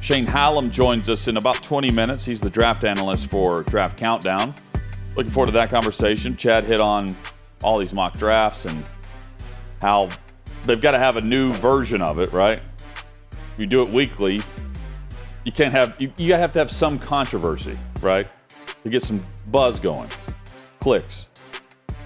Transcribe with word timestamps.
Shane 0.00 0.24
Hallam 0.24 0.70
joins 0.70 1.10
us 1.10 1.28
in 1.28 1.36
about 1.36 1.62
20 1.62 1.90
minutes. 1.90 2.24
He's 2.24 2.40
the 2.40 2.48
draft 2.48 2.84
analyst 2.84 3.26
for 3.26 3.62
Draft 3.64 3.98
Countdown. 3.98 4.54
Looking 5.14 5.30
forward 5.30 5.46
to 5.46 5.52
that 5.52 5.68
conversation. 5.68 6.34
Chad 6.34 6.64
hit 6.64 6.80
on 6.80 7.14
all 7.62 7.78
these 7.78 7.92
mock 7.92 8.16
drafts 8.16 8.64
and 8.64 8.82
how 9.80 10.08
they've 10.64 10.80
got 10.80 10.92
to 10.92 10.98
have 10.98 11.16
a 11.16 11.20
new 11.20 11.52
version 11.54 12.00
of 12.00 12.18
it, 12.18 12.32
right? 12.32 12.62
You 13.58 13.66
do 13.66 13.82
it 13.82 13.90
weekly, 13.90 14.40
you 15.44 15.52
can't 15.52 15.72
have 15.72 15.94
you, 15.98 16.12
you 16.16 16.32
have 16.34 16.52
to 16.52 16.58
have 16.58 16.70
some 16.70 16.98
controversy, 16.98 17.78
right? 18.00 18.26
To 18.84 18.90
get 18.90 19.02
some 19.02 19.20
buzz 19.48 19.78
going. 19.78 20.08
Clicks. 20.80 21.30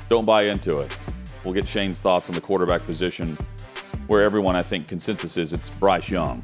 Don't 0.08 0.24
buy 0.24 0.44
into 0.44 0.80
it. 0.80 0.96
We'll 1.44 1.54
get 1.54 1.68
Shane's 1.68 2.00
thoughts 2.00 2.28
on 2.28 2.34
the 2.34 2.40
quarterback 2.40 2.84
position, 2.84 3.38
where 4.08 4.22
everyone 4.22 4.56
I 4.56 4.62
think 4.62 4.88
consensus 4.88 5.36
is 5.36 5.52
it's 5.52 5.70
Bryce 5.70 6.10
Young, 6.10 6.42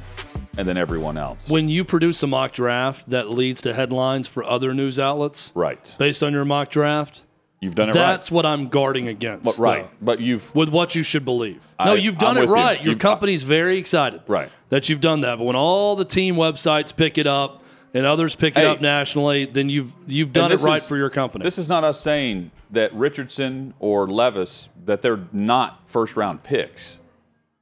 and 0.57 0.67
then 0.69 0.77
everyone 0.77 1.17
else. 1.17 1.49
When 1.49 1.69
you 1.69 1.85
produce 1.85 2.23
a 2.23 2.27
mock 2.27 2.53
draft 2.53 3.09
that 3.11 3.31
leads 3.31 3.61
to 3.63 3.75
headlines 3.75 4.27
for 4.27 4.45
other 4.45 4.75
news 4.75 4.99
outlets 4.99 5.53
right. 5.55 5.95
based 5.99 6.23
on 6.23 6.33
your 6.33 6.45
mock 6.45 6.71
draft, 6.71 7.25
You've 7.61 7.75
done 7.75 7.91
it 7.91 7.93
that's 7.93 8.31
right. 8.31 8.35
what 8.37 8.47
I'm 8.47 8.69
guarding 8.69 9.07
against. 9.09 9.45
But, 9.45 9.59
right. 9.59 9.83
though, 9.85 9.97
But 10.01 10.21
you've 10.21 10.55
with 10.55 10.71
what 10.71 10.95
you 10.95 11.03
should 11.03 11.27
believe. 11.27 11.61
I- 11.79 11.87
no, 11.87 11.93
you've 11.95 12.17
done 12.19 12.39
I'm 12.39 12.45
it 12.45 12.49
with 12.49 12.59
you. 12.59 12.65
right. 12.65 12.79
Your 12.81 12.93
You've- 12.95 13.01
uh, 13.01 13.11
company's 13.11 13.43
very 13.43 13.77
excited 13.79 14.23
Right. 14.27 14.49
that 14.71 14.89
you've 14.89 15.03
done 15.03 15.21
that. 15.23 15.37
But 15.37 15.45
when 15.45 15.57
all 15.57 15.95
the 15.95 16.07
team 16.07 16.37
websites 16.37 16.97
pick 16.97 17.19
it 17.19 17.27
up 17.27 17.63
and 17.93 18.07
others 18.07 18.35
pick 18.35 18.57
it 18.57 18.61
Hey. 18.61 18.67
up 18.67 18.81
nationally, 18.81 19.45
then 19.45 19.69
you've 19.69 19.93
you've 20.07 20.33
done 20.33 20.53
it 20.53 20.61
right 20.61 20.79
is- 20.81 20.89
for 20.89 20.97
your 20.97 21.11
company. 21.11 21.43
This 21.45 21.59
is 21.59 21.69
not 21.69 21.85
us 21.85 22.01
saying 22.01 22.51
that 22.71 22.95
Richardson 22.95 23.75
or 23.79 24.09
Levis 24.09 24.69
that 24.87 25.03
they're 25.03 25.21
not 25.31 25.83
first 25.87 26.17
round 26.17 26.43
picks, 26.43 26.97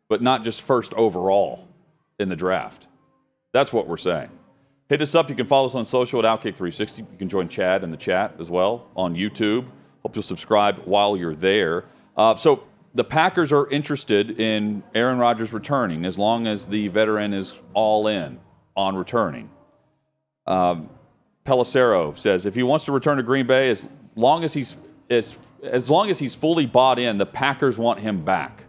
but 0.09 0.23
not 0.23 0.45
just 0.45 0.63
first 0.63 0.95
overall 0.95 1.67
in 2.19 2.29
the 2.29 2.37
draft. 2.37 2.87
That's 3.53 3.73
what 3.73 3.87
we're 3.87 3.97
saying. 3.97 4.31
Hit 4.89 5.03
us 5.03 5.15
up. 5.15 5.29
You 5.29 5.37
can 5.37 5.47
follow 5.47 5.67
us 5.67 5.75
on 5.75 5.85
social 5.85 6.25
at 6.25 6.41
Outkick360. 6.41 6.99
You 6.99 7.07
can 7.19 7.29
join 7.29 7.49
Chad 7.49 7.85
in 7.85 7.91
the 7.91 7.97
chat 7.97 8.35
as 8.39 8.49
well 8.49 8.89
on 8.97 9.15
YouTube. 9.15 9.69
Hope 10.03 10.17
you'll 10.17 10.23
subscribe 10.23 10.79
while 10.85 11.17
you're 11.17 11.35
there. 11.35 11.85
Uh, 12.17 12.37
so 12.37 12.65
the 12.95 13.05
Packers 13.05 13.53
are 13.53 13.69
interested 13.69 14.41
in 14.41 14.83
Aaron 14.95 15.19
Rodgers 15.19 15.53
returning 15.53 16.05
as 16.05 16.19
long 16.19 16.47
as 16.47 16.67
the 16.67 16.89
veteran 16.89 17.35
is 17.35 17.53
all 17.75 18.07
in 18.07 18.41
on 18.77 18.97
returning. 18.97 19.51
Um, 20.47 20.89
Pelissero 21.45 22.17
says 22.17 22.47
if 22.47 22.55
he 22.55 22.63
wants 22.63 22.85
to 22.87 22.93
return 22.93 23.19
to 23.19 23.23
Green 23.23 23.47
Bay, 23.47 23.71
as 23.71 23.87
long 24.17 24.45
as 24.45 24.55
he's 24.55 24.77
as 25.11 25.37
as 25.63 25.91
long 25.91 26.09
as 26.09 26.19
he's 26.19 26.35
fully 26.35 26.67
bought 26.67 26.99
in, 26.99 27.19
the 27.19 27.27
Packers 27.27 27.79
want 27.79 28.01
him 28.01 28.25
back. 28.25 28.63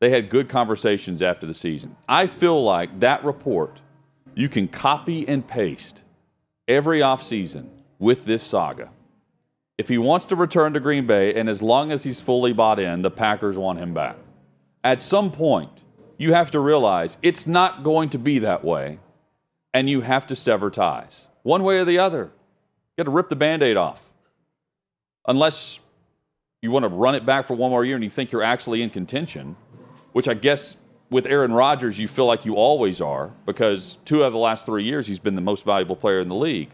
They 0.00 0.10
had 0.10 0.28
good 0.28 0.48
conversations 0.48 1.22
after 1.22 1.46
the 1.46 1.54
season. 1.54 1.96
I 2.08 2.26
feel 2.26 2.62
like 2.62 3.00
that 3.00 3.24
report 3.24 3.80
you 4.34 4.48
can 4.50 4.68
copy 4.68 5.26
and 5.26 5.46
paste 5.46 6.02
every 6.68 7.00
offseason 7.00 7.68
with 7.98 8.26
this 8.26 8.42
saga. 8.42 8.90
If 9.78 9.88
he 9.88 9.98
wants 9.98 10.26
to 10.26 10.36
return 10.36 10.74
to 10.74 10.80
Green 10.80 11.06
Bay, 11.06 11.34
and 11.34 11.48
as 11.48 11.62
long 11.62 11.90
as 11.92 12.04
he's 12.04 12.20
fully 12.20 12.52
bought 12.52 12.78
in, 12.78 13.02
the 13.02 13.10
Packers 13.10 13.56
want 13.56 13.78
him 13.78 13.94
back. 13.94 14.16
At 14.84 15.00
some 15.00 15.30
point, 15.30 15.84
you 16.18 16.32
have 16.32 16.50
to 16.52 16.60
realize 16.60 17.18
it's 17.22 17.46
not 17.46 17.82
going 17.82 18.10
to 18.10 18.18
be 18.18 18.38
that 18.40 18.64
way, 18.64 18.98
and 19.74 19.88
you 19.88 20.02
have 20.02 20.26
to 20.28 20.36
sever 20.36 20.70
ties. 20.70 21.26
One 21.42 21.62
way 21.62 21.78
or 21.78 21.84
the 21.84 21.98
other. 21.98 22.24
You 22.24 23.04
got 23.04 23.04
to 23.04 23.10
rip 23.10 23.28
the 23.28 23.36
band 23.36 23.62
aid 23.62 23.76
off. 23.76 24.02
Unless 25.28 25.80
you 26.62 26.70
want 26.70 26.84
to 26.84 26.88
run 26.88 27.14
it 27.14 27.26
back 27.26 27.44
for 27.44 27.54
one 27.54 27.70
more 27.70 27.84
year 27.84 27.96
and 27.96 28.04
you 28.04 28.10
think 28.10 28.32
you're 28.32 28.42
actually 28.42 28.82
in 28.82 28.90
contention, 28.90 29.56
which 30.16 30.28
I 30.28 30.32
guess 30.32 30.76
with 31.10 31.26
Aaron 31.26 31.52
Rodgers, 31.52 31.98
you 31.98 32.08
feel 32.08 32.24
like 32.24 32.46
you 32.46 32.54
always 32.54 33.02
are 33.02 33.32
because 33.44 33.98
two 34.06 34.22
of 34.22 34.32
the 34.32 34.38
last 34.38 34.64
three 34.64 34.82
years 34.82 35.06
he's 35.06 35.18
been 35.18 35.34
the 35.34 35.42
most 35.42 35.62
valuable 35.62 35.94
player 35.94 36.20
in 36.20 36.30
the 36.30 36.34
league. 36.34 36.70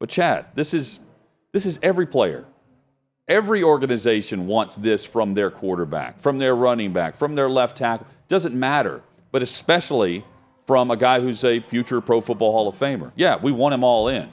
But 0.00 0.08
Chad, 0.08 0.46
this 0.56 0.74
is 0.74 0.98
this 1.52 1.66
is 1.66 1.78
every 1.84 2.04
player. 2.04 2.46
Every 3.28 3.62
organization 3.62 4.48
wants 4.48 4.74
this 4.74 5.04
from 5.04 5.34
their 5.34 5.52
quarterback, 5.52 6.20
from 6.20 6.38
their 6.38 6.56
running 6.56 6.92
back, 6.92 7.14
from 7.14 7.36
their 7.36 7.48
left 7.48 7.76
tackle. 7.76 8.08
Doesn't 8.26 8.58
matter, 8.58 9.02
but 9.30 9.40
especially 9.40 10.24
from 10.66 10.90
a 10.90 10.96
guy 10.96 11.20
who's 11.20 11.44
a 11.44 11.60
future 11.60 12.00
Pro 12.00 12.20
Football 12.20 12.50
Hall 12.50 12.66
of 12.66 12.74
Famer. 12.74 13.12
Yeah, 13.14 13.36
we 13.36 13.52
want 13.52 13.74
him 13.74 13.84
all 13.84 14.08
in. 14.08 14.32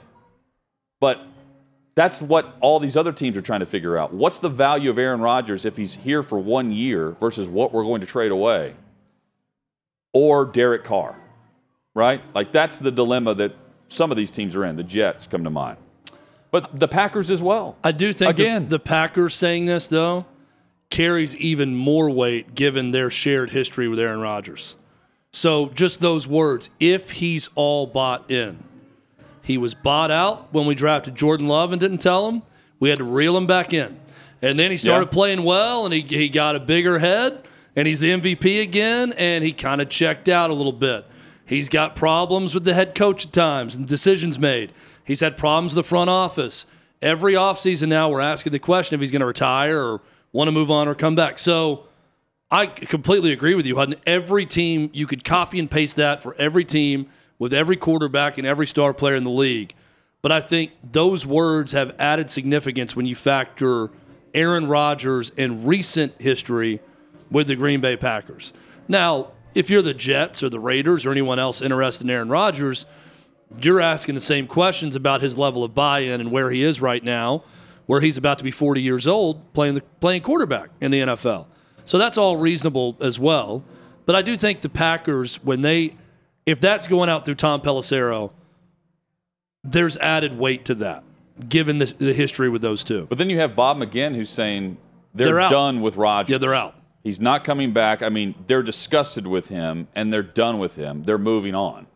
But 0.98 1.24
that's 1.94 2.22
what 2.22 2.56
all 2.60 2.80
these 2.80 2.96
other 2.96 3.12
teams 3.12 3.36
are 3.36 3.42
trying 3.42 3.60
to 3.60 3.66
figure 3.66 3.98
out. 3.98 4.12
What's 4.14 4.38
the 4.38 4.48
value 4.48 4.90
of 4.90 4.98
Aaron 4.98 5.20
Rodgers 5.20 5.64
if 5.64 5.76
he's 5.76 5.94
here 5.94 6.22
for 6.22 6.38
one 6.38 6.72
year 6.72 7.10
versus 7.20 7.48
what 7.48 7.72
we're 7.72 7.84
going 7.84 8.00
to 8.00 8.06
trade 8.06 8.30
away? 8.32 8.74
Or 10.14 10.44
Derek 10.44 10.84
Carr, 10.84 11.16
right? 11.94 12.22
Like 12.34 12.52
that's 12.52 12.78
the 12.78 12.90
dilemma 12.90 13.34
that 13.36 13.54
some 13.88 14.10
of 14.10 14.16
these 14.16 14.30
teams 14.30 14.54
are 14.56 14.64
in. 14.64 14.76
The 14.76 14.82
Jets 14.82 15.26
come 15.26 15.44
to 15.44 15.50
mind, 15.50 15.78
but 16.50 16.78
the 16.78 16.88
Packers 16.88 17.30
as 17.30 17.40
well. 17.40 17.76
I 17.82 17.92
do 17.92 18.12
think 18.12 18.36
the- 18.36 18.42
Again. 18.42 18.68
the, 18.68 18.78
Packers 18.78 19.34
saying 19.34 19.66
this 19.66 19.86
though 19.86 20.26
carries 20.90 21.34
even 21.36 21.74
more 21.74 22.10
weight 22.10 22.54
given 22.54 22.90
their 22.90 23.08
shared 23.10 23.50
history 23.50 23.88
with 23.88 23.98
Aaron 23.98 24.20
Rodgers. 24.20 24.76
So 25.32 25.68
just 25.70 26.02
those 26.02 26.28
words, 26.28 26.68
if 26.78 27.12
he's 27.12 27.48
all 27.54 27.86
bought 27.86 28.30
in. 28.30 28.62
He 29.42 29.58
was 29.58 29.74
bought 29.74 30.10
out 30.10 30.52
when 30.52 30.66
we 30.66 30.74
drafted 30.74 31.14
Jordan 31.14 31.48
Love 31.48 31.72
and 31.72 31.80
didn't 31.80 31.98
tell 31.98 32.28
him. 32.28 32.42
We 32.80 32.88
had 32.88 32.98
to 32.98 33.04
reel 33.04 33.36
him 33.36 33.46
back 33.46 33.72
in. 33.72 33.98
And 34.40 34.58
then 34.58 34.70
he 34.70 34.76
started 34.76 35.06
Yeah. 35.06 35.12
playing 35.12 35.42
well 35.44 35.84
and 35.84 35.92
he, 35.94 36.00
he 36.02 36.28
got 36.28 36.56
a 36.56 36.60
bigger 36.60 36.98
head 36.98 37.42
and 37.76 37.86
he's 37.86 38.00
the 38.00 38.10
MVP 38.10 38.60
again 38.62 39.12
and 39.16 39.44
he 39.44 39.52
kind 39.52 39.80
of 39.80 39.88
checked 39.88 40.28
out 40.28 40.50
a 40.50 40.54
little 40.54 40.72
bit. 40.72 41.04
He's 41.46 41.68
got 41.68 41.94
problems 41.96 42.54
with 42.54 42.64
the 42.64 42.74
head 42.74 42.94
coach 42.94 43.26
at 43.26 43.32
times 43.32 43.74
and 43.74 43.86
decisions 43.86 44.38
made. 44.38 44.72
He's 45.04 45.20
had 45.20 45.36
problems 45.36 45.74
with 45.74 45.84
the 45.84 45.88
front 45.88 46.08
office. 46.10 46.66
Every 47.00 47.34
offseason 47.34 47.88
now 47.88 48.08
we're 48.08 48.20
asking 48.20 48.52
the 48.52 48.58
question 48.60 48.94
if 48.94 49.00
he's 49.00 49.10
going 49.12 49.20
to 49.20 49.26
retire 49.26 49.78
or 49.80 50.00
want 50.32 50.48
to 50.48 50.52
move 50.52 50.70
on 50.70 50.86
or 50.88 50.94
come 50.94 51.14
back. 51.16 51.38
So 51.38 51.84
I 52.50 52.66
completely 52.66 53.32
agree 53.32 53.54
with 53.54 53.66
you, 53.66 53.76
Hutton. 53.76 53.96
Every 54.06 54.46
team, 54.46 54.90
you 54.92 55.06
could 55.06 55.24
copy 55.24 55.58
and 55.58 55.70
paste 55.70 55.96
that 55.96 56.22
for 56.22 56.34
every 56.36 56.64
team 56.64 57.08
with 57.42 57.52
every 57.52 57.74
quarterback 57.74 58.38
and 58.38 58.46
every 58.46 58.68
star 58.68 58.94
player 58.94 59.16
in 59.16 59.24
the 59.24 59.30
league. 59.30 59.74
But 60.22 60.30
I 60.30 60.38
think 60.38 60.70
those 60.92 61.26
words 61.26 61.72
have 61.72 61.92
added 61.98 62.30
significance 62.30 62.94
when 62.94 63.04
you 63.04 63.16
factor 63.16 63.90
Aaron 64.32 64.68
Rodgers 64.68 65.32
and 65.36 65.66
recent 65.66 66.20
history 66.20 66.78
with 67.32 67.48
the 67.48 67.56
Green 67.56 67.80
Bay 67.80 67.96
Packers. 67.96 68.52
Now, 68.86 69.32
if 69.56 69.70
you're 69.70 69.82
the 69.82 69.92
Jets 69.92 70.44
or 70.44 70.50
the 70.50 70.60
Raiders 70.60 71.04
or 71.04 71.10
anyone 71.10 71.40
else 71.40 71.60
interested 71.60 72.04
in 72.04 72.10
Aaron 72.10 72.28
Rodgers, 72.28 72.86
you're 73.60 73.80
asking 73.80 74.14
the 74.14 74.20
same 74.20 74.46
questions 74.46 74.94
about 74.94 75.20
his 75.20 75.36
level 75.36 75.64
of 75.64 75.74
buy-in 75.74 76.20
and 76.20 76.30
where 76.30 76.48
he 76.48 76.62
is 76.62 76.80
right 76.80 77.02
now, 77.02 77.42
where 77.86 78.00
he's 78.00 78.16
about 78.16 78.38
to 78.38 78.44
be 78.44 78.52
40 78.52 78.80
years 78.80 79.08
old 79.08 79.52
playing 79.52 79.74
the 79.74 79.80
playing 79.98 80.22
quarterback 80.22 80.70
in 80.80 80.92
the 80.92 81.00
NFL. 81.00 81.46
So 81.86 81.98
that's 81.98 82.16
all 82.16 82.36
reasonable 82.36 82.96
as 83.00 83.18
well. 83.18 83.64
But 84.06 84.14
I 84.14 84.22
do 84.22 84.36
think 84.36 84.60
the 84.60 84.68
Packers, 84.68 85.42
when 85.42 85.62
they, 85.62 85.96
if 86.46 86.60
that's 86.60 86.86
going 86.86 87.08
out 87.08 87.24
through 87.24 87.36
Tom 87.36 87.60
Pelissero, 87.60 88.30
there's 89.64 89.96
added 89.98 90.38
weight 90.38 90.64
to 90.66 90.74
that, 90.76 91.04
given 91.48 91.78
the, 91.78 91.86
the 91.98 92.12
history 92.12 92.48
with 92.48 92.62
those 92.62 92.82
two. 92.84 93.06
But 93.08 93.18
then 93.18 93.30
you 93.30 93.38
have 93.38 93.54
Bob 93.54 93.78
McGinn 93.78 94.14
who's 94.14 94.30
saying 94.30 94.76
they're, 95.14 95.34
They're 95.34 95.50
done 95.50 95.80
with 95.80 95.96
Rodgers. 95.96 96.30
Yeah, 96.30 96.38
they're 96.38 96.54
out. 96.54 96.74
He's 97.02 97.20
not 97.20 97.44
coming 97.44 97.72
back. 97.72 98.02
I 98.02 98.08
mean, 98.08 98.34
they're 98.46 98.62
disgusted 98.62 99.26
with 99.26 99.48
him 99.48 99.88
and 99.94 100.12
they're 100.12 100.22
done 100.22 100.58
with 100.58 100.76
him. 100.76 101.02
They're 101.04 101.18
moving 101.18 101.54
on. 101.54 101.86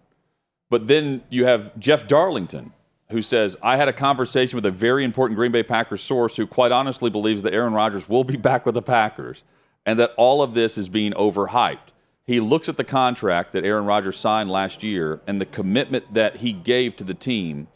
But 0.68 0.88
then 0.88 1.22
you 1.30 1.44
have 1.46 1.78
Jeff 1.78 2.08
Darlington, 2.08 2.72
who 3.10 3.22
says, 3.22 3.56
I 3.62 3.76
had 3.76 3.88
a 3.88 3.92
conversation 3.92 4.56
with 4.56 4.66
a 4.66 4.70
very 4.70 5.04
important 5.04 5.36
Green 5.36 5.52
Bay 5.52 5.62
Packers 5.62 6.02
source 6.02 6.36
who 6.36 6.46
quite 6.46 6.72
honestly 6.72 7.08
believes 7.08 7.42
that 7.44 7.54
Aaron 7.54 7.72
Rodgers 7.72 8.08
will 8.08 8.24
be 8.24 8.36
back 8.36 8.66
with 8.66 8.74
the 8.74 8.82
Packers 8.82 9.44
and 9.84 9.98
that 10.00 10.12
all 10.16 10.42
of 10.42 10.54
this 10.54 10.76
is 10.76 10.88
being 10.88 11.12
overhyped. 11.12 11.92
He 12.26 12.40
looks 12.40 12.68
at 12.68 12.76
the 12.76 12.84
contract 12.84 13.52
that 13.52 13.64
Aaron 13.64 13.84
Rodgers 13.84 14.16
signed 14.16 14.50
last 14.50 14.82
year 14.82 15.20
and 15.26 15.40
the 15.40 15.46
commitment 15.46 16.12
that 16.14 16.36
he 16.36 16.52
gave 16.52 16.96
to 16.96 17.04
the 17.04 17.14
team, 17.14 17.68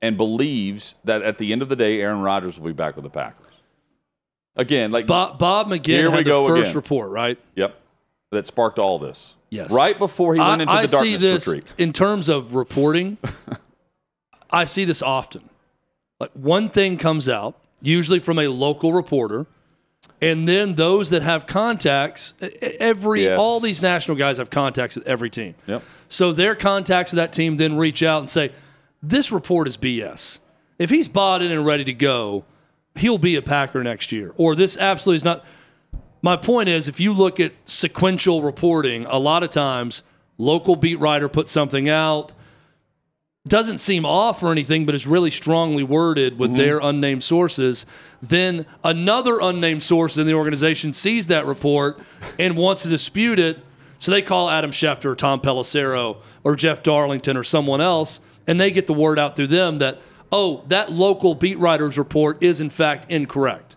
and 0.00 0.16
believes 0.16 0.94
that 1.04 1.22
at 1.22 1.38
the 1.38 1.52
end 1.52 1.60
of 1.60 1.68
the 1.68 1.76
day, 1.76 2.00
Aaron 2.00 2.20
Rodgers 2.22 2.58
will 2.58 2.68
be 2.68 2.72
back 2.72 2.94
with 2.96 3.02
the 3.02 3.10
Packers. 3.10 3.44
Again, 4.56 4.90
like 4.92 5.06
Bob, 5.06 5.38
Bob 5.38 5.68
McGinn 5.68 5.84
Here 5.84 6.10
we 6.10 6.16
had 6.18 6.26
the 6.26 6.30
go 6.30 6.46
first 6.46 6.70
again. 6.70 6.76
report, 6.76 7.10
right? 7.10 7.38
Yep. 7.54 7.80
That 8.30 8.46
sparked 8.46 8.78
all 8.78 8.98
this. 8.98 9.34
Yes. 9.50 9.70
Right 9.70 9.98
before 9.98 10.34
he 10.34 10.40
went 10.40 10.60
I, 10.60 10.62
into 10.62 10.72
I 10.72 10.82
the 10.82 10.88
see 10.88 11.16
this 11.16 11.46
retreat. 11.46 11.64
in 11.78 11.92
terms 11.92 12.28
of 12.28 12.54
reporting. 12.54 13.18
I 14.50 14.64
see 14.64 14.84
this 14.84 15.02
often. 15.02 15.48
Like 16.20 16.32
one 16.32 16.68
thing 16.68 16.96
comes 16.96 17.28
out, 17.28 17.56
usually 17.80 18.18
from 18.18 18.38
a 18.38 18.48
local 18.48 18.92
reporter, 18.92 19.46
and 20.20 20.48
then 20.48 20.74
those 20.74 21.10
that 21.10 21.22
have 21.22 21.46
contacts. 21.46 22.34
Every 22.80 23.24
Yes. 23.24 23.38
all 23.40 23.60
these 23.60 23.80
national 23.82 24.16
guys 24.16 24.38
have 24.38 24.50
contacts 24.50 24.96
with 24.96 25.06
every 25.06 25.30
team. 25.30 25.54
Yep. 25.66 25.82
So 26.08 26.32
their 26.32 26.54
contacts 26.54 27.12
with 27.12 27.18
that 27.18 27.32
team 27.32 27.56
then 27.56 27.76
reach 27.76 28.02
out 28.02 28.18
and 28.20 28.30
say, 28.30 28.50
"This 29.02 29.30
report 29.30 29.66
is 29.68 29.76
BS. 29.76 30.38
If 30.78 30.90
he's 30.90 31.08
bought 31.08 31.42
in 31.42 31.50
and 31.50 31.64
ready 31.64 31.84
to 31.84 31.92
go, 31.92 32.44
he'll 32.96 33.18
be 33.18 33.36
a 33.36 33.42
Packer 33.42 33.82
next 33.84 34.10
year." 34.12 34.32
Or 34.36 34.54
this 34.54 34.76
absolutely 34.76 35.16
is 35.18 35.24
not. 35.24 35.44
My 36.20 36.34
point 36.36 36.68
is, 36.68 36.88
if 36.88 36.98
you 36.98 37.12
look 37.12 37.38
at 37.38 37.52
sequential 37.64 38.42
reporting, 38.42 39.06
a 39.08 39.18
lot 39.18 39.42
of 39.44 39.50
times 39.50 40.02
local 40.36 40.74
beat 40.74 40.98
writer 40.98 41.28
puts 41.28 41.52
something 41.52 41.88
out, 41.88 42.32
doesn't 43.48 43.78
seem 43.78 44.04
off 44.04 44.42
or 44.42 44.52
anything, 44.52 44.86
but 44.86 44.94
is 44.94 45.06
really 45.06 45.30
strongly 45.30 45.82
worded 45.82 46.38
with 46.38 46.50
mm-hmm. 46.50 46.58
their 46.58 46.78
unnamed 46.78 47.24
sources. 47.24 47.86
Then 48.22 48.66
another 48.84 49.38
unnamed 49.40 49.82
source 49.82 50.16
in 50.16 50.26
the 50.26 50.34
organization 50.34 50.92
sees 50.92 51.28
that 51.28 51.46
report 51.46 51.98
and 52.38 52.56
wants 52.56 52.82
to 52.82 52.88
dispute 52.88 53.38
it. 53.38 53.58
So 53.98 54.12
they 54.12 54.22
call 54.22 54.48
Adam 54.48 54.70
Schefter 54.70 55.06
or 55.06 55.16
Tom 55.16 55.40
Pelissero 55.40 56.18
or 56.44 56.54
Jeff 56.54 56.82
Darlington 56.82 57.36
or 57.36 57.44
someone 57.44 57.80
else, 57.80 58.20
and 58.46 58.60
they 58.60 58.70
get 58.70 58.86
the 58.86 58.94
word 58.94 59.18
out 59.18 59.34
through 59.34 59.48
them 59.48 59.78
that, 59.78 60.00
oh, 60.30 60.62
that 60.68 60.92
local 60.92 61.34
beat 61.34 61.58
writer's 61.58 61.98
report 61.98 62.42
is 62.42 62.60
in 62.60 62.70
fact 62.70 63.10
incorrect. 63.10 63.76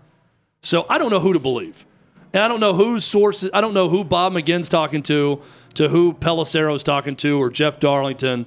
So 0.61 0.85
I 0.89 0.97
don't 0.97 1.09
know 1.09 1.19
who 1.19 1.33
to 1.33 1.39
believe. 1.39 1.85
And 2.33 2.43
I 2.43 2.47
don't 2.47 2.59
know 2.59 2.73
whose 2.73 3.03
sources, 3.03 3.49
I 3.53 3.61
don't 3.61 3.73
know 3.73 3.89
who 3.89 4.03
Bob 4.03 4.33
McGinn's 4.33 4.69
talking 4.69 5.03
to, 5.03 5.41
to 5.73 5.89
who 5.89 6.13
Pelissero's 6.13 6.83
talking 6.83 7.15
to, 7.17 7.41
or 7.41 7.49
Jeff 7.49 7.79
Darlington. 7.79 8.45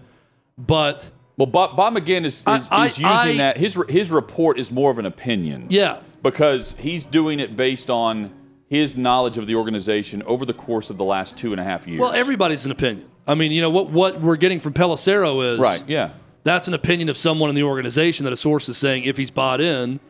But 0.56 1.11
Well, 1.37 1.47
Bob, 1.47 1.77
Bob 1.77 1.95
McGinn 1.95 2.25
is, 2.25 2.45
is, 2.47 2.69
I- 2.71 2.87
is 2.87 2.99
using 2.99 3.07
I- 3.07 3.37
that. 3.39 3.57
His, 3.57 3.79
his 3.89 4.11
report 4.11 4.59
is 4.59 4.71
more 4.71 4.91
of 4.91 4.99
an 4.99 5.07
opinion. 5.07 5.67
yeah, 5.69 5.99
Because 6.23 6.77
he's 6.79 7.05
doing 7.05 7.41
it 7.41 7.57
based 7.57 7.91
on 7.91 8.31
his 8.69 8.97
knowledge 8.97 9.37
of 9.39 9.47
the 9.47 9.55
organization 9.57 10.23
over 10.25 10.45
the 10.45 10.55
course 10.55 10.91
of 10.91 10.97
the 10.97 11.05
last 11.05 11.37
two 11.37 11.53
and 11.53 11.61
a 11.61 11.65
half 11.65 11.87
years. 11.87 12.01
well, 12.01 12.13
everybody's 12.13 12.65
an 12.67 12.73
opinion. 12.73 13.09
I 13.27 13.35
mean, 13.35 13.53
you 13.53 13.61
know, 13.61 13.71
what, 13.71 13.91
what 13.91 14.21
we're 14.21 14.37
getting 14.37 14.61
from 14.61 14.73
Pelissero 14.75 15.55
is 15.55 15.59
Right, 15.61 15.83
yeah. 15.89 16.11
that's 16.45 16.69
an 16.69 16.75
opinion 16.75 17.09
of 17.09 17.17
someone 17.17 17.49
in 17.51 17.57
the 17.57 17.63
organization 17.63 18.25
that 18.25 18.33
a 18.33 18.37
source 18.37 18.69
is 18.69 18.77
saying 18.77 19.05
if 19.05 19.17
he's 19.17 19.31
bought 19.31 19.61
in, 19.61 20.01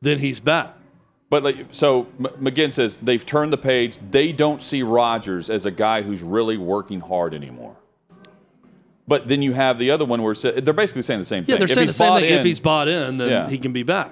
then 0.00 0.18
he's 0.18 0.40
back. 0.40 0.74
But 1.30 1.42
like, 1.44 1.66
so 1.72 2.04
McGinn 2.20 2.70
says 2.72 2.96
they've 2.98 3.24
turned 3.24 3.52
the 3.52 3.58
page. 3.58 3.98
They 4.10 4.32
don't 4.32 4.62
see 4.62 4.82
Rodgers 4.82 5.50
as 5.50 5.66
a 5.66 5.70
guy 5.70 6.02
who's 6.02 6.22
really 6.22 6.56
working 6.58 7.00
hard 7.00 7.34
anymore. 7.34 7.76
But 9.06 9.28
then 9.28 9.42
you 9.42 9.52
have 9.52 9.78
the 9.78 9.90
other 9.90 10.04
one 10.04 10.22
where 10.22 10.34
they're 10.34 10.72
basically 10.72 11.02
saying 11.02 11.20
the 11.20 11.26
same 11.26 11.44
thing. 11.44 11.52
Yeah, 11.54 11.58
they're 11.58 11.64
If 11.66 11.72
saying 11.72 11.86
the 11.88 11.92
same 11.92 12.14
thing. 12.14 12.24
in- 12.30 12.38
if 12.38 12.44
he's 12.44 12.60
bought 12.60 12.88
in, 12.88 13.18
then 13.18 13.28
Yeah. 13.28 13.48
he 13.50 13.58
can 13.58 13.72
be 13.72 13.82
back. 13.82 14.10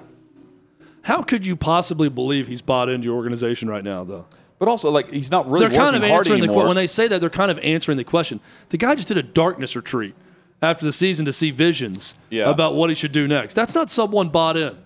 How 1.01 1.21
could 1.21 1.45
you 1.45 1.55
possibly 1.55 2.09
believe 2.09 2.47
he's 2.47 2.61
bought 2.61 2.89
into 2.89 3.05
your 3.05 3.15
organization 3.15 3.67
right 3.69 3.83
now, 3.83 4.03
though? 4.03 4.25
but 4.59 4.69
also 4.69 4.89
like 4.89 5.11
he's 5.11 5.29
not 5.29 5.49
really 5.49 5.67
they're 5.67 5.77
kind 5.77 5.93
of 5.93 6.03
answering 6.05 6.39
the 6.41 6.53
when 6.53 6.75
they 6.77 6.87
say 6.87 7.05
that 7.09 7.19
they're 7.19 7.29
kind 7.29 7.51
of 7.51 7.59
answering 7.59 7.97
the 7.97 8.03
question. 8.05 8.39
The 8.69 8.77
guy 8.77 8.95
just 8.95 9.09
did 9.09 9.17
a 9.17 9.23
darkness 9.23 9.75
retreat 9.75 10.15
after 10.61 10.85
the 10.85 10.93
season 10.93 11.25
to 11.25 11.33
see 11.33 11.51
visions 11.51 12.13
Yeah. 12.29 12.49
about 12.49 12.73
what 12.75 12.89
he 12.89 12.95
should 12.95 13.11
do 13.11 13.27
next. 13.27 13.55
That's 13.55 13.75
not 13.75 13.89
someone 13.89 14.29
bought 14.29 14.55
in. 14.55 14.77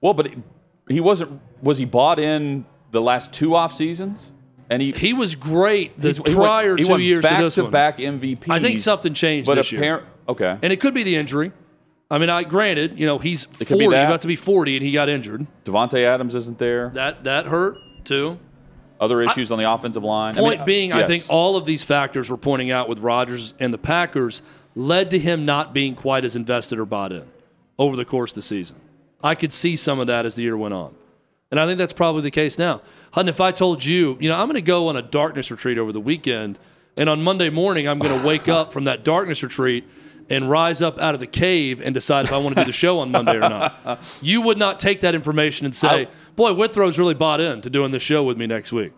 well, 0.00 0.14
but 0.14 0.26
he, 0.28 0.34
he 0.88 1.00
wasn't. 1.00 1.40
Was 1.60 1.78
he 1.78 1.86
bought 1.86 2.20
in 2.20 2.66
the 2.92 3.00
last 3.00 3.32
two 3.32 3.56
off 3.56 3.72
seasons? 3.72 4.30
And 4.70 4.80
he 4.80 4.92
He 4.92 5.12
was 5.12 5.34
great 5.34 6.00
the 6.00 6.12
he 6.12 6.34
prior 6.34 6.70
went, 6.70 6.78
he 6.78 6.84
two 6.84 6.90
went 6.92 7.02
years 7.02 7.22
back 7.22 7.38
to 7.38 7.44
this 7.44 7.56
one. 7.56 7.70
back 7.70 7.98
MVP. 7.98 8.44
I 8.48 8.60
think 8.60 8.78
something 8.78 9.12
changed 9.12 9.48
But 9.48 9.56
this 9.56 9.72
year. 9.72 10.04
Okay. 10.28 10.56
And 10.62 10.72
it 10.72 10.80
could 10.80 10.94
be 10.94 11.02
the 11.02 11.16
injury. 11.16 11.52
I 12.08 12.18
mean, 12.18 12.30
I 12.30 12.44
granted, 12.44 12.98
you 12.98 13.06
know, 13.06 13.18
he's 13.18 13.46
It 13.60 13.68
40, 13.68 13.88
that. 13.90 14.06
about 14.06 14.20
to 14.22 14.28
be 14.28 14.36
40, 14.36 14.76
and 14.76 14.86
he 14.86 14.92
got 14.92 15.08
injured. 15.08 15.46
Davante 15.64 16.02
Adams 16.04 16.34
isn't 16.34 16.58
there. 16.58 16.90
That 16.90 17.24
that 17.24 17.46
hurt 17.46 17.76
too. 18.04 18.38
Other 19.00 19.22
issues 19.22 19.50
on 19.50 19.58
the 19.58 19.70
offensive 19.70 20.04
line. 20.04 20.36
I 20.36 20.40
Point 20.40 20.58
mean, 20.60 20.66
being, 20.66 20.92
I 20.92 20.98
yes. 21.00 21.08
think 21.08 21.24
all 21.28 21.56
of 21.56 21.64
these 21.64 21.82
factors 21.82 22.30
we're 22.30 22.36
pointing 22.36 22.70
out 22.70 22.86
with 22.88 22.98
Rodgers 22.98 23.54
and 23.58 23.72
the 23.72 23.78
Packers 23.78 24.42
led 24.74 25.10
to 25.12 25.18
him 25.18 25.46
not 25.46 25.72
being 25.72 25.94
quite 25.94 26.22
as 26.24 26.36
invested 26.36 26.78
or 26.78 26.84
bought 26.84 27.10
in 27.10 27.24
over 27.78 27.96
the 27.96 28.04
course 28.04 28.32
of 28.32 28.36
the 28.36 28.42
season. 28.42 28.76
I 29.22 29.34
could 29.34 29.52
see 29.54 29.74
some 29.74 30.00
of 30.00 30.06
that 30.08 30.26
as 30.26 30.34
the 30.34 30.42
year 30.42 30.56
went 30.56 30.74
on. 30.74 30.94
And 31.50 31.58
I 31.58 31.66
think 31.66 31.78
that's 31.78 31.92
probably 31.92 32.22
the 32.22 32.30
case 32.30 32.58
now. 32.58 32.80
Hutton, 33.12 33.28
if 33.28 33.40
I 33.40 33.50
told 33.50 33.84
you, 33.84 34.16
you 34.20 34.28
know, 34.28 34.36
I'm 34.36 34.46
going 34.46 34.54
to 34.54 34.62
go 34.62 34.88
on 34.88 34.96
a 34.96 35.02
darkness 35.02 35.50
retreat 35.50 35.78
over 35.78 35.90
the 35.92 36.00
weekend, 36.00 36.58
and 36.96 37.08
on 37.08 37.22
Monday 37.22 37.50
morning, 37.50 37.88
I'm 37.88 37.98
going 37.98 38.18
to 38.20 38.26
wake 38.26 38.48
up 38.48 38.72
from 38.72 38.84
that 38.84 39.04
darkness 39.04 39.42
retreat 39.42 39.84
and 40.28 40.48
rise 40.48 40.80
up 40.80 40.98
out 41.00 41.14
of 41.14 41.20
the 41.20 41.26
cave 41.26 41.80
and 41.80 41.92
decide 41.92 42.24
if 42.24 42.32
I 42.32 42.38
want 42.38 42.54
to 42.54 42.62
do 42.62 42.66
the 42.66 42.72
show 42.72 43.00
on 43.00 43.10
Monday 43.10 43.34
or 43.34 43.40
not. 43.40 43.98
You 44.22 44.42
would 44.42 44.58
not 44.58 44.78
take 44.78 45.00
that 45.00 45.14
information 45.16 45.66
and 45.66 45.74
say, 45.74 46.06
I- 46.06 46.08
boy, 46.36 46.54
Withrow's 46.54 46.98
really 47.00 47.14
bought 47.14 47.40
in 47.40 47.60
to 47.62 47.70
doing 47.70 47.90
this 47.90 48.02
show 48.02 48.22
with 48.22 48.38
me 48.38 48.46
next 48.46 48.72
week. 48.72 48.92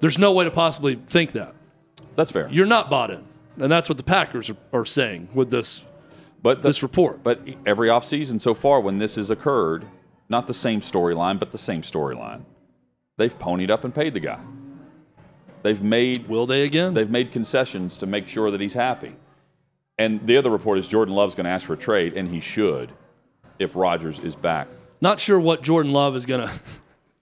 There's 0.00 0.18
no 0.18 0.32
way 0.32 0.44
to 0.46 0.50
possibly 0.50 0.94
think 0.94 1.32
that. 1.32 1.54
that's 2.16 2.30
fair. 2.30 2.48
You're 2.50 2.66
not 2.66 2.88
bought 2.88 3.10
in. 3.10 3.22
And 3.58 3.70
that's 3.70 3.88
what 3.90 3.98
the 3.98 4.04
Packers 4.04 4.48
are, 4.48 4.56
are 4.72 4.86
saying 4.86 5.28
with 5.34 5.50
this 5.50 5.84
But 6.42 6.62
the, 6.62 6.68
this 6.70 6.82
report. 6.82 7.22
But 7.22 7.46
every 7.66 7.88
offseason 7.88 8.40
so 8.40 8.54
far, 8.54 8.80
when 8.80 8.96
this 8.98 9.16
has 9.16 9.28
occurred, 9.30 9.84
not 10.32 10.48
the 10.48 10.54
same 10.54 10.80
storyline, 10.80 11.38
but 11.38 11.52
the 11.52 11.58
same 11.58 11.82
storyline, 11.82 12.42
they've 13.18 13.38
ponied 13.38 13.70
up 13.70 13.84
and 13.84 13.94
paid 13.94 14.14
the 14.14 14.20
guy. 14.20 14.40
They've 15.62 15.80
made 15.80 16.28
Will 16.28 16.46
they 16.46 16.64
again? 16.64 16.94
they've 16.94 17.08
made 17.08 17.30
concessions 17.30 17.96
to 17.98 18.06
make 18.06 18.26
sure 18.26 18.50
that 18.50 18.60
he's 18.60 18.74
happy. 18.74 19.14
And 19.98 20.26
the 20.26 20.36
other 20.36 20.50
report 20.50 20.78
is 20.78 20.88
Jordan 20.88 21.14
Love's 21.14 21.36
going 21.36 21.44
to 21.44 21.50
ask 21.50 21.66
for 21.66 21.74
a 21.74 21.76
trade, 21.76 22.16
and 22.16 22.28
he 22.28 22.40
should 22.40 22.90
if 23.60 23.76
Rodgers 23.76 24.18
is 24.18 24.34
back. 24.34 24.66
Not 25.00 25.20
sure 25.20 25.38
what 25.38 25.62
Jordan 25.62 25.92
Love 25.92 26.16
is 26.16 26.26
going 26.26 26.46
to 26.48 26.52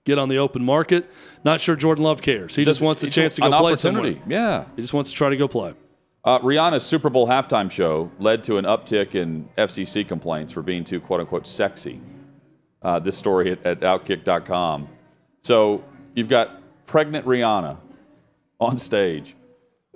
get 0.04 0.18
on 0.18 0.30
the 0.30 0.38
open 0.38 0.64
market. 0.64 1.10
Not 1.44 1.60
sure 1.60 1.76
Jordan 1.76 2.04
Love 2.04 2.22
cares. 2.22 2.56
He 2.56 2.64
just 2.64 2.80
wants 2.80 3.02
a 3.02 3.10
chance 3.10 3.34
to 3.34 3.42
go 3.42 3.58
play 3.58 3.74
somewhere. 3.74 4.16
Yeah. 4.26 4.64
He 4.76 4.82
just 4.82 4.94
wants 4.94 5.10
to 5.10 5.16
try 5.16 5.28
to 5.28 5.36
go 5.36 5.48
play. 5.48 5.74
Uh, 6.22 6.38
Rihanna's 6.38 6.84
Super 6.84 7.10
Bowl 7.10 7.26
halftime 7.26 7.70
show 7.70 8.10
led 8.18 8.44
to 8.44 8.58
an 8.58 8.66
uptick 8.66 9.14
in 9.14 9.48
FCC 9.58 10.06
complaints 10.06 10.52
for 10.52 10.62
being 10.62 10.84
too 10.84 11.00
quote 11.00 11.20
unquote 11.20 11.46
sexy. 11.46 12.00
Uh, 12.82 12.98
this 12.98 13.16
story 13.16 13.52
at, 13.52 13.64
at 13.66 13.80
Outkick.com. 13.80 14.88
So 15.42 15.84
you've 16.14 16.28
got 16.28 16.62
pregnant 16.86 17.26
Rihanna 17.26 17.76
on 18.58 18.78
stage. 18.78 19.36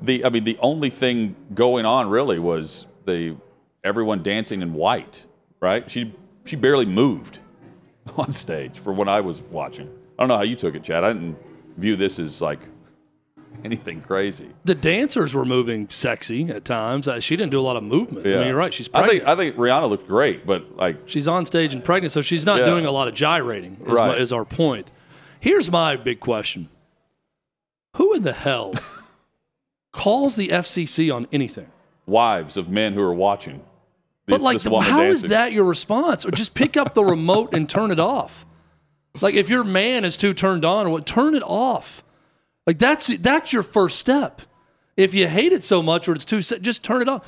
The 0.01 0.25
I 0.25 0.29
mean 0.29 0.45
the 0.45 0.59
only 0.61 0.91
thing 0.91 1.37
going 1.55 1.87
on 1.87 2.09
really 2.09 2.39
was 2.39 2.87
the 3.07 3.37
everyone 3.85 4.23
dancing 4.23 4.63
in 4.63 4.75
white, 4.75 5.25
right? 5.61 5.91
She 5.91 6.15
she 6.45 6.57
barely 6.57 6.87
moved 6.87 7.39
on 8.17 8.33
stage 8.33 8.79
for 8.79 8.93
what 8.93 9.09
I 9.09 9.21
was 9.21 9.43
watching. 9.43 9.89
I 10.19 10.23
don't 10.23 10.29
know 10.29 10.37
how 10.37 10.43
you 10.43 10.57
took 10.57 10.75
it, 10.75 10.83
Chad. 10.83 11.05
I 11.05 11.13
didn't 11.13 11.37
view 11.77 11.97
this 11.97 12.19
as 12.19 12.41
like 12.41 12.61
anything 13.65 14.01
crazy. 14.01 14.49
The 14.65 14.75
dancers 14.75 15.35
were 15.35 15.45
moving 15.45 15.89
sexy 15.91 16.49
at 16.51 16.65
times. 16.65 17.07
Uh, 17.09 17.21
she 17.21 17.37
didn't 17.37 17.51
do 17.53 17.61
a 17.61 17.63
lot 17.63 17.77
of 17.77 17.83
movement. 17.83 18.27
I 18.27 18.31
mean, 18.37 18.47
you're 18.49 18.57
right. 18.57 18.73
She's 18.75 18.89
I 18.95 19.07
think 19.09 19.25
I 19.25 19.37
think 19.37 19.57
Rihanna 19.57 19.89
looked 19.89 20.09
great, 20.09 20.47
but 20.47 20.77
like 20.77 20.97
She's 21.07 21.29
on 21.29 21.45
stage 21.47 21.75
and 21.75 21.85
pregnant, 21.85 22.13
so 22.13 22.21
she's 22.23 22.45
not 22.47 22.61
Yeah. 22.61 22.67
doing 22.67 22.87
a 22.87 22.91
lot 22.91 23.09
of 23.09 23.15
gyrating, 23.15 23.77
is, 23.87 23.93
Right. 23.93 24.09
my, 24.09 24.17
is 24.17 24.33
our 24.33 24.45
point. 24.45 24.91
Here's 25.41 25.71
my 25.71 25.97
big 25.97 26.21
question 26.21 26.69
Who 27.97 28.13
in 28.15 28.23
the 28.23 28.33
hell 28.33 28.73
calls 29.93 30.37
the 30.37 30.49
FCC 30.49 31.15
on 31.15 31.27
anything? 31.33 31.69
wives 32.07 32.59
of 32.59 32.69
men 32.69 32.93
who 32.93 33.01
are 33.01 33.15
watching. 33.15 33.63
But 34.27 34.43
like, 34.43 34.61
how 34.63 35.01
is 35.05 35.23
dancing. 35.23 35.31
that 35.31 35.53
your 35.53 35.65
response? 35.65 36.27
Or 36.27 36.31
just 36.31 36.53
pick 36.53 36.77
up 36.77 36.93
the 36.93 37.03
remote 37.03 37.55
and 37.55 37.67
turn 37.67 37.91
it 37.91 37.99
off. 37.99 38.45
Like, 39.23 39.35
if 39.35 39.49
your 39.49 39.65
man 39.65 40.05
is 40.05 40.17
too 40.19 40.35
turned 40.35 40.67
on, 40.67 40.91
what, 40.91 41.07
turn 41.07 41.35
it 41.35 41.43
off. 41.43 42.04
Like 42.67 42.79
that's 42.79 43.09
that's 43.19 43.53
your 43.53 43.63
first 43.63 43.99
step. 43.99 44.43
If 44.97 45.13
you 45.13 45.27
hate 45.29 45.53
it 45.53 45.65
so 45.65 45.83
much, 45.83 46.09
or 46.09 46.13
it's 46.13 46.25
too, 46.25 46.41
just 46.41 46.83
turn 46.85 47.03
it 47.03 47.09
off. 47.09 47.27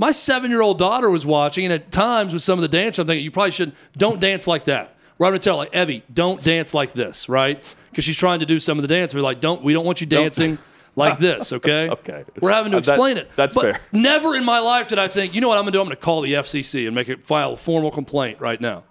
My 0.00 0.12
seven-year-old 0.12 0.78
daughter 0.78 1.10
was 1.10 1.26
watching, 1.26 1.64
and 1.64 1.74
at 1.74 1.90
times 1.90 2.32
with 2.32 2.42
some 2.42 2.56
of 2.58 2.62
the 2.62 2.68
dance, 2.68 2.98
I'm 3.00 3.06
thinking 3.08 3.24
you 3.24 3.32
probably 3.32 3.50
shouldn't. 3.50 3.76
don't 3.96 4.20
dance 4.20 4.46
like 4.46 4.64
that. 4.64 4.94
Where 5.16 5.26
I'm 5.26 5.32
gonna 5.32 5.40
tell 5.40 5.56
like 5.56 5.74
Evie, 5.74 6.04
don't 6.12 6.40
dance 6.42 6.72
like 6.74 6.92
this, 6.92 7.28
right? 7.28 7.60
Because 7.90 8.04
she's 8.04 8.16
trying 8.16 8.38
to 8.40 8.46
do 8.46 8.60
some 8.60 8.78
of 8.78 8.82
the 8.82 8.88
dance. 8.88 9.12
We're 9.14 9.20
like, 9.22 9.40
don't 9.40 9.62
we 9.64 9.72
don't 9.72 9.84
want 9.84 10.00
you 10.00 10.06
dancing 10.06 10.56
like 10.96 11.18
this, 11.18 11.52
okay? 11.58 11.88
Okay. 11.90 12.24
We're 12.40 12.52
having 12.52 12.70
to 12.70 12.78
Uh, 12.78 12.80
that- 12.82 12.92
explain 12.92 13.16
it. 13.18 13.28
that's 13.34 13.56
But 13.56 13.62
fair. 13.62 13.80
Never 13.90 14.36
in 14.36 14.44
my 14.44 14.60
life 14.60 14.86
did 14.86 15.00
I 15.00 15.08
think, 15.08 15.34
you 15.34 15.40
know 15.40 15.48
what 15.48 15.58
I'm 15.58 15.62
gonna 15.64 15.72
do? 15.72 15.80
I'm 15.80 15.86
gonna 15.86 15.96
call 15.96 16.20
the 16.20 16.34
FCC 16.34 16.86
and 16.86 16.94
make 16.94 17.08
it 17.08 17.26
file 17.26 17.54
a 17.54 17.56
formal 17.56 17.90
complaint 17.90 18.40
right 18.40 18.60
now. 18.60 18.84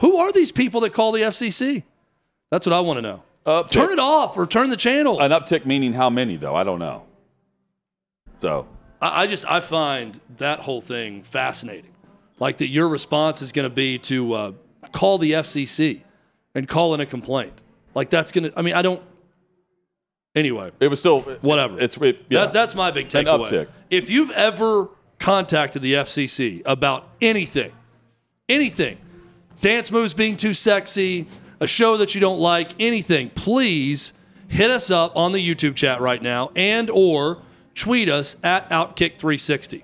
Who 0.00 0.16
are 0.16 0.32
these 0.32 0.50
people 0.50 0.80
that 0.80 0.94
call 0.94 1.12
the 1.12 1.20
FCC? 1.20 1.82
That's 2.50 2.66
what 2.66 2.72
I 2.72 2.80
want 2.80 2.96
to 2.96 3.02
know. 3.02 3.22
Uptick. 3.50 3.70
Turn 3.70 3.92
it 3.92 3.98
off 3.98 4.36
or 4.36 4.46
turn 4.46 4.70
the 4.70 4.76
channel. 4.76 5.20
An 5.20 5.30
uptick 5.30 5.66
meaning 5.66 5.92
how 5.92 6.08
many 6.10 6.36
though? 6.36 6.54
I 6.54 6.64
don't 6.64 6.78
know. 6.78 7.04
So 8.40 8.66
I, 9.00 9.22
I 9.22 9.26
just 9.26 9.50
I 9.50 9.60
find 9.60 10.18
that 10.38 10.60
whole 10.60 10.80
thing 10.80 11.22
fascinating. 11.22 11.90
like 12.38 12.58
that 12.58 12.68
your 12.68 12.88
response 12.88 13.42
is 13.42 13.52
going 13.52 13.68
to 13.68 13.74
be 13.74 13.98
to 13.98 14.32
uh, 14.34 14.52
call 14.92 15.18
the 15.18 15.32
FCC 15.32 16.02
and 16.54 16.68
call 16.68 16.94
in 16.94 17.00
a 17.00 17.06
complaint. 17.06 17.60
Like 17.94 18.08
that's 18.10 18.32
going 18.32 18.44
to. 18.50 18.58
I 18.58 18.62
mean, 18.62 18.74
I 18.74 18.82
don't. 18.82 19.02
Anyway, 20.36 20.70
It 20.78 20.86
was 20.86 21.00
still 21.00 21.20
whatever. 21.40 21.78
It's 21.80 21.96
it, 21.96 22.24
yeah. 22.30 22.40
That, 22.44 22.52
that's 22.52 22.74
my 22.76 22.92
big 22.92 23.12
An 23.14 23.24
takeaway. 23.24 23.48
uptick. 23.48 23.68
If 23.90 24.10
you've 24.10 24.30
ever 24.30 24.88
contacted 25.18 25.82
the 25.82 25.94
FCC 25.94 26.62
about 26.64 27.08
anything, 27.20 27.72
anything, 28.48 28.96
dance 29.60 29.90
moves 29.90 30.14
being 30.14 30.36
too 30.36 30.54
sexy, 30.54 31.26
a 31.60 31.66
show 31.66 31.96
that 31.98 32.14
you 32.14 32.20
don't 32.20 32.40
like, 32.40 32.68
anything, 32.80 33.30
please 33.30 34.12
hit 34.48 34.70
us 34.70 34.90
up 34.90 35.16
on 35.16 35.32
the 35.32 35.38
YouTube 35.38 35.76
chat 35.76 36.00
right 36.00 36.20
now 36.22 36.50
and 36.56 36.90
or 36.90 37.40
tweet 37.74 38.08
us 38.08 38.36
at 38.42 38.68
Outkick360. 38.70 39.82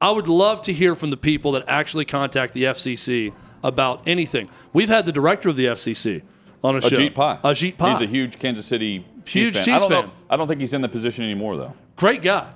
I 0.00 0.10
would 0.10 0.28
love 0.28 0.62
to 0.62 0.72
hear 0.72 0.94
from 0.94 1.10
the 1.10 1.16
people 1.16 1.52
that 1.52 1.64
actually 1.66 2.04
contact 2.04 2.54
the 2.54 2.64
FCC 2.64 3.32
about 3.62 4.06
anything. 4.06 4.48
We've 4.72 4.88
had 4.88 5.06
the 5.06 5.12
director 5.12 5.48
of 5.48 5.56
the 5.56 5.66
FCC 5.66 6.22
on 6.62 6.76
a 6.76 6.80
show. 6.80 6.88
Ajit 6.90 7.14
Pai. 7.14 7.38
Ajit 7.44 7.76
Pai. 7.76 7.90
He's 7.90 8.00
a 8.00 8.06
huge 8.06 8.38
Kansas 8.38 8.66
City 8.66 9.04
Huge 9.24 9.54
Chiefs 9.54 9.58
fan. 9.58 9.64
Chiefs 9.64 9.68
I 9.68 9.78
don't 9.78 9.90
fan. 9.90 10.04
Know, 10.06 10.12
I 10.30 10.36
don't 10.36 10.48
think 10.48 10.60
he's 10.60 10.72
in 10.72 10.80
the 10.82 10.88
position 10.88 11.24
anymore 11.24 11.56
though. 11.56 11.74
Great 11.96 12.22
guy. 12.22 12.50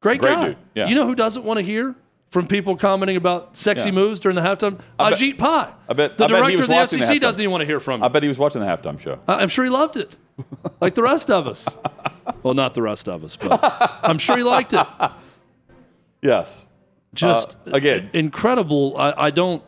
Great, 0.00 0.20
Great 0.20 0.34
guy. 0.34 0.46
dude, 0.48 0.56
yeah. 0.74 0.88
You 0.88 0.94
know 0.94 1.06
who 1.06 1.14
doesn't 1.14 1.44
want 1.44 1.58
to 1.58 1.64
hear 1.64 1.94
from 2.30 2.46
people 2.46 2.76
commenting 2.76 3.16
about 3.16 3.56
sexy 3.56 3.88
Yeah. 3.88 3.94
moves 3.94 4.20
during 4.20 4.34
the 4.36 4.42
halftime? 4.42 4.78
I 4.98 5.10
bet- 5.10 5.18
Ajit 5.18 5.38
Pai. 5.38 5.68
I 5.88 5.92
bet- 5.94 6.18
the 6.18 6.24
I 6.24 6.26
bet 6.28 6.36
he 6.36 6.36
director 6.36 6.52
was 6.56 6.60
of 6.60 6.68
the 6.68 6.74
watching 6.74 6.98
the 7.00 7.04
FCC 7.06 7.18
doesn't 7.20 7.40
even 7.42 7.50
want 7.52 7.62
to 7.62 7.66
hear 7.66 7.80
from 7.80 8.02
I 8.02 8.08
bet 8.08 8.22
he 8.22 8.28
was 8.28 8.38
watching 8.38 8.60
the 8.60 8.66
halftime 8.66 9.00
show. 9.00 9.18
I- 9.26 9.36
I'm 9.42 9.48
sure 9.48 9.64
he 9.64 9.70
loved 9.70 9.96
it, 9.96 10.16
like 10.80 10.94
the 10.94 11.02
rest 11.02 11.30
of 11.30 11.46
us. 11.46 11.66
well, 12.42 12.54
not 12.54 12.74
the 12.74 12.82
rest 12.82 13.08
of 13.08 13.24
us, 13.24 13.36
but 13.36 13.58
I'm 14.02 14.18
sure 14.18 14.36
he 14.36 14.42
liked 14.42 14.72
it. 14.74 14.86
Yes. 16.22 16.62
Just 17.14 17.56
Uh, 17.66 17.70
again. 17.72 18.10
incredible. 18.12 18.94
I, 18.98 19.14
I 19.16 19.30
don't. 19.30 19.62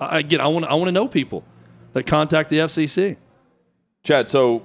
I, 0.00 0.20
again, 0.20 0.40
I 0.40 0.46
want 0.46 0.64
I 0.64 0.74
want 0.74 0.88
to 0.88 0.92
know 0.92 1.06
people 1.08 1.44
that 1.92 2.06
contact 2.06 2.48
the 2.50 2.58
FCC. 2.58 3.16
Chad, 4.04 4.28
so 4.28 4.62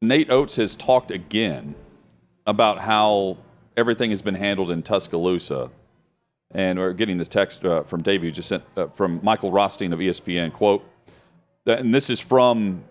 Nate 0.00 0.30
Oates 0.30 0.56
has 0.56 0.76
talked 0.76 1.10
again 1.10 1.74
about 2.46 2.78
how 2.78 3.38
everything 3.76 4.10
has 4.10 4.22
been 4.22 4.34
handled 4.36 4.70
in 4.70 4.82
Tuscaloosa. 4.82 5.70
And 6.52 6.78
we're 6.78 6.92
getting 6.92 7.18
this 7.18 7.28
text 7.28 7.64
uh, 7.64 7.82
from 7.82 8.02
Davey, 8.02 8.30
just 8.30 8.48
sent 8.48 8.62
uh, 8.76 8.86
from 8.88 9.20
Michael 9.22 9.50
Rothstein 9.50 9.92
of 9.92 9.98
ESPN. 9.98 10.52
Quote, 10.52 10.84
and 11.66 11.92
this 11.92 12.10
is 12.10 12.20
from 12.20 12.84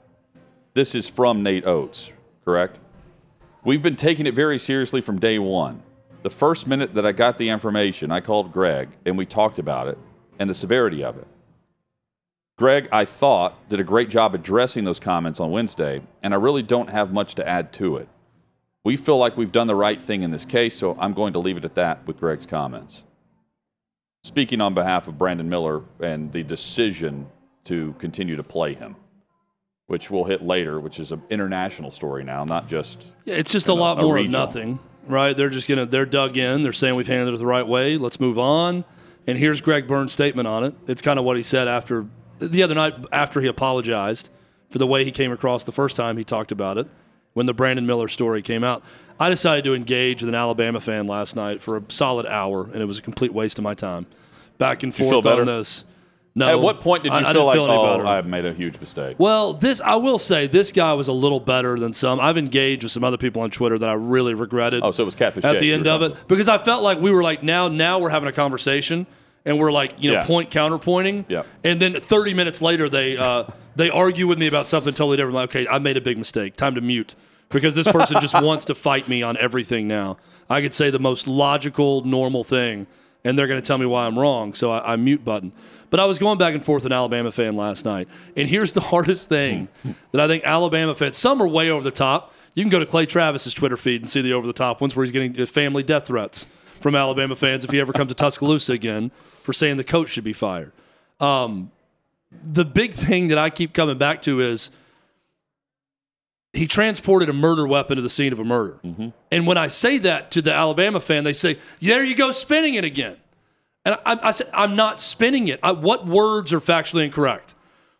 this 0.73 0.93
is 0.93 1.07
from 1.07 1.41
Nate 1.41 1.65
Oates, 1.65 2.11
correct? 2.43 2.79
We've 3.63 3.81
been 3.81 3.95
taking 3.95 4.27
it 4.27 4.35
very 4.35 4.59
seriously 4.59 4.99
from 4.99 5.19
day 5.19 5.39
one. 5.39 5.81
The 6.23 6.29
first 6.29 6.67
minute 6.67 6.93
that 6.95 7.05
I 7.05 7.13
got 7.13 7.37
the 7.37 7.49
information, 7.49 8.11
I 8.11 8.19
called 8.19 8.51
Greg 8.51 8.89
and 9.05 9.17
we 9.17 9.25
talked 9.25 9.57
about 9.57 9.87
it 9.87 9.97
and 10.37 10.49
the 10.49 10.53
severity 10.53 11.03
of 11.03 11.17
it. 11.17 11.27
Greg, 12.57 12.87
I 12.91 13.05
thought, 13.05 13.67
did 13.69 13.79
a 13.79 13.83
great 13.83 14.09
job 14.09 14.33
addressing 14.33 14.85
those 14.85 14.99
comments 14.99 15.39
on 15.39 15.51
Wednesday, 15.51 16.01
and 16.23 16.33
I 16.33 16.37
really 16.37 16.63
don't 16.63 16.89
have 16.89 17.11
much 17.11 17.35
to 17.35 17.47
add 17.47 17.73
to 17.73 17.97
it. 17.97 18.07
We 18.85 18.95
feel 18.95 19.17
like 19.17 19.35
we've 19.35 19.51
done 19.51 19.67
the 19.67 19.75
right 19.75 20.01
thing 20.01 20.23
in 20.23 20.31
this 20.31 20.45
case, 20.45 20.77
so 20.77 20.95
I'm 20.99 21.13
going 21.13 21.33
to 21.33 21.39
leave 21.39 21.57
it 21.57 21.65
at 21.65 21.75
that 21.75 22.05
with 22.07 22.17
Greg's 22.17 22.45
comments. 22.45 23.03
Speaking 24.25 24.59
on 24.59 24.73
behalf 24.73 25.07
of 25.07 25.19
Brandon 25.19 25.47
Miller 25.47 25.83
and 25.99 26.31
the 26.31 26.41
decision 26.41 27.27
to 27.65 27.93
continue 27.99 28.35
to 28.37 28.41
play 28.41 28.73
him, 28.73 28.95
which 29.85 30.09
we'll 30.09 30.23
hit 30.23 30.41
later, 30.41 30.79
which 30.79 30.99
is 30.99 31.11
an 31.11 31.21
international 31.29 31.91
story 31.91 32.23
now, 32.23 32.43
not 32.43 32.67
just. 32.67 33.11
Yeah, 33.25 33.35
it's 33.35 33.51
just 33.51 33.67
a 33.67 33.69
know, 33.69 33.75
lot 33.75 33.99
a 33.99 34.01
more 34.01 34.17
of 34.17 34.27
nothing, 34.27 34.79
right? 35.05 35.37
They're 35.37 35.51
just 35.51 35.67
gonna 35.67 35.85
they're 35.85 36.07
dug 36.07 36.37
in. 36.37 36.63
They're 36.63 36.73
saying 36.73 36.95
we've 36.95 37.05
handled 37.05 37.35
it 37.35 37.37
the 37.37 37.45
right 37.45 37.67
way. 37.67 37.99
Let's 37.99 38.19
move 38.19 38.39
on. 38.39 38.83
And 39.27 39.37
here's 39.37 39.61
Greg 39.61 39.85
Byrne's 39.85 40.13
statement 40.13 40.47
on 40.47 40.63
it. 40.63 40.73
It's 40.87 41.03
kind 41.03 41.19
of 41.19 41.23
what 41.23 41.37
he 41.37 41.43
said 41.43 41.67
after 41.67 42.07
the 42.39 42.63
other 42.63 42.73
night 42.73 42.95
after 43.11 43.41
he 43.41 43.47
apologized 43.47 44.31
for 44.71 44.79
the 44.79 44.87
way 44.87 45.05
he 45.05 45.11
came 45.11 45.31
across 45.31 45.65
the 45.65 45.71
first 45.71 45.95
time 45.95 46.17
he 46.17 46.23
talked 46.23 46.51
about 46.51 46.79
it 46.79 46.87
when 47.35 47.45
the 47.45 47.53
Brandon 47.53 47.85
Miller 47.85 48.07
story 48.07 48.41
came 48.41 48.63
out. 48.63 48.81
I 49.19 49.29
decided 49.29 49.63
to 49.65 49.75
engage 49.75 50.23
with 50.23 50.29
an 50.29 50.35
Alabama 50.35 50.79
fan 50.79 51.05
last 51.05 51.35
night 51.35 51.61
for 51.61 51.77
a 51.77 51.83
solid 51.89 52.25
hour, 52.25 52.63
and 52.63 52.81
it 52.81 52.85
was 52.85 52.97
a 52.97 53.01
complete 53.01 53.33
waste 53.33 53.59
of 53.59 53.63
my 53.63 53.75
time. 53.75 54.07
Back 54.57 54.83
and 54.83 54.95
forth 54.95 55.09
feel 55.09 55.21
better? 55.21 55.41
on 55.41 55.47
this. 55.47 55.85
No. 56.33 56.49
At 56.49 56.59
what 56.59 56.81
point 56.81 57.03
did 57.03 57.11
you 57.13 57.15
I- 57.19 57.19
I 57.19 57.23
feel 57.33 57.33
didn't 57.33 57.45
like, 57.45 57.55
feel 57.55 57.63
oh, 57.65 57.91
better. 57.97 58.05
I've 58.07 58.27
made 58.27 58.45
a 58.45 58.53
huge 58.53 58.79
mistake? 58.79 59.17
Well, 59.19 59.53
this 59.53 59.79
I 59.79 59.95
will 59.95 60.17
say, 60.17 60.47
this 60.47 60.71
guy 60.73 60.93
was 60.93 61.07
a 61.07 61.13
little 61.13 61.39
better 61.39 61.77
than 61.79 61.93
some. 61.93 62.19
I've 62.19 62.37
engaged 62.37 62.83
with 62.83 62.91
some 62.91 63.03
other 63.05 63.17
people 63.17 63.41
on 63.41 63.51
Twitter 63.51 63.77
that 63.79 63.87
I 63.89 63.93
really 63.93 64.33
regretted. 64.33 64.81
Oh, 64.83 64.91
so 64.91 65.03
it 65.03 65.05
was 65.05 65.15
Catfish 65.15 65.43
at 65.45 65.59
the 65.59 65.71
end 65.71 65.87
of 65.87 66.01
it 66.01 66.15
because 66.27 66.49
I 66.49 66.57
felt 66.57 66.83
like 66.83 66.99
we 66.99 67.11
were 67.11 67.23
like 67.23 67.41
now 67.43 67.67
now 67.69 67.99
we're 67.99 68.09
having 68.09 68.27
a 68.27 68.33
conversation 68.33 69.07
and 69.45 69.59
we're 69.59 69.71
like 69.71 69.93
you 70.03 70.11
know 70.11 70.19
Yeah. 70.19 70.25
point 70.25 70.49
counterpointing. 70.51 71.23
Yeah. 71.29 71.43
And 71.63 71.81
then 71.81 71.99
30 72.01 72.33
minutes 72.33 72.61
later 72.61 72.89
they 72.89 73.15
uh, 73.17 73.45
they 73.75 73.89
argue 73.89 74.27
with 74.27 74.39
me 74.39 74.47
about 74.47 74.67
something 74.67 74.93
totally 74.93 75.17
different. 75.17 75.35
Like, 75.35 75.49
okay, 75.49 75.67
I 75.67 75.79
made 75.79 75.97
a 75.97 76.01
big 76.01 76.17
mistake. 76.17 76.55
Time 76.55 76.75
to 76.75 76.81
mute 76.81 77.15
because 77.49 77.75
this 77.75 77.87
person 77.87 78.19
just 78.21 78.33
wants 78.41 78.65
to 78.65 78.75
fight 78.75 79.07
me 79.07 79.23
on 79.23 79.37
everything 79.37 79.87
now. 79.87 80.17
I 80.49 80.61
could 80.61 80.73
say 80.73 80.89
the 80.89 80.99
most 80.99 81.27
logical, 81.27 82.03
normal 82.03 82.43
thing, 82.43 82.87
and 83.23 83.37
they're 83.37 83.47
going 83.47 83.61
to 83.61 83.65
tell 83.65 83.77
me 83.77 83.85
why 83.85 84.05
I'm 84.05 84.17
wrong. 84.17 84.53
So 84.53 84.71
I, 84.71 84.93
I 84.93 84.95
mute 84.95 85.23
button. 85.23 85.51
But 85.89 85.99
I 85.99 86.05
was 86.05 86.19
going 86.19 86.37
back 86.37 86.53
and 86.53 86.65
forth 86.65 86.83
with 86.83 86.91
an 86.91 86.97
Alabama 86.97 87.31
fan 87.31 87.55
last 87.55 87.85
night, 87.85 88.07
and 88.35 88.47
here's 88.47 88.73
the 88.73 88.81
hardest 88.91 89.29
thing 89.29 89.67
that 90.11 90.21
I 90.21 90.27
think 90.27 90.43
Alabama 90.43 90.95
fans. 90.95 91.17
Some 91.17 91.41
are 91.41 91.47
way 91.47 91.69
over 91.69 91.83
the 91.83 91.91
top. 91.91 92.33
You 92.53 92.63
can 92.63 92.69
go 92.69 92.79
to 92.79 92.85
Clay 92.85 93.05
Travis's 93.05 93.53
Twitter 93.53 93.77
feed 93.77 94.01
and 94.01 94.09
see 94.09 94.21
the 94.21 94.33
over 94.33 94.47
the 94.47 94.53
top 94.53 94.79
ones 94.79 94.95
where 94.95 95.03
he's 95.03 95.11
getting 95.11 95.39
uh, 95.39 95.45
family 95.45 95.83
death 95.83 96.07
threats 96.07 96.45
from 96.79 96.95
Alabama 96.95 97.35
fans 97.35 97.63
if 97.65 97.71
he 97.71 97.79
ever 97.79 97.93
comes 97.93 98.09
to 98.09 98.15
Tuscaloosa 98.15 98.73
again 98.73 99.11
for 99.43 99.53
saying 99.53 99.77
the 99.77 99.83
coach 99.83 100.09
should 100.09 100.23
be 100.23 100.33
fired. 100.33 100.71
Um, 101.19 101.71
the 102.31 102.65
big 102.65 102.93
thing 102.93 103.29
that 103.29 103.37
I 103.37 103.49
keep 103.49 103.73
coming 103.73 103.97
back 103.97 104.21
to 104.23 104.41
is 104.41 104.71
he 106.53 106.67
transported 106.67 107.29
a 107.29 107.33
murder 107.33 107.67
weapon 107.67 107.97
to 107.97 108.01
the 108.01 108.09
scene 108.09 108.33
of 108.33 108.39
a 108.39 108.43
murder. 108.43 108.79
Mm-hmm. 108.83 109.09
And 109.31 109.47
when 109.47 109.57
I 109.57 109.67
say 109.67 109.97
that 109.99 110.31
to 110.31 110.41
the 110.41 110.53
Alabama 110.53 110.99
fan, 110.99 111.23
they 111.23 111.33
say, 111.33 111.57
"There 111.81 112.03
you 112.03 112.15
go, 112.15 112.31
spinning 112.31 112.75
it 112.75 112.85
again." 112.85 113.17
And 113.83 113.97
I, 114.05 114.19
I 114.23 114.31
said, 114.31 114.49
"I'm 114.53 114.75
not 114.75 114.99
spinning 114.99 115.47
it. 115.47 115.59
I, 115.61 115.71
what 115.71 116.07
words 116.07 116.53
are 116.53 116.59
factually 116.59 117.03
incorrect? 117.03 117.55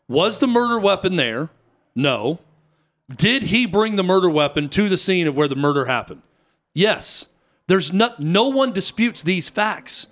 Was 0.08 0.40
the 0.40 0.48
murder 0.48 0.80
weapon 0.80 1.16
there? 1.16 1.50
No. 1.96 2.40
Did 3.14 3.44
he 3.44 3.66
bring 3.66 3.98
the 3.98 4.04
murder 4.04 4.30
weapon 4.30 4.70
to 4.70 4.90
the 4.90 4.98
scene 4.98 5.28
of 5.28 5.36
where 5.36 5.48
the 5.48 5.56
murder 5.56 5.86
happened? 5.86 6.22
Yes. 6.74 7.28
There's 7.68 7.92
not. 7.92 8.20
No 8.20 8.48
one 8.48 8.72
disputes 8.72 9.24
these 9.24 9.50
facts. 9.50 10.08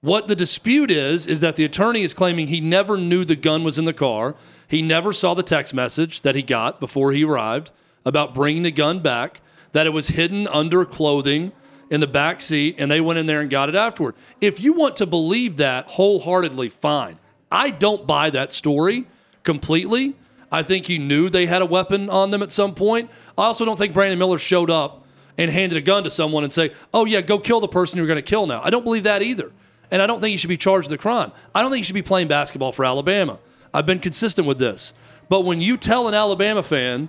What 0.00 0.28
the 0.28 0.36
dispute 0.36 0.92
is, 0.92 1.26
is 1.26 1.40
that 1.40 1.56
the 1.56 1.64
attorney 1.64 2.02
is 2.02 2.14
claiming 2.14 2.46
he 2.46 2.60
never 2.60 2.96
knew 2.96 3.24
the 3.24 3.34
gun 3.34 3.64
was 3.64 3.80
in 3.80 3.84
the 3.84 3.92
car. 3.92 4.36
He 4.68 4.80
never 4.80 5.12
saw 5.12 5.34
the 5.34 5.42
text 5.42 5.74
message 5.74 6.22
that 6.22 6.36
he 6.36 6.42
got 6.42 6.78
before 6.78 7.10
he 7.10 7.24
arrived 7.24 7.72
about 8.04 8.32
bringing 8.32 8.62
the 8.62 8.70
gun 8.70 9.00
back, 9.00 9.40
that 9.72 9.86
it 9.86 9.92
was 9.92 10.08
hidden 10.08 10.46
under 10.48 10.84
clothing 10.84 11.50
in 11.90 11.98
the 12.00 12.06
back 12.06 12.40
seat, 12.40 12.76
and 12.78 12.88
they 12.88 13.00
went 13.00 13.18
in 13.18 13.26
there 13.26 13.40
and 13.40 13.50
got 13.50 13.68
it 13.68 13.74
afterward. 13.74 14.14
If 14.40 14.60
you 14.60 14.72
want 14.72 14.94
to 14.96 15.06
believe 15.06 15.56
that 15.56 15.86
wholeheartedly, 15.86 16.68
fine. 16.68 17.18
I 17.50 17.70
don't 17.70 18.06
buy 18.06 18.30
that 18.30 18.52
story 18.52 19.06
completely. 19.42 20.14
I 20.52 20.62
think 20.62 20.86
he 20.86 20.98
knew 20.98 21.28
they 21.28 21.46
had 21.46 21.60
a 21.60 21.66
weapon 21.66 22.08
on 22.08 22.30
them 22.30 22.42
at 22.42 22.52
some 22.52 22.74
point. 22.74 23.10
I 23.36 23.46
also 23.46 23.64
don't 23.64 23.76
think 23.76 23.94
Brandon 23.94 24.18
Miller 24.18 24.38
showed 24.38 24.70
up 24.70 25.04
and 25.36 25.50
handed 25.50 25.76
a 25.76 25.80
gun 25.80 26.04
to 26.04 26.10
someone 26.10 26.44
and 26.44 26.52
say, 26.52 26.72
"Oh 26.94 27.04
yeah, 27.04 27.20
go 27.20 27.38
kill 27.38 27.60
the 27.60 27.68
person 27.68 27.98
you're 27.98 28.06
going 28.06 28.16
to 28.16 28.22
kill 28.22 28.46
now." 28.46 28.60
I 28.62 28.70
don't 28.70 28.84
believe 28.84 29.02
that 29.02 29.22
either. 29.22 29.50
And 29.90 30.02
I 30.02 30.06
don't 30.06 30.20
think 30.20 30.32
he 30.32 30.36
should 30.36 30.48
be 30.48 30.56
charged 30.56 30.90
with 30.90 30.98
a 30.98 31.02
crime. 31.02 31.32
I 31.54 31.62
don't 31.62 31.70
think 31.70 31.78
he 31.78 31.84
should 31.84 31.94
be 31.94 32.02
playing 32.02 32.28
basketball 32.28 32.72
for 32.72 32.84
Alabama. 32.84 33.38
I've 33.72 33.86
been 33.86 34.00
consistent 34.00 34.46
with 34.46 34.58
this. 34.58 34.92
But 35.28 35.42
when 35.42 35.60
you 35.60 35.76
tell 35.76 36.08
an 36.08 36.14
Alabama 36.14 36.62
fan 36.62 37.08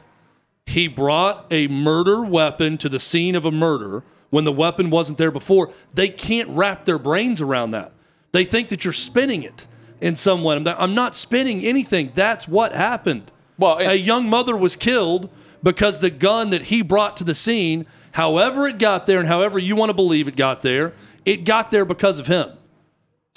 he 0.65 0.87
brought 0.87 1.47
a 1.49 1.67
murder 1.67 2.21
weapon 2.23 2.77
to 2.77 2.89
the 2.89 2.99
scene 2.99 3.35
of 3.35 3.43
a 3.43 3.51
murder 3.51 4.03
when 4.29 4.43
the 4.43 4.51
weapon 4.51 4.91
wasn't 4.91 5.17
there 5.17 5.31
before, 5.31 5.71
they 5.95 6.09
can't 6.09 6.47
wrap 6.49 6.85
their 6.85 6.99
brains 6.99 7.41
around 7.41 7.71
that. 7.71 7.91
They 8.31 8.45
think 8.45 8.69
that 8.69 8.83
you're 8.83 8.93
spinning 8.93 9.41
it 9.41 9.65
in 9.99 10.15
some 10.15 10.43
way. 10.43 10.55
I'm 10.55 10.93
not- 10.93 11.15
spinning 11.15 11.65
anything. 11.65 12.11
That's 12.13 12.47
what 12.47 12.73
happened. 12.73 13.31
Well, 13.57 13.79
a 13.79 13.95
young 13.95 14.29
mother 14.29 14.55
was 14.55 14.75
killed 14.75 15.29
because 15.63 15.99
the 15.99 16.11
gun 16.11 16.51
that 16.51 16.63
he 16.63 16.83
brought 16.83 17.17
to 17.17 17.23
the 17.23 17.33
scene, 17.33 17.87
however 18.11 18.67
it 18.67 18.77
got 18.77 19.07
there 19.07 19.19
and 19.19 19.27
however 19.27 19.57
you 19.57 19.75
want 19.75 19.89
to 19.89 19.95
believe 19.95 20.27
it 20.27 20.35
got 20.35 20.61
there, 20.61 20.93
it 21.25 21.43
got 21.43 21.71
there 21.71 21.83
because 21.83 22.19
of 22.19 22.27
him. 22.27 22.51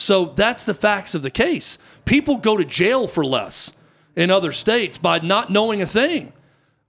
So 0.03 0.27
that's 0.37 0.65
the 0.65 0.75
facts 0.75 1.15
of 1.15 1.23
the 1.23 1.31
case. 1.31 1.79
People 2.05 2.37
go 2.37 2.57
to 2.57 2.65
jail 2.65 3.07
for 3.07 3.25
less 3.25 3.73
in 4.17 4.31
other 4.31 4.51
states 4.53 4.99
by 4.99 5.21
not 5.21 5.49
knowing 5.51 5.81
a 5.81 5.87
thing, 5.87 6.33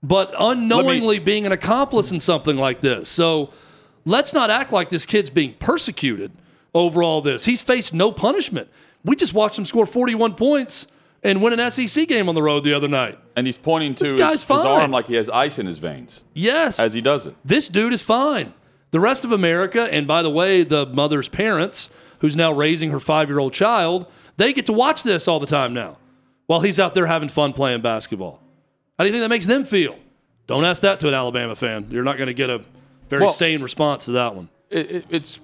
but 0.02 0.34
unknowingly 0.38 1.20
being 1.20 1.46
an 1.46 1.52
accomplice 1.52 2.10
in 2.10 2.18
something 2.20 2.56
like 2.56 2.80
this. 2.80 3.08
So 3.08 3.50
let's 4.04 4.34
not 4.34 4.50
act 4.50 4.72
like 4.72 4.90
this 4.90 5.06
kid's 5.06 5.30
being 5.30 5.54
persecuted 5.60 6.32
over 6.74 7.02
all 7.02 7.20
this. 7.22 7.44
He's 7.44 7.62
faced 7.62 7.94
no 7.94 8.10
punishment. 8.10 8.68
We 9.04 9.14
just 9.16 9.32
watched 9.32 9.58
him 9.58 9.64
score 9.64 9.86
41 9.86 10.34
points 10.34 10.88
and 11.22 11.40
win 11.40 11.58
an 11.58 11.70
SEC 11.70 12.08
game 12.08 12.28
on 12.28 12.34
the 12.34 12.42
road 12.42 12.64
the 12.64 12.74
other 12.74 12.88
night. 12.88 13.18
And 13.36 13.46
he's 13.46 13.58
pointing 13.58 13.94
to 13.94 14.04
his, 14.04 14.12
his 14.12 14.50
arm 14.50 14.90
like 14.90 15.06
he 15.06 15.14
has 15.14 15.30
ice 15.30 15.58
in 15.60 15.66
his 15.66 15.78
veins 15.78 16.22
Yes. 16.34 16.80
as 16.80 16.92
he 16.94 17.00
does 17.00 17.26
it. 17.26 17.36
this 17.44 17.68
dude 17.68 17.92
is 17.92 18.02
fine. 18.02 18.52
The 18.90 19.00
rest 19.00 19.24
of 19.24 19.32
America, 19.32 19.82
and 19.92 20.06
by 20.06 20.22
the 20.22 20.30
way, 20.30 20.62
the 20.64 20.86
mother's 20.86 21.28
parents, 21.28 21.90
who's 22.24 22.36
now 22.38 22.50
raising 22.50 22.90
her 22.90 22.98
five 22.98 23.28
year 23.28 23.38
old 23.38 23.52
child, 23.52 24.10
they 24.38 24.50
get 24.54 24.64
to 24.64 24.72
watch 24.72 25.02
this 25.02 25.28
all 25.28 25.38
the 25.38 25.46
time 25.46 25.74
now 25.74 25.98
while 26.46 26.60
he's 26.60 26.80
out 26.80 26.94
there 26.94 27.04
having 27.04 27.28
fun 27.28 27.52
playing 27.52 27.82
basketball. 27.82 28.40
How 28.96 29.04
do 29.04 29.08
you 29.08 29.12
think 29.12 29.20
that 29.22 29.28
makes 29.28 29.44
them 29.44 29.66
feel? 29.66 29.94
Don't 30.46 30.64
ask 30.64 30.80
that 30.80 31.00
to 31.00 31.08
an 31.08 31.12
Alabama 31.12 31.54
fan. 31.54 31.88
You're 31.90 32.02
not 32.02 32.16
going 32.16 32.28
to 32.28 32.32
get 32.34 32.48
a 32.48 32.62
very 33.10 33.24
Well- 33.24 33.30
sane 33.30 33.60
response 33.60 34.06
to 34.06 34.12
that 34.12 34.34
one. 34.34 34.48
It, 34.70 34.90
it, 34.90 35.04
it's 35.10 35.38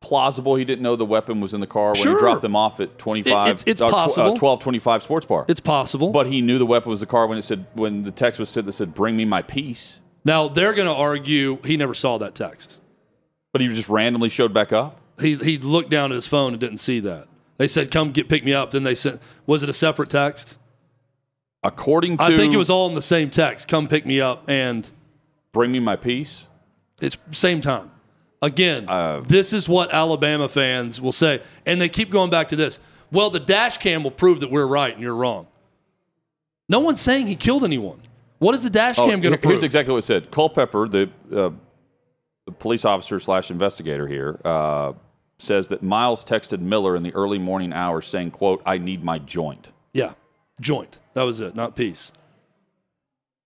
plausible 0.00 0.54
he 0.54 0.64
didn't 0.64 0.82
know 0.82 0.94
the 0.94 1.04
weapon 1.04 1.40
was 1.40 1.52
in 1.52 1.58
the 1.60 1.66
car 1.66 1.86
when 1.88 1.94
Sure. 1.96 2.12
he 2.12 2.18
dropped 2.18 2.42
them 2.42 2.54
off 2.54 2.78
at 2.78 2.96
25 2.96 3.48
It- 3.48 3.50
it's- 3.50 3.64
it's 3.66 3.80
uh, 3.80 3.88
possible. 3.88 4.26
uh, 4.26 4.36
1225 4.36 5.02
sports 5.02 5.26
bar. 5.26 5.46
It's 5.48 5.58
possible. 5.60 6.10
but 6.12 6.28
he 6.28 6.40
knew 6.42 6.58
the 6.58 6.66
weapon 6.66 6.90
was 6.90 7.00
in 7.02 7.08
the 7.08 7.10
car 7.10 7.26
when 7.26 7.38
it 7.38 7.42
said 7.42 7.66
when 7.74 8.04
the 8.04 8.12
text 8.12 8.38
was 8.38 8.48
said 8.50 8.66
that 8.66 8.72
said 8.74 8.94
bring 8.94 9.16
me 9.16 9.24
my 9.24 9.42
piece. 9.42 10.00
now 10.24 10.46
they're 10.46 10.74
going 10.74 10.86
to 10.86 10.94
argue 10.94 11.58
he 11.64 11.76
never 11.76 11.92
saw 11.94 12.18
that 12.18 12.36
text. 12.36 12.78
But 13.52 13.62
he 13.62 13.68
just 13.68 13.88
randomly 13.88 14.28
showed 14.28 14.52
back 14.54 14.72
up. 14.72 15.00
He 15.20 15.34
he 15.36 15.58
looked 15.58 15.90
down 15.90 16.10
at 16.12 16.14
his 16.16 16.26
phone 16.26 16.52
and 16.52 16.60
didn't 16.60 16.78
see 16.78 17.00
that. 17.00 17.28
They 17.56 17.66
said, 17.68 17.90
"Come 17.90 18.10
get 18.12 18.28
pick 18.28 18.44
me 18.44 18.52
up." 18.52 18.72
Then 18.72 18.82
they 18.84 18.94
said, 18.94 19.20
"Was 19.46 19.62
it 19.62 19.68
a 19.70 19.72
separate 19.74 20.10
text?" 20.10 20.56
According 21.62 22.18
to 22.18 22.24
I 22.24 22.36
think 22.36 22.52
it 22.52 22.56
was 22.58 22.68
all 22.68 22.88
in 22.88 22.94
the 22.94 23.00
same 23.02 23.30
text. 23.30 23.68
Come 23.68 23.88
pick 23.88 24.04
me 24.04 24.20
up, 24.20 24.44
and 24.48 24.88
bring 25.52 25.72
me 25.72 25.80
my 25.80 25.96
piece. 25.96 26.46
it's 27.00 27.16
same 27.32 27.60
time. 27.60 27.90
Again, 28.42 28.84
Uh, 28.88 29.20
this 29.20 29.52
is 29.52 29.68
what 29.68 29.92
Alabama 29.92 30.48
fans 30.48 31.00
will 31.00 31.12
say, 31.12 31.40
and 31.64 31.80
they 31.80 31.88
keep 31.88 32.10
going 32.10 32.28
back 32.30 32.48
to 32.50 32.56
this. 32.56 32.78
Well, 33.10 33.30
the 33.30 33.40
dash 33.40 33.78
cam 33.78 34.02
will 34.02 34.10
prove 34.10 34.40
that 34.40 34.50
we're 34.50 34.66
right 34.66 34.92
and 34.92 35.02
you're 35.02 35.14
wrong. 35.14 35.46
No 36.68 36.80
one's 36.80 37.00
saying 37.00 37.26
he 37.26 37.36
killed 37.36 37.64
anyone. 37.64 38.00
What 38.38 38.54
is 38.54 38.62
the 38.62 38.70
dash 38.70 38.98
Oh, 38.98 39.06
cam 39.06 39.20
going 39.20 39.32
to 39.32 39.38
prove? 39.38 39.52
here's 39.52 39.62
exactly 39.62 39.92
what 39.92 39.98
it 39.98 40.02
said. 40.06 40.30
Culpepper, 40.30 40.88
the, 40.88 41.08
uh, 41.34 41.50
the 42.46 42.52
police 42.52 42.84
officer 42.84 43.18
slash 43.20 43.50
investigator 43.50 44.06
here, 44.06 44.40
uh, 44.44 44.92
says 45.38 45.68
that 45.68 45.82
Miles 45.82 46.24
texted 46.24 46.60
Miller 46.60 46.94
in 46.96 47.02
the 47.02 47.14
early 47.14 47.38
morning 47.38 47.72
hours 47.72 48.06
saying, 48.06 48.30
"quote 48.32 48.62
I 48.66 48.78
need 48.78 49.02
my 49.02 49.18
joint." 49.18 49.70
yeah, 49.92 50.12
joint. 50.60 50.98
That 51.14 51.22
was 51.22 51.40
it, 51.40 51.54
not 51.54 51.76
peace. 51.76 52.10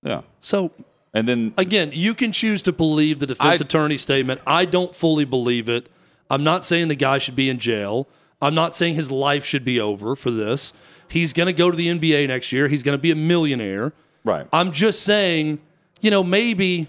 Yeah, 0.02 0.22
So 0.40 0.70
and 1.12 1.26
then 1.26 1.54
again, 1.56 1.90
you 1.92 2.14
can 2.14 2.30
choose 2.32 2.62
to 2.64 2.72
believe 2.72 3.18
the 3.18 3.26
defense 3.26 3.60
I- 3.60 3.64
attorney's 3.64 4.02
statement. 4.02 4.40
I 4.46 4.64
don't 4.64 4.94
fully 4.94 5.24
believe 5.24 5.68
it. 5.68 5.88
I'm 6.30 6.44
not 6.44 6.64
saying 6.64 6.88
the 6.88 6.94
guy 6.94 7.18
should 7.18 7.34
be 7.36 7.48
in 7.50 7.58
jail. 7.58 8.06
I'm 8.40 8.54
not 8.54 8.76
saying 8.76 8.94
his 8.94 9.10
life 9.10 9.44
should 9.44 9.64
be 9.64 9.80
over 9.80 10.14
for 10.14 10.30
this. 10.30 10.72
He's 11.08 11.32
going 11.32 11.46
to 11.46 11.52
go 11.52 11.70
to 11.70 11.76
the 11.76 11.88
NBA 11.88 12.28
next 12.28 12.52
year. 12.52 12.68
He's 12.68 12.82
going 12.82 12.96
to 12.96 13.00
be 13.02 13.10
a 13.10 13.16
millionaire. 13.16 13.92
right. 14.24 14.46
I'm 14.52 14.70
just 14.72 15.02
saying, 15.02 15.58
you 16.00 16.10
know, 16.10 16.22
maybe 16.22 16.86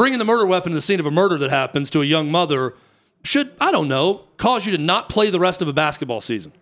bringing 0.00 0.18
the 0.18 0.24
murder 0.24 0.46
weapon 0.46 0.72
to 0.72 0.76
the 0.76 0.80
scene 0.80 0.98
of 0.98 1.04
a 1.04 1.10
murder 1.10 1.36
that 1.36 1.50
happens 1.50 1.90
to 1.90 2.00
a 2.00 2.06
young 2.06 2.30
mother 2.30 2.72
should, 3.22 3.52
I 3.60 3.70
don't 3.70 3.86
know, 3.86 4.24
cause 4.38 4.64
you 4.64 4.72
to 4.72 4.78
not 4.82 5.10
play 5.10 5.28
the 5.28 5.38
rest 5.38 5.60
of 5.60 5.68
a 5.68 5.74
basketball 5.74 6.22
season. 6.22 6.54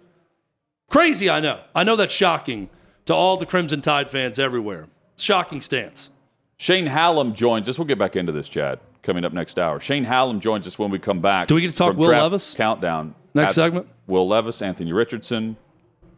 Crazy, 0.88 1.30
I 1.30 1.38
know. 1.38 1.60
I 1.72 1.84
know 1.84 1.94
that's 1.94 2.12
shocking 2.12 2.68
to 3.04 3.14
all 3.14 3.36
the 3.36 3.46
Crimson 3.46 3.80
Tide 3.80 4.10
fans 4.10 4.40
everywhere. 4.40 4.88
Shocking 5.16 5.60
stance. 5.60 6.10
Shane 6.56 6.86
Hallam 6.86 7.32
joins 7.32 7.68
us. 7.68 7.78
We'll 7.78 7.86
get 7.86 7.96
back 7.96 8.16
into 8.16 8.32
this, 8.32 8.48
Chad, 8.48 8.80
coming 9.04 9.24
up 9.24 9.32
next 9.32 9.56
hour. 9.56 9.78
Shane 9.78 10.02
Hallam 10.02 10.40
joins 10.40 10.66
us 10.66 10.76
when 10.76 10.90
we 10.90 10.98
come 10.98 11.20
back. 11.20 11.46
Do 11.46 11.54
we 11.54 11.60
get 11.60 11.70
to 11.70 11.76
talk 11.76 11.96
Will 11.96 12.08
Levis? 12.08 12.54
Countdown. 12.54 13.14
Next 13.34 13.54
segment? 13.54 13.86
Will 14.08 14.26
Levis, 14.26 14.62
Anthony 14.62 14.92
Richardson, 14.92 15.56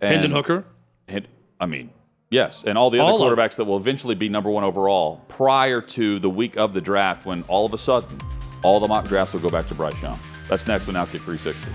and 0.01 0.11
Hendon 0.11 0.31
Hooker. 0.31 0.65
I 1.61 1.67
mean, 1.67 1.91
yes, 2.31 2.65
and 2.65 2.79
all 2.79 2.91
the 2.91 2.99
other 2.99 3.13
All 3.13 3.23
of 3.23 3.39
quarterbacks 3.39 3.57
that 3.57 3.65
will 3.65 3.77
eventually 3.77 4.15
be 4.15 4.29
number 4.29 4.51
one 4.51 4.65
overall 4.65 5.25
prior 5.29 5.81
to 5.81 6.19
the 6.19 6.31
week 6.31 6.57
of 6.57 6.73
the 6.73 6.81
draft 6.81 7.27
when 7.27 7.43
all 7.49 7.67
of 7.67 7.75
a 7.75 7.79
sudden 7.79 8.19
all 8.63 8.81
the 8.81 8.89
mock 8.89 9.07
drafts 9.07 9.33
will 9.33 9.41
go 9.41 9.51
back 9.51 9.67
to 9.69 9.75
Bryce 9.75 10.01
Young. 10.03 10.19
That's 10.49 10.67
next 10.67 10.89
on 10.89 10.95
Outkick 10.95 11.21
360. 11.21 11.71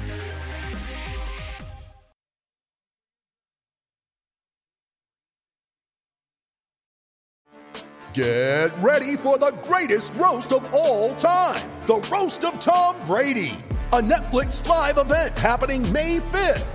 Get 8.13 8.71
ready 8.77 9.17
for 9.17 9.37
the 9.37 9.53
greatest 9.63 10.13
roast 10.15 10.53
of 10.53 10.73
all 10.73 11.13
time 11.15 11.69
the 11.85 11.99
Roast 12.11 12.43
of 12.43 12.59
Tom 12.59 12.95
Brady, 13.05 13.55
a 13.93 14.01
Netflix 14.01 14.65
live 14.67 14.97
event 14.97 15.37
happening 15.37 15.91
May 15.91 16.17
5th. 16.17 16.74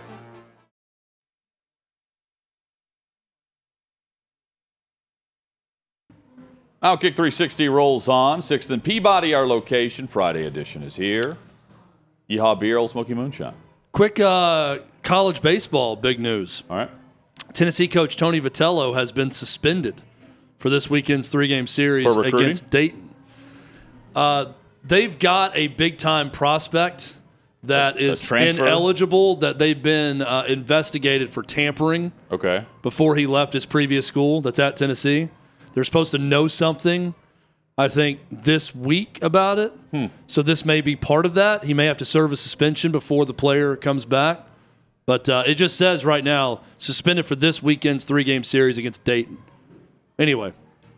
Outkick 6.83 7.15
360 7.15 7.69
rolls 7.69 8.07
on. 8.07 8.41
Sixth 8.41 8.69
and 8.71 8.83
Peabody, 8.83 9.33
our 9.33 9.45
location. 9.47 10.07
Friday 10.07 10.45
edition 10.45 10.81
is 10.81 10.95
here. 10.95 11.37
Yeehaw 12.29 12.59
Beer, 12.59 12.77
Ole 12.77 12.87
Smoky 12.87 13.13
Moonshine. 13.13 13.53
Quick 13.91 14.19
uh, 14.19 14.79
college 15.03 15.41
baseball 15.41 15.95
big 15.95 16.19
news. 16.19 16.63
All 16.69 16.77
right. 16.77 16.89
Tennessee 17.53 17.87
coach 17.87 18.15
Tony 18.15 18.39
Vitello 18.41 18.95
has 18.95 19.11
been 19.11 19.29
suspended 19.29 20.01
for 20.57 20.69
this 20.69 20.89
weekend's 20.89 21.29
three 21.29 21.47
game 21.47 21.67
series 21.67 22.15
against 22.17 22.69
Dayton. 22.69 23.09
Uh, 24.15 24.53
they've 24.83 25.19
got 25.19 25.55
a 25.55 25.67
big 25.67 25.97
time 25.97 26.31
prospect 26.31 27.15
that 27.63 27.99
is 27.99 28.23
transfer? 28.23 28.65
ineligible, 28.65 29.35
that 29.35 29.59
they've 29.59 29.83
been 29.83 30.21
uh, 30.23 30.45
investigated 30.47 31.29
for 31.29 31.43
tampering 31.43 32.11
Okay. 32.31 32.65
before 32.81 33.15
he 33.15 33.27
left 33.27 33.53
his 33.53 33.65
previous 33.67 34.07
school 34.07 34.41
that's 34.41 34.57
at 34.57 34.77
Tennessee. 34.77 35.29
They're 35.73 35.83
supposed 35.83 36.11
to 36.11 36.17
know 36.17 36.47
something, 36.47 37.13
I 37.77 37.87
think, 37.87 38.19
this 38.29 38.75
week 38.75 39.19
about 39.21 39.59
it. 39.59 39.71
Hmm. 39.91 40.05
So 40.27 40.41
this 40.41 40.65
may 40.65 40.81
be 40.81 40.95
part 40.95 41.25
of 41.25 41.33
that. 41.35 41.63
He 41.63 41.73
may 41.73 41.85
have 41.85 41.97
to 41.97 42.05
serve 42.05 42.31
a 42.31 42.37
suspension 42.37 42.91
before 42.91 43.25
the 43.25 43.33
player 43.33 43.75
comes 43.75 44.05
back. 44.05 44.45
But 45.05 45.27
uh, 45.27 45.43
it 45.45 45.55
just 45.55 45.77
says 45.77 46.05
right 46.05 46.23
now, 46.23 46.61
suspended 46.77 47.25
for 47.25 47.35
this 47.35 47.61
weekend's 47.61 48.05
three 48.05 48.23
game 48.23 48.43
series 48.43 48.77
against 48.77 49.03
Dayton. 49.03 49.39
Anyway, 50.19 50.53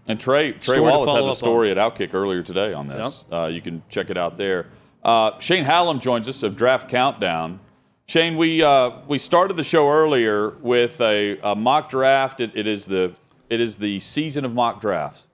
And 0.08 0.20
Trey 0.20 0.52
Trey 0.52 0.80
Wallace 0.80 1.12
had 1.12 1.24
the 1.24 1.34
story 1.34 1.72
at 1.72 1.78
Outkick 1.78 2.14
earlier 2.14 2.44
today 2.44 2.74
on 2.74 2.88
this. 2.88 3.24
Uh, 3.32 3.46
you 3.46 3.62
can 3.62 3.82
check 3.90 4.10
it 4.10 4.18
out 4.18 4.38
there. 4.38 4.68
Uh, 5.04 5.40
Shane 5.40 5.64
Hallam 5.64 6.00
joins 6.00 6.28
us 6.28 6.44
of 6.44 6.56
Draft 6.56 6.90
Countdown. 6.90 7.60
Shane, 8.06 8.36
we 8.36 8.62
uh, 8.62 8.92
we 9.08 9.18
started 9.18 9.56
the 9.56 9.64
show 9.64 9.90
earlier 9.90 10.50
with 10.62 11.00
a, 11.00 11.40
a 11.42 11.56
mock 11.56 11.90
draft. 11.90 12.42
It, 12.42 12.52
it 12.54 12.68
is 12.68 12.86
the 12.86 13.14
it 13.50 13.60
is 13.60 13.78
the 13.78 14.00
season 14.00 14.46
of 14.46 14.54
mock 14.54 14.82
drafts. 14.82 15.28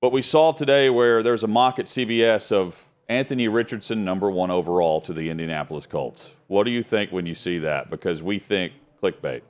But 0.00 0.12
we 0.12 0.22
saw 0.22 0.52
today 0.52 0.90
where 0.90 1.22
there's 1.22 1.44
a 1.44 1.48
mock 1.48 1.78
at 1.78 1.86
CBS 1.86 2.52
of 2.52 2.86
Anthony 3.08 3.48
Richardson, 3.48 4.04
number 4.04 4.30
one 4.30 4.50
overall 4.50 5.00
to 5.02 5.12
the 5.12 5.30
Indianapolis 5.30 5.86
Colts. 5.86 6.34
What 6.46 6.64
do 6.64 6.70
you 6.70 6.82
think 6.82 7.12
when 7.12 7.26
you 7.26 7.34
see 7.34 7.58
that? 7.58 7.90
Because 7.90 8.22
we 8.22 8.38
think 8.38 8.72
clickbait. 9.02 9.42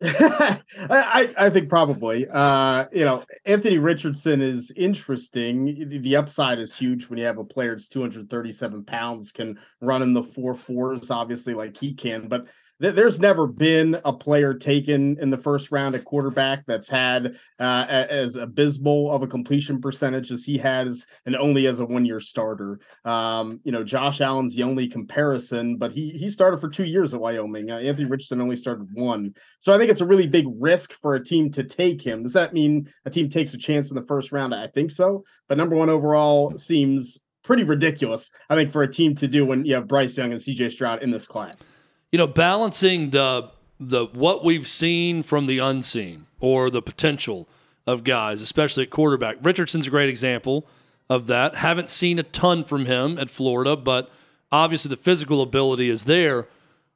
I, 0.02 1.34
I 1.36 1.50
think 1.50 1.68
probably. 1.68 2.26
Uh, 2.30 2.86
you 2.92 3.04
know, 3.04 3.24
Anthony 3.46 3.78
Richardson 3.78 4.40
is 4.40 4.72
interesting. 4.76 5.88
The, 5.88 5.98
the 5.98 6.16
upside 6.16 6.60
is 6.60 6.76
huge 6.76 7.08
when 7.08 7.18
you 7.18 7.24
have 7.24 7.38
a 7.38 7.44
player 7.44 7.70
that's 7.70 7.88
237 7.88 8.84
pounds, 8.84 9.32
can 9.32 9.58
run 9.80 10.02
in 10.02 10.12
the 10.12 10.22
four 10.22 10.54
fours, 10.54 11.10
obviously, 11.10 11.52
like 11.52 11.76
he 11.76 11.92
can. 11.92 12.28
But 12.28 12.46
there's 12.80 13.18
never 13.18 13.46
been 13.46 13.98
a 14.04 14.12
player 14.12 14.54
taken 14.54 15.18
in 15.20 15.30
the 15.30 15.36
first 15.36 15.72
round 15.72 15.96
at 15.96 16.04
quarterback 16.04 16.64
that's 16.66 16.88
had 16.88 17.36
uh, 17.58 17.86
as 17.88 18.36
abysmal 18.36 19.10
of 19.10 19.22
a 19.22 19.26
completion 19.26 19.80
percentage 19.80 20.30
as 20.30 20.44
he 20.44 20.56
has, 20.58 21.04
and 21.26 21.34
only 21.36 21.66
as 21.66 21.80
a 21.80 21.84
one 21.84 22.04
year 22.04 22.20
starter. 22.20 22.78
Um, 23.04 23.60
you 23.64 23.72
know, 23.72 23.82
Josh 23.82 24.20
Allen's 24.20 24.54
the 24.54 24.62
only 24.62 24.86
comparison, 24.86 25.76
but 25.76 25.90
he 25.90 26.10
he 26.10 26.28
started 26.28 26.58
for 26.58 26.68
two 26.68 26.84
years 26.84 27.14
at 27.14 27.20
Wyoming. 27.20 27.70
Uh, 27.70 27.78
Anthony 27.78 28.08
Richardson 28.08 28.40
only 28.40 28.56
started 28.56 28.86
one. 28.92 29.34
So 29.58 29.72
I 29.72 29.78
think 29.78 29.90
it's 29.90 30.00
a 30.00 30.06
really 30.06 30.28
big 30.28 30.46
risk 30.58 30.92
for 30.92 31.16
a 31.16 31.24
team 31.24 31.50
to 31.52 31.64
take 31.64 32.00
him. 32.00 32.22
Does 32.22 32.34
that 32.34 32.54
mean 32.54 32.88
a 33.04 33.10
team 33.10 33.28
takes 33.28 33.54
a 33.54 33.58
chance 33.58 33.90
in 33.90 33.96
the 33.96 34.02
first 34.02 34.30
round? 34.30 34.54
I 34.54 34.68
think 34.68 34.92
so. 34.92 35.24
But 35.48 35.58
number 35.58 35.74
one 35.74 35.88
overall 35.88 36.56
seems 36.56 37.18
pretty 37.42 37.64
ridiculous, 37.64 38.30
I 38.50 38.54
think, 38.54 38.70
for 38.70 38.82
a 38.82 38.92
team 38.92 39.14
to 39.16 39.26
do 39.26 39.44
when 39.44 39.64
you 39.64 39.74
have 39.74 39.88
Bryce 39.88 40.16
Young 40.16 40.32
and 40.32 40.40
CJ 40.40 40.70
Stroud 40.70 41.02
in 41.02 41.10
this 41.10 41.26
class. 41.26 41.68
You 42.12 42.18
know, 42.18 42.26
balancing 42.26 43.10
the 43.10 43.50
the 43.80 44.06
what 44.06 44.44
we've 44.44 44.66
seen 44.66 45.22
from 45.22 45.46
the 45.46 45.58
unseen 45.58 46.26
or 46.40 46.70
the 46.70 46.82
potential 46.82 47.48
of 47.86 48.04
guys, 48.04 48.42
especially 48.42 48.84
at 48.84 48.90
quarterback. 48.90 49.36
Richardson's 49.42 49.86
a 49.86 49.90
great 49.90 50.08
example 50.08 50.66
of 51.08 51.26
that. 51.26 51.56
Haven't 51.56 51.88
seen 51.88 52.18
a 52.18 52.22
ton 52.22 52.64
from 52.64 52.86
him 52.86 53.18
at 53.18 53.30
Florida, 53.30 53.76
but 53.76 54.10
obviously 54.52 54.90
the 54.90 54.96
physical 54.96 55.40
ability 55.40 55.88
is 55.88 56.04
there. 56.04 56.46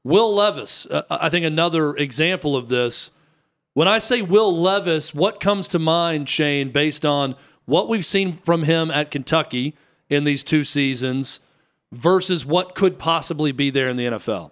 Will 0.05 0.35
Levis, 0.35 0.87
uh, 0.87 1.03
I 1.11 1.29
think 1.29 1.47
another 1.47 1.95
example 1.97 2.57
of 2.57 2.69
this. 2.69 3.11
When 3.75 3.89
I 3.89 3.99
say 3.99 4.21
Will 4.21 4.55
Levis, 4.55 5.15
what 5.15 5.41
comes 5.41 5.69
to 5.69 5.79
mind, 5.79 6.29
Shane, 6.29 6.71
based 6.71 7.07
on 7.07 7.37
what 7.65 7.89
we've 7.89 8.05
seen 8.05 8.35
from 8.35 8.65
him 8.65 8.91
at 8.91 9.11
Kentucky 9.11 9.75
in 10.11 10.25
these 10.25 10.45
two 10.45 10.65
seasons 10.65 11.41
versus 11.91 12.45
what 12.45 12.75
could 12.75 12.99
possibly 12.99 13.53
be 13.53 13.71
there 13.71 13.89
in 13.89 13.97
the 13.97 14.05
NFL? 14.05 14.52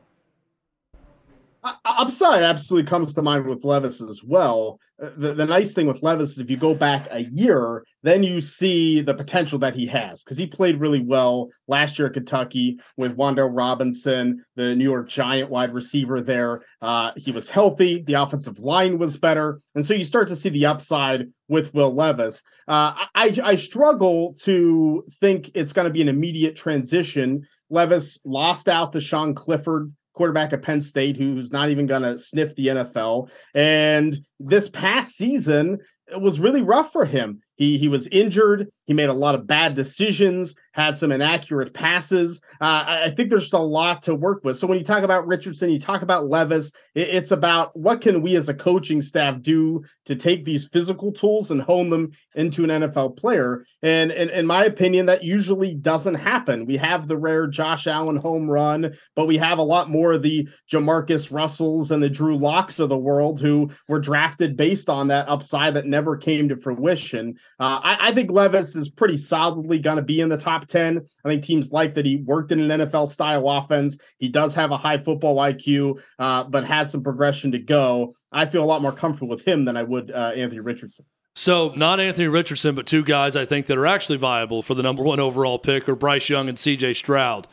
Upside 1.85 2.43
absolutely 2.43 2.89
comes 2.89 3.15
to 3.15 3.23
mind 3.23 3.47
with 3.47 3.65
Levis 3.65 4.01
as 4.01 4.23
well. 4.25 4.79
Uh, 5.03 5.11
the, 5.17 5.35
the 5.35 5.47
nice 5.47 5.73
thing 5.73 5.87
with 5.87 6.03
Levis 6.03 6.33
is 6.33 6.39
if 6.39 6.51
you 6.51 6.57
go 6.57 6.75
back 6.75 7.09
a 7.11 7.25
year, 7.25 7.85
then 8.03 8.23
you 8.23 8.41
see 8.41 9.01
the 9.01 9.15
potential 9.15 9.59
that 9.59 9.75
he 9.75 9.87
has 9.87 10.25
because 10.25 10.39
he 10.39 10.47
played 10.47 10.81
really 10.81 11.01
well 11.01 11.49
last 11.69 11.99
year 11.99 12.09
at 12.09 12.15
Kentucky 12.15 12.79
with 12.97 13.17
Wan'Dale 13.17 13.51
Robinson, 13.55 14.45
the 14.57 14.75
New 14.75 14.85
York 14.85 15.09
Giant 15.09 15.51
wide 15.51 15.75
receiver 15.75 16.21
there. 16.21 16.63
Uh, 16.81 17.13
he 17.17 17.31
was 17.31 17.51
healthy, 17.51 18.03
the 18.03 18.15
offensive 18.15 18.59
line 18.59 18.99
was 18.99 19.17
better. 19.17 19.61
And 19.75 19.85
so 19.85 19.95
you 19.95 20.05
start 20.05 20.29
to 20.29 20.37
see 20.37 20.49
the 20.49 20.67
upside 20.67 21.29
with 21.49 21.75
Will 21.75 21.95
Levis. 21.95 22.43
Uh, 22.69 22.95
I, 23.15 23.37
I 23.43 23.55
struggle 23.57 24.35
to 24.41 25.05
think 25.21 25.51
it's 25.55 25.73
going 25.73 25.87
to 25.87 25.93
be 25.93 26.03
an 26.03 26.09
immediate 26.09 26.57
transition. 26.57 27.47
Levis 27.69 28.19
lost 28.25 28.69
out 28.69 28.93
to 28.93 29.01
Sean 29.01 29.35
Clifford 29.35 29.93
quarterback 30.15 30.53
at 30.53 30.63
Penn 30.63 30.81
State 30.81 31.17
who's 31.17 31.53
not 31.53 31.71
even 31.71 31.87
going 31.87 32.03
to 32.03 32.19
sniff 32.19 32.55
the 32.57 32.69
NFL. 32.69 33.31
And 33.55 34.17
this 34.39 34.69
past 34.69 35.17
season, 35.17 35.79
it 36.09 36.21
was 36.21 36.41
really 36.41 36.63
rough 36.63 36.93
for 36.93 37.05
him. 37.05 37.41
He 37.61 37.77
he 37.77 37.89
was 37.89 38.09
injured. 38.09 38.69
He 38.87 38.95
made 38.95 39.11
a 39.11 39.13
lot 39.13 39.37
of 39.37 39.47
bad 39.47 39.75
decisions, 39.75 40.57
had 40.73 40.97
some 40.97 41.13
inaccurate 41.13 41.75
passes. 41.75 42.41
Uh, 42.61 42.85
I 42.87 43.13
think 43.15 43.29
there's 43.29 43.43
just 43.43 43.53
a 43.53 43.59
lot 43.59 44.03
to 44.05 44.15
work 44.15 44.43
with. 44.45 44.57
So 44.57 44.67
when 44.67 44.79
you 44.79 44.85
talk 44.85 45.05
about 45.05 45.27
Richardson, 45.27 45.71
you 45.71 45.79
talk 45.79 46.03
about 46.03 46.29
Levis, 46.29 46.73
it's 46.95 47.31
about 47.31 47.77
what 47.77 48.01
can 48.01 48.23
we 48.23 48.35
as 48.35 48.49
a 48.49 48.55
coaching 48.55 49.03
staff 49.03 49.43
do 49.43 49.85
to 50.07 50.17
take 50.17 50.45
these 50.45 50.67
physical 50.67 51.13
tools 51.13 51.51
and 51.51 51.61
hone 51.61 51.91
them 51.91 52.11
into 52.35 52.65
an 52.65 52.71
NFL 52.71 53.17
player. 53.17 53.65
And 53.83 54.11
in 54.11 54.47
my 54.47 54.65
opinion, 54.65 55.07
that 55.07 55.23
usually 55.23 55.75
doesn't 55.75 56.17
happen. 56.17 56.67
We 56.67 56.79
have 56.79 57.07
the 57.07 57.19
rare 57.19 57.47
Josh 57.47 57.87
Allen 57.87 58.17
home 58.17 58.51
run, 58.51 58.95
but 59.15 59.27
we 59.27 59.37
have 59.37 59.59
a 59.59 59.63
lot 59.63 59.91
more 59.91 60.13
of 60.13 60.23
the 60.23 60.49
Jamarcus 60.73 61.31
Russells 61.31 61.91
and 61.91 62.03
the 62.03 62.09
Drew 62.09 62.37
Locks 62.37 62.79
of 62.79 62.89
the 62.89 62.99
world 62.99 63.41
who 63.41 63.71
were 63.87 64.01
drafted 64.01 64.57
based 64.57 64.89
on 64.89 65.09
that 65.09 65.29
upside 65.29 65.75
that 65.75 65.87
never 65.87 66.17
came 66.17 66.49
to 66.49 66.57
fruition. 66.57 67.37
Uh, 67.59 67.81
I, 67.83 68.09
I, 68.09 68.13
think 68.13 68.31
Levis 68.31 68.75
is 68.75 68.89
pretty 68.89 69.19
solidly 69.19 69.79
going 69.79 69.97
to 69.97 70.03
be 70.03 70.21
in 70.21 70.31
the 70.31 70.39
top 70.39 70.67
10. 70.67 71.01
I 71.25 71.29
think 71.29 71.43
teams 71.43 71.73
like 71.73 71.93
that 71.95 72.07
he 72.07 72.17
worked 72.17 72.53
in 72.53 72.71
an 72.71 72.81
NFL 72.81 73.09
style 73.09 73.49
offense. 73.49 73.99
He 74.19 74.29
does 74.31 74.55
have 74.55 74.71
a 74.71 74.79
high 74.79 74.97
football 74.97 75.37
IQ, 75.37 76.01
uh, 76.19 76.45
but 76.45 76.65
has 76.65 76.91
some 76.91 77.03
progression 77.03 77.53
to 77.53 77.59
go. 77.59 78.15
I 78.33 78.47
feel 78.47 78.65
a 78.65 78.67
lot 78.67 78.81
more 78.81 78.93
comfortable 78.93 79.29
with 79.29 79.45
him 79.45 79.67
than 79.67 79.77
I 79.77 79.83
would 79.83 80.11
uh, 80.11 80.33
Anthony 80.35 80.61
Richardson. 80.61 81.05
So, 81.35 81.73
not 81.77 82.01
Anthony 82.01 82.29
Richardson, 82.29 82.75
but 82.75 82.87
two 82.87 83.05
guys 83.05 83.37
I 83.37 83.45
think 83.45 83.67
that 83.67 83.79
are 83.79 83.87
actually 83.87 84.19
viable 84.19 84.63
for 84.63 84.75
the 84.75 84.83
number 84.83 85.03
one 85.03 85.21
overall 85.21 85.59
pick 85.59 85.89
are 85.89 85.95
Bryce 85.95 86.29
Young 86.29 86.49
and 86.49 86.57
CJ 86.57 86.97
Stroud. 86.97 87.47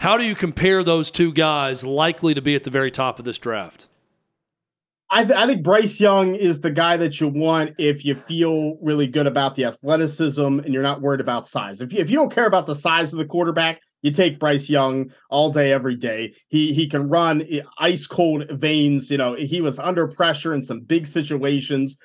How 0.00 0.16
do 0.16 0.24
you 0.24 0.34
compare 0.34 0.82
those 0.82 1.10
two 1.10 1.32
guys 1.32 1.84
likely 1.84 2.32
to 2.32 2.40
be 2.40 2.54
at 2.54 2.64
the 2.64 2.70
very 2.70 2.90
top 2.90 3.18
of 3.18 3.26
this 3.26 3.36
draft? 3.36 3.89
I, 5.12 5.24
th- 5.24 5.36
I, 5.36 5.46
think 5.46 5.64
Bryce 5.64 6.00
Young 6.00 6.36
is 6.36 6.60
the 6.60 6.70
guy 6.70 6.96
that 6.96 7.20
you 7.20 7.26
want 7.26 7.74
if 7.78 8.04
you 8.04 8.14
feel 8.14 8.76
really 8.80 9.08
good 9.08 9.26
about 9.26 9.56
the 9.56 9.64
athleticism 9.64 10.40
and 10.40 10.72
you're 10.72 10.84
not 10.84 11.00
worried 11.00 11.20
about 11.20 11.48
size. 11.48 11.80
If 11.80 11.92
you, 11.92 11.98
if 11.98 12.10
you 12.10 12.16
don't 12.16 12.32
care 12.32 12.46
about 12.46 12.66
the 12.66 12.76
size 12.76 13.12
of 13.12 13.18
the 13.18 13.24
quarterback, 13.24 13.80
you 14.02 14.10
take 14.10 14.38
Bryce 14.38 14.70
Young 14.70 15.10
all 15.28 15.50
day, 15.50 15.72
every 15.72 15.96
day. 15.96 16.32
He 16.48 16.72
he 16.72 16.88
can 16.88 17.08
run 17.08 17.46
ice 17.78 18.06
cold 18.06 18.46
veins. 18.50 19.10
You 19.10 19.18
know, 19.18 19.34
he 19.34 19.60
was 19.60 19.78
under 19.78 20.08
pressure 20.08 20.54
in 20.54 20.62
some 20.62 20.80
big 20.80 21.06
situations 21.06 21.96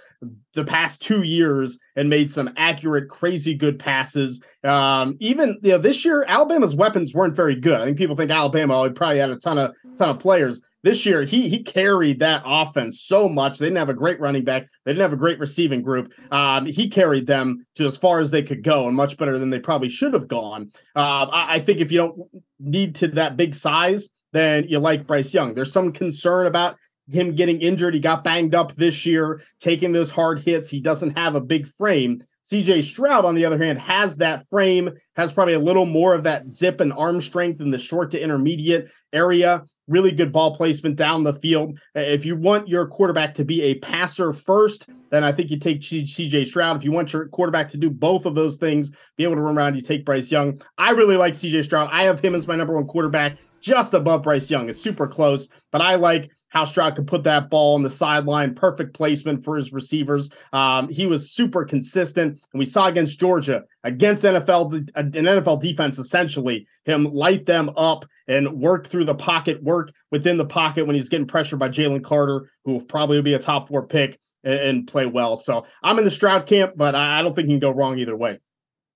the 0.53 0.65
past 0.65 1.01
two 1.01 1.21
years 1.23 1.77
and 1.95 2.09
made 2.09 2.31
some 2.31 2.49
accurate, 2.57 3.09
crazy 3.09 3.53
good 3.53 3.79
passes. 3.79 4.41
Um, 4.65 5.15
even 5.19 5.59
you 5.61 5.71
know, 5.71 5.77
this 5.77 6.03
year, 6.03 6.25
Alabama's 6.27 6.75
weapons 6.75 7.13
weren't 7.13 7.35
very 7.35 7.55
good. 7.55 7.79
I 7.79 7.85
think 7.85 7.97
people 7.97 8.15
think 8.15 8.31
Alabama 8.31 8.89
probably 8.91 9.19
had 9.19 9.29
a 9.29 9.37
ton 9.37 9.57
of 9.57 9.73
ton 9.97 10.09
of 10.09 10.19
players 10.19 10.61
this 10.85 11.03
year 11.03 11.23
he 11.23 11.49
he 11.49 11.63
carried 11.63 12.19
that 12.19 12.43
offense 12.45 13.01
so 13.01 13.27
much. 13.27 13.57
They 13.57 13.65
didn't 13.65 13.79
have 13.79 13.89
a 13.89 13.93
great 13.95 14.19
running 14.19 14.43
back. 14.43 14.67
They 14.83 14.91
didn't 14.91 15.01
have 15.01 15.13
a 15.13 15.17
great 15.17 15.39
receiving 15.39 15.81
group. 15.81 16.13
Um, 16.31 16.67
he 16.67 16.87
carried 16.87 17.25
them 17.25 17.65
to 17.73 17.87
as 17.87 17.97
far 17.97 18.19
as 18.19 18.29
they 18.29 18.43
could 18.43 18.63
go, 18.63 18.87
and 18.87 18.95
much 18.95 19.17
better 19.17 19.39
than 19.39 19.49
they 19.49 19.57
probably 19.57 19.89
should 19.89 20.13
have 20.13 20.27
gone. 20.27 20.69
Uh, 20.95 21.25
I, 21.31 21.55
I 21.55 21.59
think 21.59 21.79
if 21.79 21.91
you 21.91 21.97
don't 21.97 22.19
need 22.59 22.93
to 22.97 23.07
that 23.07 23.35
big 23.35 23.55
size, 23.55 24.09
then 24.31 24.67
you 24.67 24.77
like 24.77 25.07
Bryce 25.07 25.33
Young. 25.33 25.55
There's 25.55 25.73
some 25.73 25.91
concern 25.91 26.45
about 26.45 26.75
him 27.11 27.33
getting 27.33 27.61
injured. 27.61 27.95
He 27.95 27.99
got 27.99 28.23
banged 28.23 28.53
up 28.53 28.75
this 28.75 29.07
year, 29.07 29.41
taking 29.59 29.91
those 29.91 30.11
hard 30.11 30.39
hits. 30.39 30.69
He 30.69 30.81
doesn't 30.81 31.17
have 31.17 31.33
a 31.33 31.41
big 31.41 31.67
frame. 31.67 32.21
CJ 32.51 32.83
Stroud, 32.83 33.25
on 33.25 33.35
the 33.35 33.45
other 33.45 33.57
hand, 33.57 33.79
has 33.79 34.17
that 34.17 34.47
frame, 34.49 34.91
has 35.15 35.33
probably 35.33 35.55
a 35.55 35.59
little 35.59 35.85
more 35.85 36.13
of 36.13 36.23
that 36.23 36.47
zip 36.47 36.79
and 36.79 36.93
arm 36.93 37.19
strength 37.19 37.61
in 37.61 37.71
the 37.71 37.79
short 37.79 38.11
to 38.11 38.21
intermediate 38.21 38.89
area 39.11 39.63
really 39.87 40.11
good 40.11 40.31
ball 40.31 40.55
placement 40.55 40.95
down 40.95 41.23
the 41.23 41.33
field. 41.33 41.77
Uh, 41.95 41.99
if 41.99 42.25
you 42.25 42.35
want 42.35 42.67
your 42.67 42.87
quarterback 42.87 43.33
to 43.35 43.45
be 43.45 43.61
a 43.63 43.75
passer 43.75 44.33
first, 44.33 44.89
then 45.11 45.23
I 45.23 45.31
think 45.31 45.51
you 45.51 45.59
take 45.59 45.81
CJ 45.81 46.47
Stroud. 46.47 46.77
If 46.77 46.83
you 46.83 46.91
want 46.91 47.13
your 47.13 47.27
quarterback 47.27 47.69
to 47.69 47.77
do 47.77 47.89
both 47.89 48.25
of 48.25 48.35
those 48.35 48.57
things, 48.57 48.91
be 49.17 49.23
able 49.23 49.35
to 49.35 49.41
run 49.41 49.57
around, 49.57 49.75
you 49.75 49.81
take 49.81 50.05
Bryce 50.05 50.31
Young. 50.31 50.61
I 50.77 50.91
really 50.91 51.17
like 51.17 51.33
CJ 51.33 51.63
Stroud. 51.65 51.89
I 51.91 52.03
have 52.03 52.19
him 52.19 52.35
as 52.35 52.47
my 52.47 52.55
number 52.55 52.73
one 52.73 52.87
quarterback, 52.87 53.37
just 53.65 53.95
above 53.95 54.21
Bryce 54.21 54.51
Young. 54.51 54.69
It's 54.69 54.79
super 54.79 55.07
close, 55.07 55.49
but 55.71 55.81
I 55.81 55.95
like 55.95 56.29
how 56.49 56.65
Stroud 56.65 56.95
could 56.95 57.07
put 57.07 57.23
that 57.23 57.49
ball 57.49 57.73
on 57.73 57.81
the 57.81 57.89
sideline. 57.89 58.53
Perfect 58.53 58.93
placement 58.93 59.43
for 59.43 59.55
his 59.55 59.73
receivers. 59.73 60.29
Um, 60.53 60.87
he 60.87 61.07
was 61.07 61.31
super 61.31 61.65
consistent, 61.65 62.39
and 62.53 62.59
we 62.59 62.65
saw 62.65 62.85
against 62.85 63.19
Georgia, 63.19 63.63
against 63.83 64.23
NFL 64.23 64.87
an 64.93 65.11
NFL 65.11 65.61
defense, 65.61 65.97
essentially 65.97 66.67
him 66.83 67.05
light 67.05 67.47
them 67.47 67.71
up 67.75 68.05
and 68.27 68.53
work 68.53 68.85
through 68.85 69.05
the 69.05 69.15
pocket, 69.15 69.63
work 69.63 69.91
within 70.11 70.37
the 70.37 70.45
pocket 70.45 70.85
when 70.85 70.95
he's 70.95 71.09
getting 71.09 71.25
pressured 71.25 71.57
by 71.57 71.69
Jalen 71.69 72.03
Carter, 72.03 72.51
who 72.65 72.79
probably 72.81 73.17
will 73.17 73.23
be 73.23 73.33
a 73.33 73.39
top 73.39 73.67
four 73.67 73.87
pick 73.87 74.19
and, 74.43 74.59
and 74.59 74.87
play 74.87 75.07
well. 75.07 75.37
So 75.37 75.65
I'm 75.81 75.97
in 75.97 76.05
the 76.05 76.11
Stroud 76.11 76.45
camp, 76.45 76.73
but 76.75 76.93
I, 76.93 77.19
I 77.19 77.23
don't 77.23 77.35
think 77.35 77.47
you 77.47 77.55
can 77.55 77.61
go 77.61 77.71
wrong 77.71 77.97
either 77.97 78.15
way. 78.15 78.39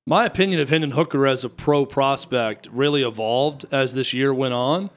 My 0.08 0.26
opinion 0.26 0.60
of 0.60 0.70
Hendon 0.70 0.92
Hooker 0.92 1.28
as 1.28 1.44
a 1.44 1.50
pro 1.50 1.86
prospect 1.86 2.68
really 2.72 3.04
evolved 3.04 3.66
as 3.72 3.94
this 3.94 4.14
year 4.14 4.34
went 4.34 4.54
on. 4.54 4.90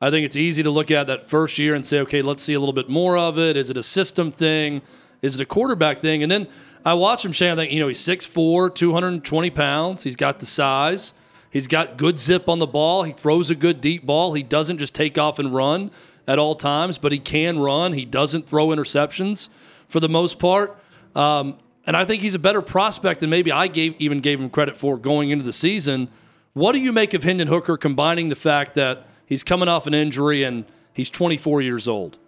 I 0.00 0.10
think 0.10 0.24
it's 0.24 0.36
easy 0.36 0.62
to 0.62 0.70
look 0.70 0.90
at 0.90 1.06
that 1.06 1.28
first 1.28 1.58
year 1.58 1.74
and 1.74 1.84
say, 1.84 2.00
okay, 2.00 2.22
let's 2.22 2.42
see 2.42 2.54
a 2.54 2.60
little 2.60 2.72
bit 2.72 2.88
more 2.88 3.16
of 3.16 3.38
it. 3.38 3.56
Is 3.56 3.70
it 3.70 3.76
a 3.76 3.82
system 3.82 4.30
thing? 4.30 4.82
Is 5.20 5.36
it 5.36 5.42
a 5.42 5.46
quarterback 5.46 5.98
thing? 5.98 6.22
And 6.22 6.30
then 6.30 6.48
I 6.84 6.94
watch 6.94 7.24
him, 7.24 7.32
Shane. 7.32 7.52
I 7.52 7.56
think, 7.56 7.72
you 7.72 7.80
know, 7.80 7.88
he's 7.88 8.00
6'4, 8.00 8.74
220 8.74 9.50
pounds. 9.50 10.02
He's 10.02 10.16
got 10.16 10.40
the 10.40 10.46
size. 10.46 11.14
He's 11.50 11.68
got 11.68 11.96
good 11.96 12.18
zip 12.18 12.48
on 12.48 12.58
the 12.58 12.66
ball. 12.66 13.04
He 13.04 13.12
throws 13.12 13.50
a 13.50 13.54
good 13.54 13.80
deep 13.80 14.04
ball. 14.04 14.34
He 14.34 14.42
doesn't 14.42 14.78
just 14.78 14.94
take 14.94 15.18
off 15.18 15.38
and 15.38 15.54
run 15.54 15.90
at 16.26 16.38
all 16.38 16.54
times, 16.54 16.98
but 16.98 17.12
he 17.12 17.18
can 17.18 17.58
run. 17.58 17.92
He 17.92 18.04
doesn't 18.04 18.46
throw 18.46 18.68
interceptions 18.68 19.48
for 19.88 20.00
the 20.00 20.08
most 20.08 20.38
part. 20.38 20.76
Um, 21.14 21.58
and 21.86 21.96
I 21.96 22.04
think 22.04 22.22
he's 22.22 22.34
a 22.34 22.38
better 22.38 22.62
prospect 22.62 23.20
than 23.20 23.30
maybe 23.30 23.50
I 23.52 23.66
gave 23.68 23.94
even 23.98 24.20
gave 24.20 24.40
him 24.40 24.50
credit 24.50 24.76
for 24.76 24.96
going 24.96 25.30
into 25.30 25.44
the 25.44 25.52
season. 25.52 26.08
What 26.54 26.72
do 26.72 26.78
you 26.78 26.92
make 26.92 27.14
of 27.14 27.24
Hendon 27.24 27.48
Hooker 27.48 27.76
combining 27.76 28.28
the 28.28 28.36
fact 28.36 28.74
that 28.74 29.06
He's 29.32 29.42
coming 29.42 29.66
off 29.66 29.86
an 29.86 29.94
injury 29.94 30.42
and 30.44 30.66
he's 30.92 31.08
24 31.08 31.62
years 31.62 31.88
old. 31.88 32.18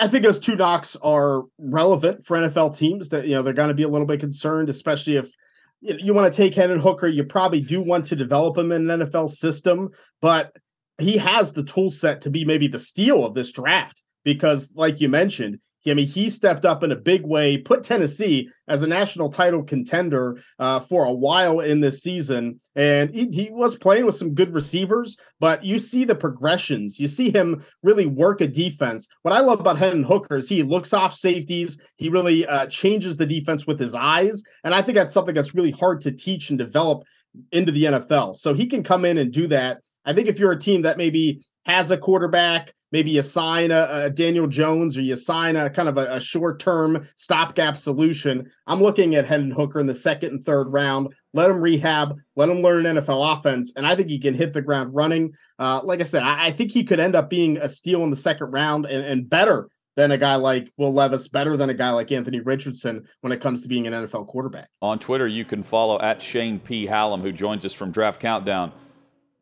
I 0.00 0.06
think 0.06 0.22
those 0.22 0.38
two 0.38 0.54
knocks 0.54 0.94
are 1.02 1.42
relevant 1.58 2.24
for 2.24 2.36
NFL 2.36 2.76
teams 2.76 3.08
that 3.08 3.26
you 3.26 3.34
know 3.34 3.42
they're 3.42 3.52
going 3.52 3.66
to 3.66 3.74
be 3.74 3.82
a 3.82 3.88
little 3.88 4.06
bit 4.06 4.20
concerned, 4.20 4.70
especially 4.70 5.16
if 5.16 5.32
you, 5.80 5.94
know, 5.94 5.98
you 6.00 6.14
want 6.14 6.32
to 6.32 6.36
take 6.36 6.54
Hendon 6.54 6.78
Hooker. 6.78 7.08
You 7.08 7.24
probably 7.24 7.60
do 7.60 7.82
want 7.82 8.06
to 8.06 8.16
develop 8.16 8.56
him 8.56 8.70
in 8.70 8.88
an 8.88 9.00
NFL 9.00 9.28
system, 9.30 9.88
but 10.22 10.52
he 10.98 11.16
has 11.16 11.52
the 11.52 11.64
tool 11.64 11.90
set 11.90 12.20
to 12.20 12.30
be 12.30 12.44
maybe 12.44 12.68
the 12.68 12.78
steal 12.78 13.24
of 13.24 13.34
this 13.34 13.50
draft 13.50 14.04
because, 14.22 14.70
like 14.76 15.00
you 15.00 15.08
mentioned, 15.08 15.58
I 15.86 15.94
mean, 15.94 16.06
he 16.06 16.28
stepped 16.28 16.66
up 16.66 16.82
in 16.82 16.92
a 16.92 16.96
big 16.96 17.24
way, 17.24 17.56
put 17.56 17.84
Tennessee 17.84 18.50
as 18.68 18.82
a 18.82 18.86
national 18.86 19.32
title 19.32 19.62
contender 19.62 20.38
uh, 20.58 20.80
for 20.80 21.04
a 21.04 21.12
while 21.12 21.60
in 21.60 21.80
this 21.80 22.02
season. 22.02 22.60
And 22.76 23.14
he, 23.14 23.28
he, 23.32 23.50
was 23.50 23.76
playing 23.76 24.04
with 24.04 24.14
some 24.14 24.34
good 24.34 24.52
receivers, 24.52 25.16
but 25.38 25.64
you 25.64 25.78
see 25.78 26.04
the 26.04 26.14
progressions. 26.14 27.00
You 27.00 27.08
see 27.08 27.30
him 27.30 27.64
really 27.82 28.06
work 28.06 28.40
a 28.40 28.46
defense. 28.46 29.08
What 29.22 29.34
I 29.34 29.40
love 29.40 29.60
about 29.60 29.78
Hendon 29.78 30.04
Hooker 30.04 30.36
is 30.36 30.48
he 30.48 30.62
looks 30.62 30.92
off 30.92 31.14
safeties. 31.14 31.78
He 31.96 32.10
really 32.10 32.46
uh, 32.46 32.66
changes 32.66 33.16
the 33.16 33.26
defense 33.26 33.66
with 33.66 33.80
his 33.80 33.94
eyes. 33.94 34.42
And 34.64 34.74
I 34.74 34.82
think 34.82 34.96
that's 34.96 35.14
something 35.14 35.34
that's 35.34 35.54
really 35.54 35.72
hard 35.72 36.02
to 36.02 36.12
teach 36.12 36.50
and 36.50 36.58
develop 36.58 37.04
into 37.52 37.72
the 37.72 37.84
NFL. 37.84 38.36
So 38.36 38.54
he 38.54 38.66
can 38.66 38.82
come 38.82 39.04
in 39.04 39.18
and 39.18 39.32
do 39.32 39.46
that. 39.48 39.78
I 40.04 40.12
think 40.12 40.28
if 40.28 40.38
you're 40.38 40.52
a 40.52 40.58
team 40.58 40.82
that 40.82 40.96
maybe 40.96 41.42
has 41.66 41.90
a 41.90 41.96
quarterback, 41.96 42.74
maybe 42.92 43.10
you 43.10 43.22
sign 43.22 43.70
a, 43.70 43.88
a 43.90 44.10
Daniel 44.10 44.46
Jones 44.46 44.96
or 44.96 45.02
you 45.02 45.16
sign 45.16 45.56
a 45.56 45.70
kind 45.70 45.88
of 45.88 45.98
a, 45.98 46.16
a 46.16 46.20
short 46.20 46.58
term 46.58 47.08
stopgap 47.16 47.76
solution. 47.76 48.50
I'm 48.66 48.82
looking 48.82 49.14
at 49.14 49.26
Hendon 49.26 49.50
Hooker 49.50 49.80
in 49.80 49.86
the 49.86 49.94
second 49.94 50.30
and 50.30 50.42
third 50.42 50.68
round. 50.68 51.08
Let 51.32 51.50
him 51.50 51.60
rehab, 51.60 52.16
let 52.36 52.48
him 52.48 52.62
learn 52.62 52.84
NFL 52.84 53.38
offense, 53.38 53.72
and 53.76 53.86
I 53.86 53.94
think 53.94 54.08
he 54.08 54.18
can 54.18 54.34
hit 54.34 54.52
the 54.52 54.62
ground 54.62 54.94
running. 54.94 55.32
Uh, 55.58 55.80
like 55.84 56.00
I 56.00 56.04
said, 56.04 56.22
I, 56.22 56.46
I, 56.46 56.50
think 56.50 56.72
he 56.72 56.84
could 56.84 56.98
end 56.98 57.14
up 57.14 57.30
being 57.30 57.58
a 57.58 57.68
steal 57.68 58.02
in 58.02 58.10
the 58.10 58.16
second 58.16 58.50
round 58.50 58.86
and, 58.86 59.04
and 59.04 59.28
better 59.28 59.68
than 59.96 60.10
a 60.12 60.18
guy 60.18 60.36
like 60.36 60.72
Will 60.78 60.94
Levis, 60.94 61.28
better 61.28 61.56
than 61.56 61.68
a 61.68 61.74
guy 61.74 61.90
like 61.90 62.10
Anthony 62.10 62.40
Richardson 62.40 63.04
when 63.20 63.32
it 63.32 63.40
comes 63.40 63.60
to 63.62 63.68
being 63.68 63.86
an 63.86 63.92
NFL 63.92 64.28
quarterback. 64.28 64.68
On 64.80 64.98
Twitter, 64.98 65.28
you 65.28 65.44
can 65.44 65.62
follow 65.62 66.00
at 66.00 66.22
Shane 66.22 66.58
P. 66.58 66.86
Hallam, 66.86 67.20
who 67.20 67.32
joins 67.32 67.64
us 67.64 67.74
from 67.74 67.90
Draft 67.90 68.20
Countdown. 68.20 68.72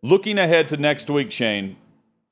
Looking 0.02 0.38
ahead 0.38 0.68
to 0.68 0.76
next 0.76 1.10
week, 1.10 1.30
Shane, 1.30 1.76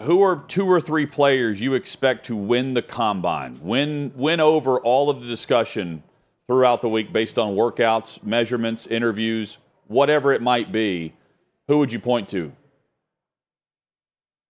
who 0.02 0.22
are 0.22 0.44
two 0.48 0.66
or 0.66 0.80
three 0.80 1.06
players 1.06 1.60
you 1.60 1.74
expect 1.74 2.26
to 2.26 2.36
win 2.36 2.74
the 2.74 2.82
combine, 2.82 3.58
win 3.62 4.12
win 4.14 4.40
over 4.40 4.78
all 4.80 5.08
of 5.10 5.20
the 5.20 5.26
discussion 5.26 6.02
throughout 6.46 6.82
the 6.82 6.88
week 6.88 7.12
based 7.12 7.38
on 7.38 7.54
workouts, 7.54 8.22
measurements, 8.22 8.86
interviews, 8.86 9.58
whatever 9.88 10.32
it 10.32 10.42
might 10.42 10.70
be? 10.70 11.12
Who 11.68 11.78
would 11.78 11.92
you 11.92 11.98
point 11.98 12.28
to? 12.30 12.52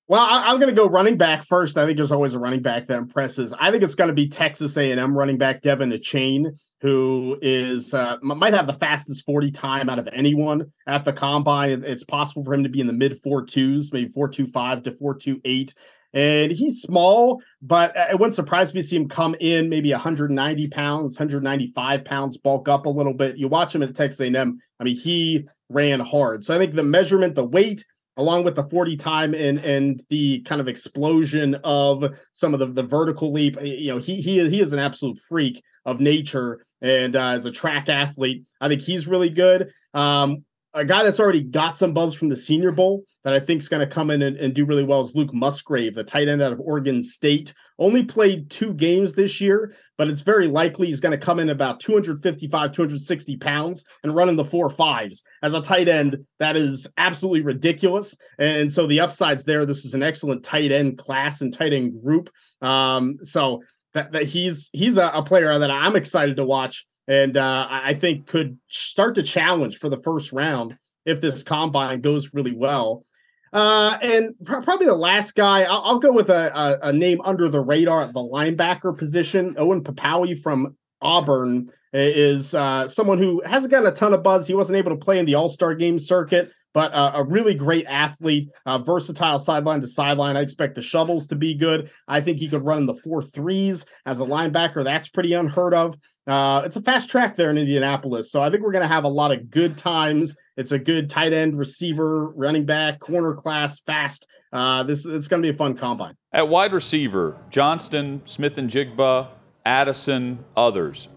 Well, 0.08 0.20
I, 0.20 0.52
am 0.52 0.60
going 0.60 0.72
to 0.72 0.80
go 0.80 0.88
running 0.88 1.16
back 1.16 1.44
first. 1.44 1.76
I 1.76 1.84
think 1.84 1.96
there's 1.96 2.12
always 2.12 2.34
a 2.34 2.38
running 2.38 2.62
back 2.62 2.86
that 2.86 2.98
impresses. 2.98 3.52
I 3.58 3.72
think 3.72 3.82
it's 3.82 3.96
going 3.96 4.06
to 4.06 4.14
be 4.14 4.28
Texas 4.28 4.76
A&M 4.76 5.18
running 5.18 5.36
back 5.36 5.62
De'Von 5.62 5.92
Achane, 5.92 6.56
who 6.80 7.36
is 7.42 7.92
uh, 7.92 8.16
might 8.22 8.54
have 8.54 8.68
the 8.68 8.72
fastest 8.74 9.26
40 9.26 9.50
time 9.50 9.88
out 9.88 9.98
of 9.98 10.08
anyone 10.12 10.70
at 10.86 11.04
the 11.04 11.12
combine. 11.12 11.82
It's 11.84 12.04
possible 12.04 12.44
for 12.44 12.54
him 12.54 12.62
to 12.62 12.68
be 12.68 12.80
in 12.80 12.86
the 12.86 12.92
mid 12.92 13.18
four 13.20 13.44
twos, 13.44 13.92
maybe 13.92 14.06
four 14.06 14.28
two 14.28 14.46
five 14.46 14.84
to 14.84 14.92
four 14.92 15.12
two 15.12 15.40
eight. 15.44 15.74
And 16.14 16.52
he's 16.52 16.80
small, 16.80 17.42
but 17.60 17.92
it 17.96 18.18
wouldn't 18.18 18.34
surprise 18.34 18.72
me 18.72 18.82
to 18.82 18.86
see 18.86 18.96
him 18.96 19.08
come 19.08 19.34
in 19.40 19.68
maybe 19.68 19.90
190 19.90 20.68
pounds, 20.68 21.18
195 21.18 22.04
pounds, 22.04 22.38
bulk 22.38 22.68
up 22.68 22.86
a 22.86 22.90
little 22.90 23.12
bit. 23.12 23.36
You 23.36 23.48
watch 23.48 23.74
him 23.74 23.82
at 23.82 23.94
Texas 23.94 24.20
A&M. 24.20 24.58
I 24.78 24.84
mean, 24.84 24.96
he 24.96 25.46
ran 25.68 25.98
hard. 26.00 26.44
So 26.44 26.54
I 26.54 26.58
think 26.58 26.74
the 26.74 26.84
measurement, 26.84 27.34
the 27.34 27.44
weight, 27.44 27.84
along 28.16 28.44
with 28.44 28.54
the 28.54 28.64
40 28.64 28.96
time 28.96 29.34
and 29.34 29.58
and 29.58 30.02
the 30.10 30.40
kind 30.40 30.60
of 30.60 30.68
explosion 30.68 31.56
of 31.64 32.16
some 32.32 32.54
of 32.54 32.60
the, 32.60 32.66
the 32.66 32.82
vertical 32.82 33.32
leap 33.32 33.56
you 33.62 33.92
know 33.92 33.98
he 33.98 34.20
he 34.20 34.38
is, 34.38 34.50
he 34.50 34.60
is 34.60 34.72
an 34.72 34.78
absolute 34.78 35.18
freak 35.18 35.62
of 35.84 36.00
nature 36.00 36.66
and 36.82 37.16
uh, 37.16 37.28
as 37.30 37.44
a 37.44 37.50
track 37.50 37.88
athlete. 37.88 38.44
I 38.60 38.68
think 38.68 38.82
he's 38.82 39.06
really 39.06 39.30
good. 39.30 39.70
Um, 39.94 40.44
a 40.76 40.84
guy 40.84 41.02
that's 41.02 41.18
already 41.18 41.42
got 41.42 41.76
some 41.76 41.94
buzz 41.94 42.14
from 42.14 42.28
the 42.28 42.36
Senior 42.36 42.70
Bowl 42.70 43.04
that 43.24 43.32
I 43.32 43.40
think 43.40 43.62
is 43.62 43.68
going 43.68 43.86
to 43.86 43.92
come 43.92 44.10
in 44.10 44.20
and, 44.20 44.36
and, 44.36 44.54
do 44.54 44.66
really 44.66 44.84
well 44.84 45.00
is 45.00 45.14
Luke 45.14 45.32
Musgrave, 45.32 45.94
the 45.94 46.04
tight 46.04 46.28
end 46.28 46.42
out 46.42 46.52
of 46.52 46.60
Oregon 46.60 47.02
State. 47.02 47.54
Only 47.78 48.04
played 48.04 48.50
two 48.50 48.74
games 48.74 49.14
this 49.14 49.40
year, 49.40 49.74
but 49.96 50.08
it's 50.08 50.20
very 50.20 50.46
likely 50.46 50.88
he's 50.88 51.00
going 51.00 51.18
to 51.18 51.24
come 51.24 51.40
in 51.40 51.48
about 51.48 51.80
255, 51.80 52.72
260 52.72 53.36
pounds 53.38 53.84
and 54.02 54.14
running 54.14 54.36
the 54.36 54.44
four 54.44 54.68
fives. 54.68 55.24
As 55.42 55.54
a 55.54 55.62
tight 55.62 55.88
end, 55.88 56.26
that 56.40 56.56
is 56.56 56.86
absolutely 56.98 57.40
ridiculous. 57.40 58.14
And 58.38 58.70
so 58.70 58.86
the 58.86 59.00
upside's 59.00 59.46
there. 59.46 59.64
This 59.64 59.86
is 59.86 59.94
an 59.94 60.02
excellent 60.02 60.44
tight 60.44 60.72
end 60.72 60.98
class 60.98 61.40
and 61.40 61.52
tight 61.52 61.72
end 61.72 62.02
group. 62.02 62.28
Um, 62.60 63.16
so 63.22 63.62
that, 63.94 64.12
that 64.12 64.24
he's 64.24 64.68
he's 64.74 64.98
a, 64.98 65.10
a 65.14 65.22
player 65.22 65.58
that 65.58 65.70
I'm 65.70 65.96
excited 65.96 66.36
to 66.36 66.44
watch 66.44 66.86
and 67.08 67.36
uh, 67.36 67.68
I 67.70 67.94
think 67.94 68.26
could 68.26 68.58
start 68.68 69.14
to 69.16 69.22
challenge 69.22 69.78
for 69.78 69.88
the 69.88 70.02
first 70.02 70.32
round 70.32 70.76
if 71.04 71.20
this 71.20 71.42
combine 71.42 72.00
goes 72.00 72.34
really 72.34 72.54
well. 72.54 73.04
Uh, 73.52 73.96
and 74.02 74.34
pr- 74.44 74.60
probably 74.60 74.86
the 74.86 74.94
last 74.94 75.34
guy, 75.34 75.62
I'll, 75.62 75.82
I'll 75.84 75.98
go 75.98 76.12
with 76.12 76.30
a, 76.30 76.52
a, 76.54 76.88
a, 76.88 76.92
name 76.92 77.20
under 77.24 77.48
the 77.48 77.60
radar 77.60 78.02
at 78.02 78.12
the 78.12 78.20
linebacker 78.20 78.96
position. 78.98 79.54
Owen 79.56 79.82
Pappoe 79.82 80.34
from 80.34 80.76
Auburn 81.00 81.70
is 81.92 82.54
uh, 82.54 82.88
someone 82.88 83.18
who 83.18 83.40
hasn't 83.46 83.70
gotten 83.70 83.88
a 83.88 83.94
ton 83.94 84.12
of 84.12 84.22
buzz. 84.22 84.46
He 84.46 84.54
wasn't 84.54 84.76
able 84.76 84.90
to 84.90 84.96
play 84.96 85.18
in 85.18 85.26
the 85.26 85.36
All 85.36 85.48
Star 85.48 85.74
game 85.74 85.98
circuit, 85.98 86.52
but 86.76 86.92
uh, 86.92 87.12
a 87.14 87.24
really 87.24 87.54
great 87.54 87.86
athlete, 87.86 88.50
uh, 88.66 88.76
versatile 88.76 89.38
sideline 89.38 89.80
to 89.80 89.86
sideline. 89.86 90.36
I 90.36 90.42
expect 90.42 90.74
the 90.74 90.82
shuttles 90.82 91.26
to 91.28 91.34
be 91.34 91.54
good. 91.54 91.90
I 92.06 92.20
think 92.20 92.38
he 92.38 92.48
could 92.48 92.66
run 92.66 92.84
the 92.84 92.94
four 92.94 93.22
threes 93.22 93.86
as 94.04 94.20
a 94.20 94.24
linebacker. 94.24 94.84
That's 94.84 95.08
pretty 95.08 95.32
unheard 95.32 95.72
of. 95.72 95.96
Uh, 96.26 96.60
it's 96.66 96.76
a 96.76 96.82
fast 96.82 97.08
track 97.08 97.34
there 97.34 97.48
in 97.48 97.56
Indianapolis, 97.56 98.30
so 98.30 98.42
I 98.42 98.50
think 98.50 98.62
we're 98.62 98.72
going 98.72 98.82
to 98.82 98.88
have 98.88 99.04
a 99.04 99.08
lot 99.08 99.32
of 99.32 99.50
good 99.50 99.78
times. 99.78 100.36
It's 100.58 100.72
a 100.72 100.78
good 100.78 101.08
tight 101.08 101.32
end, 101.32 101.58
receiver, 101.58 102.28
running 102.32 102.66
back, 102.66 103.00
corner 103.00 103.34
class, 103.34 103.80
fast. 103.80 104.26
Uh, 104.52 104.82
this 104.82 105.06
it's 105.06 105.28
going 105.28 105.42
to 105.42 105.46
be 105.46 105.54
a 105.54 105.56
fun 105.56 105.78
combine. 105.78 106.12
At 106.34 106.50
wide 106.50 106.74
receiver, 106.74 107.38
Johnston, 107.48 108.20
Smith-Njigba, 108.26 109.28
Addison, 109.64 110.44
others. 110.54 111.08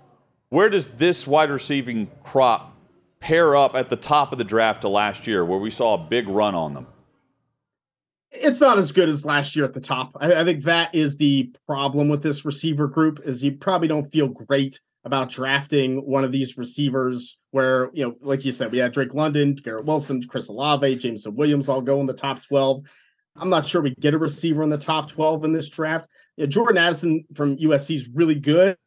Where 0.48 0.69
does 0.69 0.88
this 0.88 1.28
wide 1.28 1.52
receiving 1.52 2.10
crop 2.24 2.78
pair 3.20 3.56
up 3.56 3.76
at 3.76 3.90
the 3.90 3.96
top 3.96 4.32
of 4.32 4.38
the 4.38 4.44
draft 4.44 4.82
to 4.82 4.90
last 4.90 5.28
year, 5.28 5.44
where 5.46 5.60
we 5.60 5.70
saw 5.70 5.94
a 5.96 5.98
big 5.98 6.28
run 6.28 6.56
on 6.56 6.74
them? 6.74 6.88
It's 8.32 8.62
not 8.62 8.78
as 8.78 8.92
good 8.92 9.10
as 9.10 9.26
last 9.26 9.56
year 9.56 9.66
at 9.66 9.74
the 9.74 9.82
top. 9.82 10.16
I, 10.20 10.36
I 10.36 10.44
think 10.44 10.64
that 10.64 10.94
is 10.94 11.18
the 11.18 11.52
problem 11.66 12.10
with 12.10 12.22
this 12.22 12.46
receiver 12.46 12.88
group. 12.88 13.20
Is 13.26 13.44
you 13.44 13.54
probably 13.54 13.88
don't 13.88 14.12
feel 14.12 14.28
great 14.28 14.80
about 15.06 15.30
drafting 15.30 15.98
one 16.06 16.24
of 16.24 16.32
these 16.32 16.58
receivers 16.58 17.38
where, 17.52 17.90
you 17.94 18.06
know, 18.06 18.16
like 18.22 18.46
you 18.46 18.52
said, 18.52 18.72
we 18.72 18.78
had 18.78 18.92
Drake 18.92 19.14
London, 19.14 19.56
Garrett 19.56 19.86
Wilson, 19.86 20.22
Chris 20.28 20.50
Olave, 20.50 20.96
Jameson 20.98 21.36
Williams 21.36 21.70
all 21.70 21.82
go 21.82 22.00
in 22.00 22.06
the 22.06 22.14
top 22.14 22.44
12. 22.44 22.82
I'm 23.36 23.50
not 23.50 23.65
sure 23.65 23.82
we 23.82 23.96
get 23.96 24.13
a 24.13 24.18
receiver 24.18 24.63
in 24.63 24.70
the 24.70 24.78
top 24.78 25.10
12 25.12 25.46
in 25.46 25.52
this 25.52 25.70
draft. 25.70 26.10
Know, 26.38 26.46
Jordan 26.46 26.78
Addison 26.78 27.24
from 27.34 27.58
USC 27.58 27.96
is 27.96 28.10
really 28.10 28.36
good, 28.36 28.78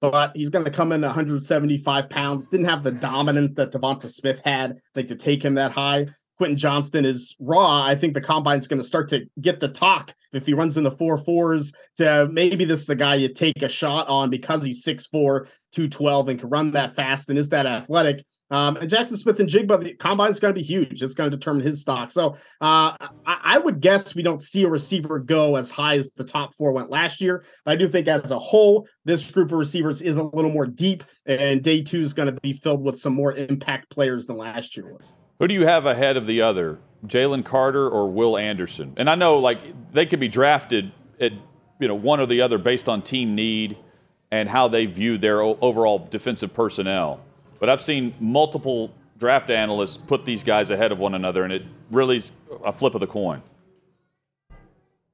but 0.00 0.36
he's 0.36 0.50
going 0.50 0.64
to 0.64 0.70
come 0.70 0.92
in 0.92 1.02
175 1.02 2.08
pounds. 2.08 2.48
Didn't 2.48 2.66
have 2.66 2.82
the 2.82 2.92
dominance 2.92 3.54
that 3.54 3.72
Devonta 3.72 4.10
Smith 4.10 4.40
had, 4.44 4.78
like 4.94 5.06
to 5.08 5.16
take 5.16 5.44
him 5.44 5.54
that 5.54 5.72
high. 5.72 6.06
Quentin 6.38 6.56
Johnston 6.56 7.04
is 7.04 7.36
raw. 7.38 7.84
I 7.84 7.94
think 7.94 8.14
the 8.14 8.20
combine's 8.20 8.66
going 8.66 8.80
to 8.80 8.86
start 8.86 9.08
to 9.10 9.26
get 9.40 9.60
the 9.60 9.68
talk 9.68 10.14
if 10.32 10.46
he 10.46 10.54
runs 10.54 10.76
in 10.76 10.82
the 10.82 10.90
four 10.90 11.16
fours. 11.16 11.72
To 11.98 12.28
maybe 12.32 12.64
this 12.64 12.80
is 12.80 12.86
the 12.86 12.96
guy 12.96 13.16
you 13.16 13.28
take 13.28 13.62
a 13.62 13.68
shot 13.68 14.08
on 14.08 14.30
because 14.30 14.64
he's 14.64 14.84
6'4, 14.84 15.46
212 15.72 16.28
and 16.28 16.40
can 16.40 16.48
run 16.48 16.72
that 16.72 16.96
fast 16.96 17.28
and 17.28 17.38
is 17.38 17.50
that 17.50 17.66
athletic. 17.66 18.24
Um, 18.52 18.76
and 18.76 18.88
Jackson 18.88 19.16
Smith-Njigba, 19.16 19.82
the 19.82 19.94
combine 19.94 20.30
is 20.30 20.38
going 20.38 20.54
to 20.54 20.60
be 20.60 20.64
huge. 20.64 21.02
It's 21.02 21.14
going 21.14 21.30
to 21.30 21.36
determine 21.36 21.66
his 21.66 21.80
stock. 21.80 22.12
So 22.12 22.34
uh, 22.60 22.94
I, 23.00 23.06
I, 23.26 23.58
would 23.58 23.80
guess 23.80 24.14
we 24.14 24.22
don't 24.22 24.42
see 24.42 24.64
a 24.64 24.68
receiver 24.68 25.18
go 25.18 25.56
as 25.56 25.70
high 25.70 25.96
as 25.96 26.10
the 26.10 26.22
top 26.22 26.52
four 26.52 26.72
went 26.72 26.90
last 26.90 27.22
year. 27.22 27.44
I 27.64 27.76
do 27.76 27.88
think 27.88 28.08
as 28.08 28.30
a 28.30 28.38
whole, 28.38 28.86
this 29.06 29.30
group 29.30 29.52
of 29.52 29.58
receivers 29.58 30.02
is 30.02 30.18
a 30.18 30.22
little 30.22 30.50
more 30.50 30.66
deep, 30.66 31.02
and 31.24 31.62
day 31.62 31.80
two 31.80 32.02
is 32.02 32.12
going 32.12 32.26
to 32.26 32.38
be 32.42 32.52
filled 32.52 32.84
with 32.84 32.98
some 32.98 33.14
more 33.14 33.34
impact 33.34 33.88
players 33.88 34.26
than 34.26 34.36
last 34.36 34.76
year 34.76 34.92
was. 34.92 35.14
Who 35.38 35.48
do 35.48 35.54
you 35.54 35.66
have 35.66 35.86
ahead 35.86 36.18
of 36.18 36.26
the 36.26 36.42
other, 36.42 36.78
Jalen 37.06 37.46
Carter 37.46 37.88
or 37.88 38.10
Will 38.10 38.36
Anderson? 38.36 38.92
And 38.98 39.08
I 39.08 39.14
know 39.14 39.38
like 39.38 39.62
they 39.92 40.04
could 40.04 40.20
be 40.20 40.28
drafted 40.28 40.92
at 41.18 41.32
you 41.80 41.88
know 41.88 41.94
one 41.94 42.20
or 42.20 42.26
the 42.26 42.42
other 42.42 42.58
based 42.58 42.88
on 42.88 43.00
team 43.00 43.34
need 43.34 43.78
and 44.30 44.46
how 44.46 44.68
they 44.68 44.84
view 44.84 45.16
their 45.16 45.40
overall 45.40 45.98
defensive 46.10 46.52
personnel. 46.52 47.20
But 47.62 47.70
I've 47.70 47.80
seen 47.80 48.12
multiple 48.18 48.92
draft 49.20 49.48
analysts 49.48 49.96
put 49.96 50.24
these 50.24 50.42
guys 50.42 50.70
ahead 50.70 50.90
of 50.90 50.98
one 50.98 51.14
another, 51.14 51.44
and 51.44 51.52
it 51.52 51.62
really 51.92 52.16
is 52.16 52.32
a 52.64 52.72
flip 52.72 52.96
of 52.96 53.00
the 53.00 53.06
coin. 53.06 53.40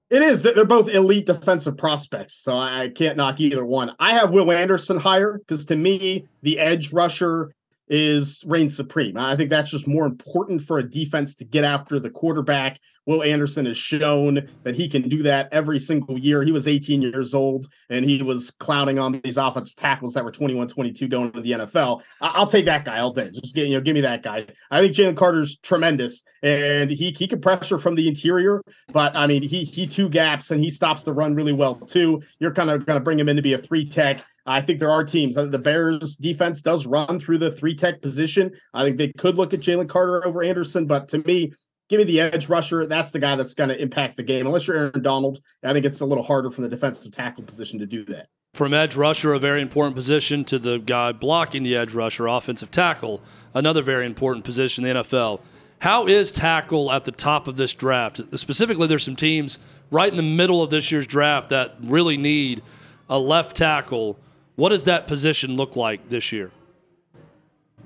It 0.09 0.23
is. 0.23 0.41
They're 0.41 0.65
both 0.65 0.89
elite 0.89 1.27
defensive 1.27 1.77
prospects, 1.77 2.33
so 2.33 2.57
I 2.57 2.89
can't 2.89 3.19
knock 3.19 3.39
either 3.39 3.67
one. 3.67 3.95
I 3.99 4.15
have 4.15 4.33
Will 4.33 4.51
Anderson 4.51 4.97
higher 4.97 5.37
because 5.37 5.67
to 5.67 5.77
me, 5.77 6.27
the 6.41 6.59
edge 6.59 6.91
rusher 6.91 7.55
is 7.91 8.45
reigns 8.47 8.77
supreme. 8.77 9.17
I 9.17 9.37
think 9.37 9.51
that's 9.51 9.71
just 9.71 9.87
more 9.87 10.07
important 10.07 10.63
for 10.63 10.79
a 10.79 10.89
defense 10.89 11.35
to 11.37 11.45
get 11.45 11.65
after 11.65 11.99
the 11.99 12.11
quarterback. 12.11 12.81
Will 13.09 13.23
Anderson 13.23 13.65
has 13.65 13.79
shown 13.79 14.47
that 14.65 14.77
he 14.77 14.87
can 14.87 15.09
do 15.09 15.23
that 15.23 15.49
every 15.51 15.79
single 15.79 16.19
year. 16.19 16.43
He 16.43 16.53
was 16.53 16.69
18 16.69 17.01
years 17.01 17.33
old 17.33 17.67
and 17.89 18.05
he 18.05 18.23
was 18.23 18.51
clowning 18.51 18.99
on 18.99 19.19
these 19.25 19.39
offensive 19.39 19.77
tackles 19.77 20.13
that 20.13 20.25
were 20.25 20.31
21, 20.31 20.69
22 20.69 21.09
going 21.09 21.33
to 21.33 21.41
the 21.41 21.53
NFL. 21.53 22.03
I- 22.21 22.39
will 22.39 22.47
take 22.47 22.67
that 22.67 22.85
guy 22.85 22.99
all 22.99 23.15
day. 23.15 23.31
Just 23.31 23.55
get, 23.55 23.67
you 23.67 23.77
know, 23.77 23.81
give 23.81 23.95
me 23.95 24.03
that 24.03 24.23
guy. 24.23 24.47
I 24.71 24.83
think 24.83 24.95
Jalen 24.95 25.17
Carter's 25.17 25.57
tremendous 25.57 26.23
and 26.43 26.91
he 26.91 27.11
he 27.11 27.27
can 27.27 27.41
pressure 27.41 27.79
from 27.79 27.95
the 27.95 28.07
interior, 28.09 28.61
but 28.93 29.17
I 29.17 29.27
mean 29.27 29.41
he 29.41 29.65
he 29.65 29.87
two 29.87 30.11
gaps 30.11 30.51
and 30.51 30.63
he 30.63 30.69
stops 30.69 31.05
the 31.05 31.15
run 31.15 31.35
really 31.35 31.55
well 31.55 31.77
too. 31.77 32.23
You're 32.41 32.53
kind 32.53 32.69
of 32.69 32.85
going 32.85 32.99
to 32.99 33.03
bring 33.03 33.19
him 33.19 33.31
in 33.31 33.37
to 33.37 33.43
be 33.43 33.55
a 33.55 33.59
three 33.59 33.87
tech 33.87 34.23
I 34.49 34.63
think 34.63 34.81
there 34.81 34.91
are 34.91 35.05
teams. 35.05 35.35
The 35.35 35.59
Bears 35.59 36.17
defense 36.17 36.63
does 36.63 36.87
run 36.87 37.19
through 37.19 37.39
the 37.39 37.53
three 37.53 37.75
tech 37.75 38.01
position. 38.01 38.51
I 38.73 38.83
think 38.83 38.97
they 38.97 39.13
could 39.13 39.37
look 39.37 39.53
at 39.53 39.61
Jalen 39.61 39.89
Carter 39.91 40.27
over 40.27 40.43
Anderson, 40.43 40.87
but 40.87 41.07
to 41.11 41.19
me, 41.19 41.53
give 41.91 41.99
me 41.99 42.05
the 42.05 42.21
edge 42.21 42.49
rusher. 42.49 42.87
That's 42.87 43.11
the 43.11 43.19
guy 43.19 43.37
that's 43.37 43.53
going 43.53 43.69
to 43.69 43.81
impact 43.81 44.17
the 44.17 44.23
game. 44.23 44.47
Unless 44.47 44.67
you're 44.67 44.77
Aaron 44.77 45.03
Donald, 45.03 45.41
I 45.63 45.75
think 45.75 45.85
it's 45.85 46.01
a 46.01 46.07
little 46.07 46.25
harder 46.25 46.51
from 46.51 46.65
the 46.65 46.71
defensive 46.71 47.13
tackle 47.13 47.45
position 47.45 47.79
to 47.79 47.87
do 47.87 48.07
that. 48.07 48.29
From 48.55 48.73
edge 48.73 48.97
rusher, 48.97 49.35
a 49.35 49.39
very 49.39 49.61
important 49.61 49.95
position, 49.95 50.45
to 50.47 50.59
the 50.59 50.79
guy 50.79 51.13
blocking 51.13 51.63
the 51.63 51.77
edge 51.77 51.93
rusher, 51.93 52.27
offensive 52.27 52.71
tackle, 52.71 53.21
another 53.53 53.83
very 53.83 54.07
important 54.07 54.47
position 54.47 54.87
in 54.87 54.97
the 54.97 55.03
NFL. 55.03 55.41
How 55.81 56.07
is 56.07 56.33
tackle 56.33 56.91
at 56.91 57.05
the 57.05 57.13
top 57.13 57.47
of 57.47 57.59
this 57.59 57.75
draft? 57.75 58.21
Specifically, 58.39 58.87
there's 58.87 59.05
some 59.05 59.15
teams 59.15 59.59
right 59.91 60.11
in 60.11 60.17
the 60.17 60.23
middle 60.23 60.63
of 60.63 60.71
this 60.71 60.91
year's 60.91 61.07
draft 61.07 61.51
that 61.51 61.77
really 61.85 62.17
need 62.17 62.63
a 63.11 63.19
left 63.19 63.55
tackle 63.55 64.19
what 64.59 64.71
does 64.71 64.85
that 64.85 65.07
position 65.07 65.55
look 65.55 65.77
like 65.77 66.09
this 66.09 66.33
year? 66.33 66.51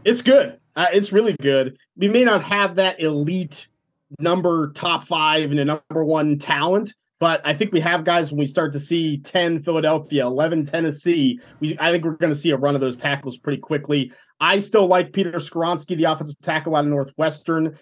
It's 0.06 0.22
good. 0.22 0.58
Uh, 0.74 0.86
it's 0.90 1.12
really 1.12 1.36
good. 1.38 1.76
We 1.98 2.08
may 2.08 2.24
not 2.24 2.42
have 2.44 2.76
that 2.76 2.98
elite 2.98 3.68
number 4.18 4.72
top 4.72 5.04
five 5.04 5.50
and 5.50 5.60
a 5.60 5.66
number 5.66 6.02
one 6.02 6.38
talent, 6.38 6.94
But 7.20 7.42
I 7.44 7.52
think 7.52 7.72
we 7.72 7.80
have 7.80 8.04
guys 8.04 8.32
when 8.32 8.38
we 8.38 8.46
start 8.46 8.72
to 8.72 8.80
see 8.80 9.18
10 9.18 9.62
Philadelphia, 9.62 10.24
11 10.24 10.64
Tennessee. 10.64 11.38
We, 11.60 11.76
I 11.78 11.92
think 11.92 12.06
we're 12.06 12.12
going 12.12 12.32
to 12.32 12.38
see 12.38 12.52
a 12.52 12.56
run 12.56 12.74
of 12.74 12.80
those 12.80 12.96
tackles 12.96 13.36
pretty 13.36 13.60
quickly. 13.60 14.10
I 14.40 14.58
still 14.58 14.86
like 14.86 15.12
Peter 15.12 15.32
Skoronski, 15.32 15.94
the 15.94 16.04
offensive 16.04 16.40
tackle 16.40 16.74
out 16.74 16.84
of 16.84 16.90
Northwestern. 16.90 17.78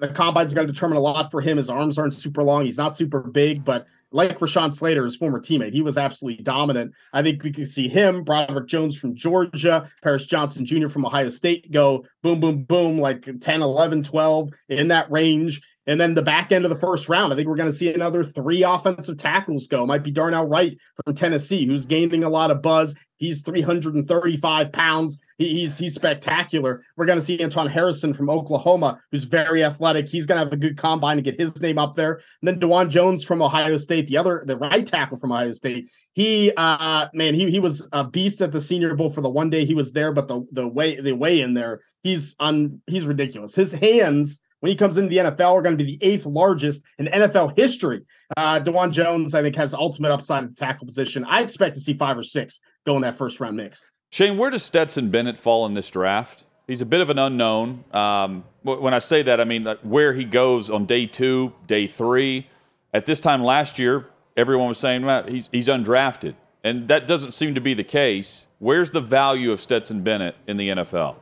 The 0.00 0.08
combine's 0.08 0.54
going 0.54 0.66
to 0.66 0.72
determine 0.72 0.98
a 0.98 1.00
lot 1.00 1.30
for 1.30 1.40
him. 1.40 1.56
His 1.56 1.70
arms 1.70 1.98
aren't 1.98 2.14
super 2.14 2.42
long. 2.42 2.64
He's 2.64 2.78
not 2.78 2.96
super 2.96 3.20
big, 3.20 3.64
but 3.64 3.86
like 4.14 4.38
Rashawn 4.38 4.72
Slater, 4.72 5.04
his 5.04 5.16
former 5.16 5.40
teammate, 5.40 5.72
he 5.72 5.82
was 5.82 5.98
absolutely 5.98 6.42
dominant. 6.44 6.94
I 7.12 7.22
think 7.22 7.42
we 7.42 7.52
could 7.52 7.68
see 7.68 7.88
him, 7.88 8.22
Broderick 8.22 8.68
Jones 8.68 8.96
from 8.96 9.16
Georgia, 9.16 9.90
Paris 10.02 10.24
Johnson 10.24 10.64
Jr. 10.64 10.88
from 10.88 11.04
Ohio 11.04 11.28
State 11.28 11.70
go 11.72 12.06
boom, 12.22 12.38
boom, 12.38 12.62
boom, 12.62 13.00
like 13.00 13.28
10, 13.40 13.60
11, 13.60 14.04
12 14.04 14.50
in 14.68 14.88
that 14.88 15.10
range. 15.10 15.60
And 15.86 16.00
then 16.00 16.14
the 16.14 16.22
back 16.22 16.50
end 16.50 16.64
of 16.64 16.70
the 16.70 16.78
first 16.78 17.08
round, 17.08 17.32
I 17.32 17.36
think 17.36 17.48
we're 17.48 17.56
going 17.56 17.70
to 17.70 17.76
see 17.76 17.92
another 17.92 18.24
three 18.24 18.62
offensive 18.62 19.18
tackles 19.18 19.66
go. 19.66 19.86
Might 19.86 20.02
be 20.02 20.10
Darnell 20.10 20.46
Wright 20.46 20.76
from 21.04 21.14
Tennessee, 21.14 21.66
who's 21.66 21.84
gaining 21.84 22.24
a 22.24 22.28
lot 22.28 22.50
of 22.50 22.62
buzz. 22.62 22.94
He's 23.16 23.42
335 23.42 24.72
pounds. 24.72 25.18
He, 25.38 25.60
he's 25.60 25.78
he's 25.78 25.94
spectacular. 25.94 26.82
We're 26.96 27.06
going 27.06 27.18
to 27.18 27.24
see 27.24 27.40
Anton 27.40 27.68
Harrison 27.68 28.12
from 28.12 28.28
Oklahoma, 28.28 29.00
who's 29.10 29.24
very 29.24 29.64
athletic. 29.64 30.08
He's 30.08 30.26
going 30.26 30.38
to 30.38 30.44
have 30.44 30.52
a 30.52 30.56
good 30.56 30.76
combine 30.76 31.16
to 31.16 31.22
get 31.22 31.38
his 31.38 31.60
name 31.60 31.78
up 31.78 31.94
there. 31.96 32.20
And 32.42 32.48
then 32.48 32.60
Dawand 32.60 32.90
Jones 32.90 33.24
from 33.24 33.42
Ohio 33.42 33.76
State, 33.76 34.08
the 34.08 34.16
other 34.16 34.42
the 34.46 34.56
right 34.56 34.84
tackle 34.86 35.16
from 35.16 35.32
Ohio 35.32 35.52
State. 35.52 35.90
He 36.12 36.52
uh 36.56 37.08
man, 37.14 37.34
he 37.34 37.50
he 37.50 37.60
was 37.60 37.88
a 37.92 38.04
beast 38.04 38.40
at 38.40 38.52
the 38.52 38.60
Senior 38.60 38.94
Bowl 38.94 39.10
for 39.10 39.20
the 39.20 39.30
one 39.30 39.50
day 39.50 39.64
he 39.64 39.74
was 39.74 39.92
there, 39.92 40.12
but 40.12 40.28
the 40.28 40.46
the 40.52 40.66
way 40.66 41.00
the 41.00 41.12
way 41.12 41.40
in 41.40 41.54
there, 41.54 41.80
he's 42.02 42.34
on 42.40 42.80
he's 42.86 43.06
ridiculous. 43.06 43.54
His 43.54 43.72
hands 43.72 44.40
when 44.64 44.70
he 44.70 44.76
comes 44.76 44.96
into 44.96 45.10
the 45.10 45.18
NFL 45.18 45.54
we're 45.54 45.60
going 45.60 45.76
to 45.76 45.84
be 45.84 45.98
the 45.98 46.02
eighth 46.02 46.24
largest 46.24 46.84
in 46.98 47.04
NFL 47.04 47.54
history. 47.54 48.00
Uh, 48.34 48.58
Dawand 48.58 48.92
Jones, 48.92 49.34
I 49.34 49.42
think, 49.42 49.54
has 49.56 49.74
ultimate 49.74 50.10
upside 50.10 50.42
at 50.42 50.48
the 50.48 50.56
tackle 50.56 50.86
position. 50.86 51.22
I 51.26 51.42
expect 51.42 51.74
to 51.74 51.82
see 51.82 51.92
five 51.92 52.16
or 52.16 52.22
six 52.22 52.60
go 52.86 52.96
in 52.96 53.02
that 53.02 53.14
first 53.14 53.40
round 53.40 53.58
mix. 53.58 53.86
Shane, 54.10 54.38
where 54.38 54.48
does 54.48 54.62
Stetson 54.62 55.10
Bennett 55.10 55.38
fall 55.38 55.66
in 55.66 55.74
this 55.74 55.90
draft? 55.90 56.44
He's 56.66 56.80
a 56.80 56.86
bit 56.86 57.02
of 57.02 57.10
an 57.10 57.18
unknown. 57.18 57.84
Um, 57.92 58.44
when 58.62 58.94
I 58.94 59.00
say 59.00 59.20
that, 59.24 59.38
I 59.38 59.44
mean 59.44 59.66
where 59.82 60.14
he 60.14 60.24
goes 60.24 60.70
on 60.70 60.86
day 60.86 61.04
two, 61.04 61.52
day 61.66 61.86
three. 61.86 62.46
At 62.94 63.04
this 63.04 63.20
time 63.20 63.44
last 63.44 63.78
year, 63.78 64.06
everyone 64.34 64.68
was 64.68 64.78
saying 64.78 65.04
well, 65.04 65.24
he's, 65.24 65.50
he's 65.52 65.68
undrafted, 65.68 66.36
and 66.62 66.88
that 66.88 67.06
doesn't 67.06 67.32
seem 67.32 67.54
to 67.54 67.60
be 67.60 67.74
the 67.74 67.84
case. 67.84 68.46
Where's 68.60 68.92
the 68.92 69.02
value 69.02 69.52
of 69.52 69.60
Stetson 69.60 70.02
Bennett 70.02 70.36
in 70.46 70.56
the 70.56 70.70
NFL? 70.70 71.16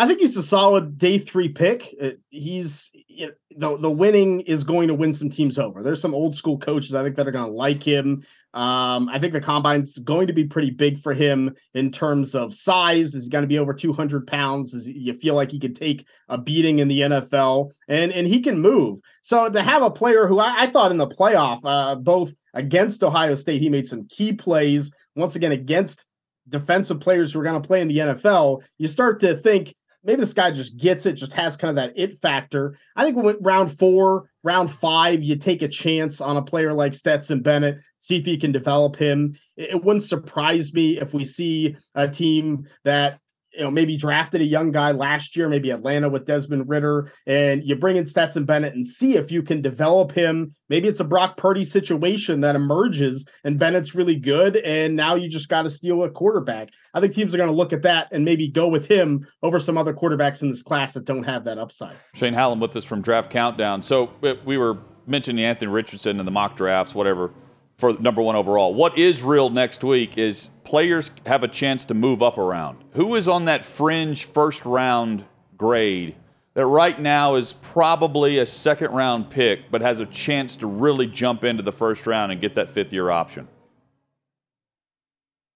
I 0.00 0.06
think 0.06 0.20
he's 0.20 0.34
a 0.38 0.42
solid 0.42 0.96
day 0.96 1.18
three 1.18 1.50
pick. 1.50 1.94
Uh, 2.02 2.12
he's 2.30 2.90
you 3.06 3.32
know, 3.54 3.76
the 3.76 3.82
the 3.82 3.90
winning 3.90 4.40
is 4.40 4.64
going 4.64 4.88
to 4.88 4.94
win 4.94 5.12
some 5.12 5.28
teams 5.28 5.58
over. 5.58 5.82
There's 5.82 6.00
some 6.00 6.14
old 6.14 6.34
school 6.34 6.56
coaches 6.56 6.94
I 6.94 7.02
think 7.02 7.16
that 7.16 7.28
are 7.28 7.32
going 7.32 7.44
to 7.44 7.52
like 7.52 7.82
him. 7.82 8.24
Um, 8.54 9.10
I 9.10 9.18
think 9.18 9.34
the 9.34 9.42
combine's 9.42 9.98
going 9.98 10.28
to 10.28 10.32
be 10.32 10.44
pretty 10.44 10.70
big 10.70 10.98
for 11.00 11.12
him 11.12 11.54
in 11.74 11.92
terms 11.92 12.34
of 12.34 12.54
size. 12.54 13.14
Is 13.14 13.24
he 13.24 13.30
going 13.30 13.42
to 13.42 13.48
be 13.48 13.58
over 13.58 13.74
200 13.74 14.26
pounds? 14.26 14.72
Is 14.72 14.88
you 14.88 15.12
feel 15.12 15.34
like 15.34 15.50
he 15.50 15.58
could 15.58 15.76
take 15.76 16.06
a 16.30 16.38
beating 16.38 16.78
in 16.78 16.88
the 16.88 17.00
NFL 17.02 17.70
and 17.86 18.10
and 18.10 18.26
he 18.26 18.40
can 18.40 18.58
move. 18.58 19.00
So 19.20 19.50
to 19.50 19.62
have 19.62 19.82
a 19.82 19.90
player 19.90 20.26
who 20.26 20.38
I, 20.38 20.62
I 20.62 20.66
thought 20.66 20.92
in 20.92 20.96
the 20.96 21.08
playoff, 21.08 21.60
uh, 21.62 21.96
both 21.96 22.32
against 22.54 23.04
Ohio 23.04 23.34
State, 23.34 23.60
he 23.60 23.68
made 23.68 23.86
some 23.86 24.08
key 24.08 24.32
plays. 24.32 24.90
Once 25.14 25.36
again 25.36 25.52
against 25.52 26.06
defensive 26.48 27.00
players 27.00 27.34
who 27.34 27.40
are 27.40 27.44
going 27.44 27.60
to 27.60 27.66
play 27.66 27.82
in 27.82 27.88
the 27.88 27.98
NFL, 27.98 28.62
you 28.78 28.88
start 28.88 29.20
to 29.20 29.36
think 29.36 29.74
maybe 30.04 30.20
this 30.20 30.32
guy 30.32 30.50
just 30.50 30.76
gets 30.76 31.06
it, 31.06 31.14
just 31.14 31.32
has 31.32 31.56
kind 31.56 31.70
of 31.70 31.76
that 31.76 31.92
it 31.96 32.18
factor. 32.18 32.76
I 32.96 33.04
think 33.04 33.16
when 33.16 33.36
round 33.40 33.76
four, 33.76 34.30
round 34.42 34.70
five, 34.70 35.22
you 35.22 35.36
take 35.36 35.62
a 35.62 35.68
chance 35.68 36.20
on 36.20 36.36
a 36.36 36.42
player 36.42 36.72
like 36.72 36.94
Stetson 36.94 37.42
Bennett, 37.42 37.78
see 37.98 38.16
if 38.16 38.26
you 38.26 38.38
can 38.38 38.52
develop 38.52 38.96
him. 38.96 39.36
It, 39.56 39.70
it 39.70 39.84
wouldn't 39.84 40.04
surprise 40.04 40.72
me 40.72 40.98
if 40.98 41.14
we 41.14 41.24
see 41.24 41.76
a 41.94 42.08
team 42.08 42.66
that 42.84 43.18
you 43.52 43.62
know, 43.62 43.70
maybe 43.70 43.96
drafted 43.96 44.40
a 44.40 44.44
young 44.44 44.70
guy 44.70 44.92
last 44.92 45.36
year, 45.36 45.48
maybe 45.48 45.70
Atlanta 45.70 46.08
with 46.08 46.26
Desmond 46.26 46.68
Ridder, 46.68 47.12
and 47.26 47.64
you 47.64 47.76
bring 47.76 47.96
in 47.96 48.06
Stetson 48.06 48.44
Bennett 48.44 48.74
and 48.74 48.86
see 48.86 49.16
if 49.16 49.30
you 49.30 49.42
can 49.42 49.60
develop 49.60 50.12
him. 50.12 50.54
Maybe 50.68 50.86
it's 50.86 51.00
a 51.00 51.04
Brock 51.04 51.36
Purdy 51.36 51.64
situation 51.64 52.40
that 52.42 52.54
emerges 52.54 53.26
and 53.44 53.58
Bennett's 53.58 53.94
really 53.94 54.16
good, 54.16 54.56
and 54.58 54.94
now 54.94 55.14
you 55.16 55.28
just 55.28 55.48
got 55.48 55.62
to 55.62 55.70
steal 55.70 56.02
a 56.04 56.10
quarterback. 56.10 56.70
I 56.94 57.00
think 57.00 57.14
teams 57.14 57.34
are 57.34 57.38
going 57.38 57.50
to 57.50 57.56
look 57.56 57.72
at 57.72 57.82
that 57.82 58.08
and 58.12 58.24
maybe 58.24 58.48
go 58.48 58.68
with 58.68 58.86
him 58.86 59.26
over 59.42 59.58
some 59.58 59.76
other 59.76 59.92
quarterbacks 59.92 60.42
in 60.42 60.48
this 60.48 60.62
class 60.62 60.94
that 60.94 61.04
don't 61.04 61.24
have 61.24 61.44
that 61.44 61.58
upside. 61.58 61.96
Shane 62.14 62.34
Hallam 62.34 62.60
with 62.60 62.76
us 62.76 62.84
from 62.84 63.02
Draft 63.02 63.30
Countdown. 63.30 63.82
So 63.82 64.10
we 64.44 64.58
were 64.58 64.78
mentioning 65.06 65.44
Anthony 65.44 65.72
Richardson 65.72 66.20
in 66.20 66.24
the 66.24 66.30
mock 66.30 66.56
drafts, 66.56 66.94
whatever 66.94 67.32
for 67.80 67.94
number 67.94 68.20
one 68.20 68.36
overall. 68.36 68.74
What 68.74 68.98
is 68.98 69.22
real 69.22 69.48
next 69.48 69.82
week 69.82 70.18
is 70.18 70.50
players 70.64 71.10
have 71.24 71.42
a 71.42 71.48
chance 71.48 71.86
to 71.86 71.94
move 71.94 72.22
up 72.22 72.36
around. 72.36 72.84
Who 72.92 73.16
is 73.16 73.26
on 73.26 73.46
that 73.46 73.64
fringe 73.64 74.26
first 74.26 74.64
round 74.66 75.24
grade 75.56 76.14
that 76.54 76.66
right 76.66 77.00
now 77.00 77.36
is 77.36 77.54
probably 77.54 78.38
a 78.38 78.46
second 78.46 78.92
round 78.92 79.30
pick, 79.30 79.70
but 79.70 79.80
has 79.80 79.98
a 79.98 80.06
chance 80.06 80.56
to 80.56 80.66
really 80.66 81.06
jump 81.06 81.42
into 81.42 81.62
the 81.62 81.72
first 81.72 82.06
round 82.06 82.30
and 82.30 82.40
get 82.40 82.54
that 82.56 82.68
fifth 82.68 82.92
year 82.92 83.10
option? 83.10 83.48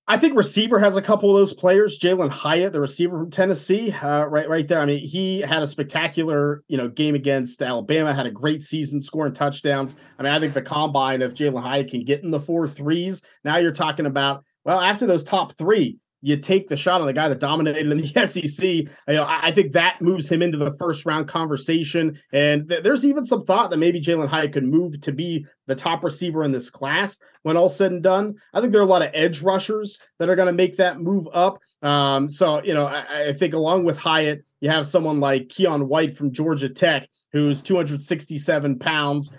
I 0.07 0.19
think 0.19 0.37
receiver 0.37 0.79
has 0.79 0.99
a 0.99 1.03
couple 1.03 1.31
of 1.31 1.41
those 1.41 1.55
players. 1.55 1.99
Jalin 1.99 2.29
Hyatt, 2.29 2.75
the 2.75 2.81
receiver 2.81 3.19
from 3.19 3.31
Tennessee, 3.31 3.91
uh, 3.91 4.27
right, 4.27 4.47
right 4.47 4.69
there. 4.69 4.81
I 4.81 4.85
mean, 4.85 4.99
he 4.99 5.41
had 5.41 5.63
a 5.63 5.67
spectacular, 5.67 6.63
you 6.69 6.77
know, 6.77 6.89
game 6.89 7.15
against 7.15 7.63
Alabama. 7.63 8.13
Had 8.13 8.27
a 8.27 8.31
great 8.31 8.63
season, 8.63 9.01
scoring 9.01 9.33
touchdowns. 9.33 9.97
I 10.19 10.23
mean, 10.23 10.33
I 10.33 10.39
think 10.41 10.53
the 10.53 10.61
combine 10.61 11.23
if 11.23 11.35
Jalin 11.35 11.63
Hyatt 11.63 11.91
can 11.91 12.05
get 12.05 12.23
in 12.23 12.31
the 12.31 12.41
four 12.41 12.69
threes. 12.69 13.23
Now 13.45 13.57
you're 13.57 13.73
talking 13.73 14.05
about 14.05 14.45
well, 14.65 14.81
after 14.81 15.07
those 15.07 15.25
top 15.25 15.57
three, 15.57 15.99
you 16.25 16.39
take 16.39 16.69
the 16.69 16.77
shot 16.77 17.03
on 17.03 17.07
the 17.07 17.13
guy 17.13 17.29
that 17.29 17.39
dominated 17.39 17.87
in 17.87 17.99
the 17.99 18.07
SEC. 18.27 18.65
You 18.65 18.89
know, 19.09 19.25
I, 19.25 19.49
I 19.49 19.53
think 19.53 19.73
that 19.73 20.01
moves 20.01 20.27
him 20.27 20.41
into 20.41 20.57
the 20.57 20.75
first 20.79 21.05
round 21.05 21.29
conversation. 21.29 22.19
And 22.33 22.67
th- 22.67 22.83
there's 22.83 23.05
even 23.05 23.25
some 23.25 23.45
thought 23.45 23.69
that 23.71 23.77
maybe 23.77 24.01
Jalin 24.01 24.29
Hyatt 24.29 24.55
could 24.55 24.65
move 24.65 24.99
to 25.03 25.13
be 25.13 25.47
the 25.67 25.75
top 25.75 26.03
receiver 26.03 26.43
in 26.43 26.51
this 26.51 26.71
class 26.71 27.19
when 27.43 27.59
all 27.59 27.69
said 27.69 27.93
and 27.93 28.03
done. 28.03 28.37
I 28.55 28.61
think 28.61 28.73
there 28.73 28.81
are 28.81 28.85
a 28.85 28.89
lot 28.89 29.03
of 29.03 29.11
edge 29.13 29.43
rushers 29.43 29.99
that 30.19 30.31
are 30.31 30.37
going 30.37 30.47
to 30.47 30.53
make 30.53 30.79
that 30.79 30.99
move 30.99 31.29
up. 31.35 31.59
Um, 31.83 32.31
so, 32.31 32.63
you 32.63 32.73
know, 32.73 32.87
I, 32.87 33.29
I 33.29 33.33
think 33.35 33.53
along 33.53 33.85
with 33.85 33.99
Hyatt, 33.99 34.45
you 34.65 34.71
have 34.71 34.87
someone 34.87 35.21
like 35.21 35.49
Keion 35.49 35.89
White 35.89 36.17
from 36.17 36.33
Georgia 36.33 36.71
Tech, 36.71 37.07
who's 37.33 37.61
267 37.61 38.79
pounds, 38.79 39.31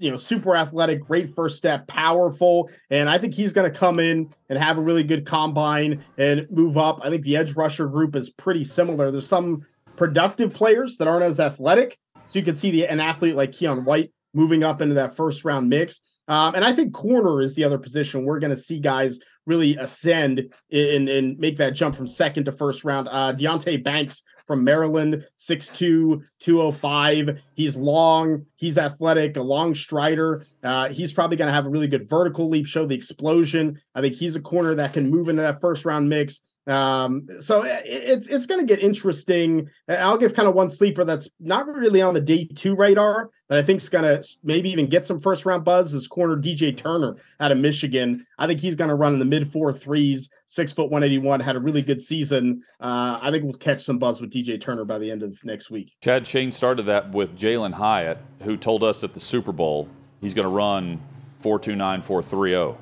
you 0.00 0.10
know, 0.10 0.16
super 0.16 0.56
athletic, 0.56 1.02
great 1.02 1.32
first 1.36 1.56
step, 1.56 1.86
powerful. 1.86 2.68
And 2.90 3.08
I 3.08 3.16
think 3.16 3.32
he's 3.32 3.52
going 3.52 3.72
to 3.72 3.78
come 3.78 4.00
in 4.00 4.28
and 4.48 4.58
have 4.58 4.78
a 4.78 4.80
really 4.80 5.04
good 5.04 5.24
combine 5.24 6.04
and 6.18 6.48
move 6.50 6.76
up. 6.76 6.98
I 7.04 7.10
think 7.10 7.22
the 7.22 7.36
edge 7.36 7.54
rusher 7.54 7.86
group 7.86 8.16
is 8.16 8.30
pretty 8.30 8.64
similar. 8.64 9.12
There's 9.12 9.28
some 9.28 9.64
productive 9.94 10.52
players 10.52 10.96
that 10.96 11.06
aren't 11.06 11.22
as 11.22 11.38
athletic. 11.38 11.96
So 12.26 12.40
you 12.40 12.44
can 12.44 12.56
see 12.56 12.72
the 12.72 12.88
an 12.88 12.98
athlete 12.98 13.36
like 13.36 13.52
Keion 13.52 13.84
White 13.84 14.10
moving 14.34 14.64
up 14.64 14.82
into 14.82 14.96
that 14.96 15.14
first 15.14 15.44
round 15.44 15.68
mix. 15.68 16.00
Um, 16.28 16.54
and 16.54 16.64
I 16.64 16.72
think 16.72 16.92
corner 16.92 17.40
is 17.40 17.54
the 17.54 17.64
other 17.64 17.78
position 17.78 18.24
we're 18.24 18.38
going 18.38 18.54
to 18.54 18.56
see 18.56 18.78
guys 18.78 19.18
really 19.46 19.76
ascend 19.76 20.52
and, 20.70 21.08
and 21.08 21.38
make 21.38 21.56
that 21.58 21.74
jump 21.74 21.96
from 21.96 22.06
second 22.06 22.44
to 22.44 22.52
first 22.52 22.84
round. 22.84 23.08
Uh, 23.08 23.32
Deonte 23.32 23.82
Banks 23.82 24.22
from 24.46 24.64
Maryland, 24.64 25.26
6'2, 25.38 26.20
205. 26.40 27.42
He's 27.54 27.76
long, 27.76 28.46
he's 28.56 28.78
athletic, 28.78 29.36
a 29.36 29.42
long 29.42 29.74
strider. 29.74 30.44
Uh, 30.62 30.88
he's 30.88 31.12
probably 31.12 31.36
going 31.36 31.48
to 31.48 31.54
have 31.54 31.66
a 31.66 31.70
really 31.70 31.88
good 31.88 32.08
vertical 32.08 32.48
leap, 32.48 32.66
show 32.66 32.86
the 32.86 32.94
explosion. 32.94 33.80
I 33.94 34.00
think 34.00 34.14
he's 34.14 34.36
a 34.36 34.40
corner 34.40 34.74
that 34.76 34.92
can 34.92 35.10
move 35.10 35.28
into 35.28 35.42
that 35.42 35.60
first 35.60 35.84
round 35.84 36.08
mix. 36.08 36.40
Um, 36.66 37.26
so 37.40 37.64
it, 37.64 37.82
it's 37.84 38.28
it's 38.28 38.46
going 38.46 38.64
to 38.64 38.66
get 38.66 38.82
interesting. 38.82 39.68
I'll 39.88 40.16
give 40.16 40.34
kind 40.34 40.48
of 40.48 40.54
one 40.54 40.70
sleeper 40.70 41.04
that's 41.04 41.28
not 41.40 41.66
really 41.66 42.00
on 42.02 42.14
the 42.14 42.20
day 42.20 42.44
two 42.44 42.76
radar 42.76 43.30
that 43.48 43.58
I 43.58 43.62
think 43.62 43.80
is 43.80 43.88
going 43.88 44.04
to 44.04 44.26
maybe 44.44 44.70
even 44.70 44.86
get 44.86 45.04
some 45.04 45.18
first 45.18 45.44
round 45.44 45.64
buzz. 45.64 45.92
Is 45.92 46.06
corner 46.06 46.36
DJ 46.36 46.76
Turner 46.76 47.16
out 47.40 47.50
of 47.50 47.58
Michigan. 47.58 48.24
I 48.38 48.46
think 48.46 48.60
he's 48.60 48.76
going 48.76 48.90
to 48.90 48.94
run 48.94 49.12
in 49.12 49.18
the 49.18 49.24
mid 49.24 49.50
four 49.50 49.72
threes, 49.72 50.30
six 50.46 50.72
foot 50.72 50.90
one 50.90 51.02
eighty 51.02 51.18
one. 51.18 51.40
Had 51.40 51.56
a 51.56 51.60
really 51.60 51.82
good 51.82 52.00
season. 52.00 52.62
Uh, 52.80 53.18
I 53.20 53.30
think 53.32 53.42
we'll 53.44 53.54
catch 53.54 53.82
some 53.82 53.98
buzz 53.98 54.20
with 54.20 54.30
DJ 54.30 54.60
Turner 54.60 54.84
by 54.84 54.98
the 54.98 55.10
end 55.10 55.22
of 55.22 55.42
next 55.44 55.70
week. 55.70 55.96
Chad 56.00 56.26
Shane 56.26 56.52
started 56.52 56.84
that 56.84 57.10
with 57.10 57.36
Jalin 57.36 57.72
Hyatt, 57.72 58.18
who 58.42 58.56
told 58.56 58.84
us 58.84 59.02
at 59.02 59.14
the 59.14 59.20
Super 59.20 59.52
Bowl 59.52 59.88
he's 60.20 60.34
going 60.34 60.46
to 60.46 60.54
run 60.54 61.00
four 61.40 61.58
two 61.58 61.74
nine 61.74 62.02
four 62.02 62.22
three 62.22 62.50
zero. 62.50 62.78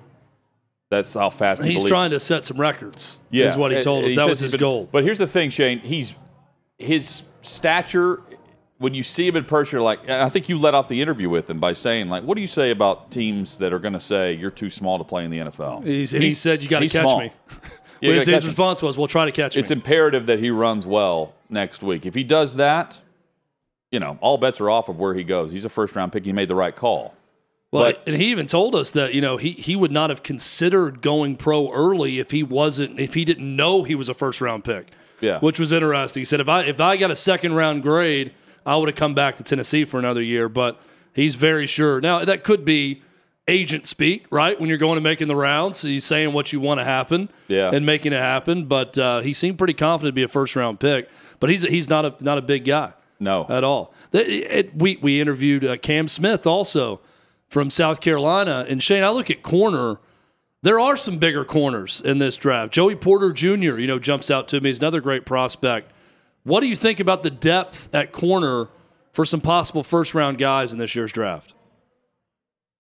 That's 0.91 1.15
how 1.15 1.31
fast 1.31 1.63
he 1.63 1.71
he's 1.71 1.79
believes. 1.79 1.91
trying 1.91 2.11
to 2.11 2.21
set 2.21 2.45
some 2.45 2.61
records. 2.61 3.21
Yeah, 3.31 3.47
is 3.47 3.57
what 3.57 3.71
he 3.73 3.81
told 3.81 4.05
us. 4.05 4.11
He 4.11 4.17
that 4.17 4.29
was 4.29 4.41
his 4.41 4.53
been- 4.53 4.61
goal. 4.61 4.89
But 4.91 5.05
here's 5.05 5.19
the 5.19 5.27
thing, 5.27 5.51
Shane. 5.51 5.79
He's 5.79 6.15
his 6.79 7.23
stature. 7.43 8.21
When 8.79 8.95
you 8.95 9.03
see 9.03 9.27
him 9.29 9.37
in 9.37 9.45
person, 9.45 9.73
you're 9.77 9.83
like, 9.83 10.09
I 10.09 10.31
think 10.31 10.49
you 10.49 10.59
let 10.59 10.75
off 10.75 10.89
the 10.89 11.03
interview 11.03 11.29
with 11.29 11.51
him 11.51 11.61
by 11.61 11.75
saying, 11.75 12.09
like, 12.09 12.25
what 12.25 12.35
do 12.37 12.41
you 12.41 12.47
say 12.47 12.71
about 12.71 13.11
teams 13.11 13.59
that 13.59 13.75
are 13.75 13.79
going 13.79 13.93
to 13.93 14.01
say 14.01 14.33
you're 14.33 14.49
too 14.51 14.71
small 14.71 14.97
to 14.97 15.05
play 15.05 15.23
in 15.23 15.31
the 15.31 15.37
NFL? 15.39 15.85
He's, 15.85 16.15
and 16.15 16.23
he 16.23 16.31
said, 16.31 16.63
"You 16.63 16.69
got 16.69 16.81
to 16.81 16.89
catch 16.89 17.03
small. 17.03 17.21
me." 17.21 17.33
His 18.01 18.27
his 18.27 18.47
response 18.47 18.81
was, 18.83 18.97
"We'll 18.97 19.07
try 19.07 19.27
to 19.27 19.33
catch 19.33 19.55
him. 19.57 19.61
It's 19.61 19.69
me." 19.69 19.77
imperative 19.77 20.27
that 20.27 20.39
he 20.39 20.51
runs 20.51 20.87
well 20.87 21.35
next 21.51 21.83
week. 21.83 22.07
If 22.07 22.15
he 22.15 22.25
does 22.25 22.55
that, 22.57 22.99
you 23.93 24.01
know, 24.01 24.17
all 24.23 24.39
bets 24.39 24.59
are 24.63 24.71
off 24.71 24.89
of 24.89 24.99
where 24.99 25.13
he 25.13 25.23
goes. 25.25 25.53
He's 25.53 25.67
a 25.67 25.69
first 25.69 25.95
round 25.95 26.11
pick. 26.13 26.25
He 26.25 26.33
made 26.33 26.49
the 26.49 26.55
right 26.55 26.75
call. 26.75 27.15
Well, 27.73 27.85
But- 27.85 28.03
and 28.07 28.17
he 28.17 28.31
even 28.33 28.47
told 28.47 28.75
us 28.75 28.91
that 28.93 29.15
you 29.15 29.21
know 29.21 29.37
he 29.37 29.51
he 29.53 29.77
would 29.77 29.93
not 29.93 30.11
have 30.11 30.23
considered 30.23 31.03
going 31.03 31.37
pro 31.37 31.71
early 31.73 32.19
if 32.19 32.31
he 32.33 32.43
wasn't 32.43 32.99
if 32.99 33.15
he 33.15 33.25
didn't 33.25 33.55
know 33.55 33.85
he 33.85 33.95
was 33.95 34.09
a 34.09 34.15
first 34.15 34.41
round 34.41 34.65
pick. 34.65 34.89
Yeah. 35.21 35.39
which 35.41 35.61
was 35.61 35.71
interesting. 35.71 36.23
He 36.23 36.25
said 36.25 36.41
if 36.41 36.49
I 36.49 36.63
if 36.63 36.81
I 36.81 36.97
got 36.97 37.11
a 37.11 37.15
second 37.17 37.53
round 37.55 37.83
grade, 37.83 38.33
I 38.65 38.77
would 38.77 38.89
have 38.89 38.97
come 38.97 39.13
back 39.15 39.37
to 39.37 39.43
Tennessee 39.43 39.85
for 39.85 39.99
another 39.99 40.23
year. 40.23 40.49
But 40.49 40.81
he's 41.15 41.35
very 41.35 41.67
sure 41.67 42.01
now 42.01 42.25
that 42.25 42.43
could 42.43 42.65
be 42.65 43.03
agent 43.47 43.87
speak, 43.87 44.27
right? 44.31 44.59
When 44.59 44.69
you're 44.69 44.79
going 44.79 44.97
and 44.97 45.05
making 45.05 45.29
the 45.29 45.37
rounds, 45.37 45.83
he's 45.83 46.05
saying 46.05 46.33
what 46.33 46.53
you 46.53 46.61
want 46.61 46.79
to 46.81 46.85
happen, 46.85 47.29
Yeah. 47.49 47.71
and 47.73 47.85
making 47.85 48.13
it 48.15 48.19
happen. 48.21 48.65
But 48.65 48.97
uh, 48.97 49.21
he 49.21 49.33
seemed 49.35 49.59
pretty 49.59 49.75
confident 49.75 50.15
to 50.15 50.17
be 50.17 50.23
a 50.23 50.29
first 50.29 50.57
round 50.57 50.81
pick. 50.81 51.09
But 51.39 51.51
he's 51.51 51.63
he's 51.63 51.89
not 51.91 52.05
a 52.07 52.15
not 52.21 52.39
a 52.39 52.43
big 52.43 52.65
guy 52.65 52.95
No. 53.21 53.45
at 53.49 53.63
all. 53.63 53.93
The- 54.13 54.59
it- 54.59 54.75
we 54.75 54.99
we 55.03 55.21
interviewed 55.21 55.65
uh, 55.67 55.77
Cam 55.77 56.09
Smith 56.09 56.47
also 56.47 57.01
from 57.51 57.69
South 57.69 58.01
Carolina, 58.01 58.65
and 58.69 58.83
Shane, 58.83 59.03
I 59.03 59.11
look 59.11 59.29
at 59.29 59.43
corner. 59.43 59.99
There 60.63 60.79
are 60.79 60.97
some 60.97 61.19
bigger 61.19 61.45
corners 61.45 62.01
in 62.01 62.19
this 62.19 62.37
draft. 62.37 62.73
Joey 62.73 62.95
Porter 62.95 63.33
Jr. 63.33 63.79
You 63.79 63.87
know 63.87 63.99
jumps 63.99 64.31
out 64.31 64.49
to 64.49 64.61
me. 64.61 64.69
He's 64.69 64.79
another 64.79 65.01
great 65.01 65.27
prospect. 65.27 65.91
What 66.45 66.61
do 66.61 66.69
you 66.69 66.77
think 66.77 67.01
about 67.01 67.23
the 67.23 67.31
depth 67.31 67.93
at 67.93 68.13
corner 68.13 68.69
for 69.13 69.25
some 69.25 69.41
possible 69.41 69.83
first 69.83 70.15
round 70.15 70.39
guys 70.39 70.73
in 70.73 70.79
this 70.79 70.95
year's 70.95 71.13
draft? 71.13 71.55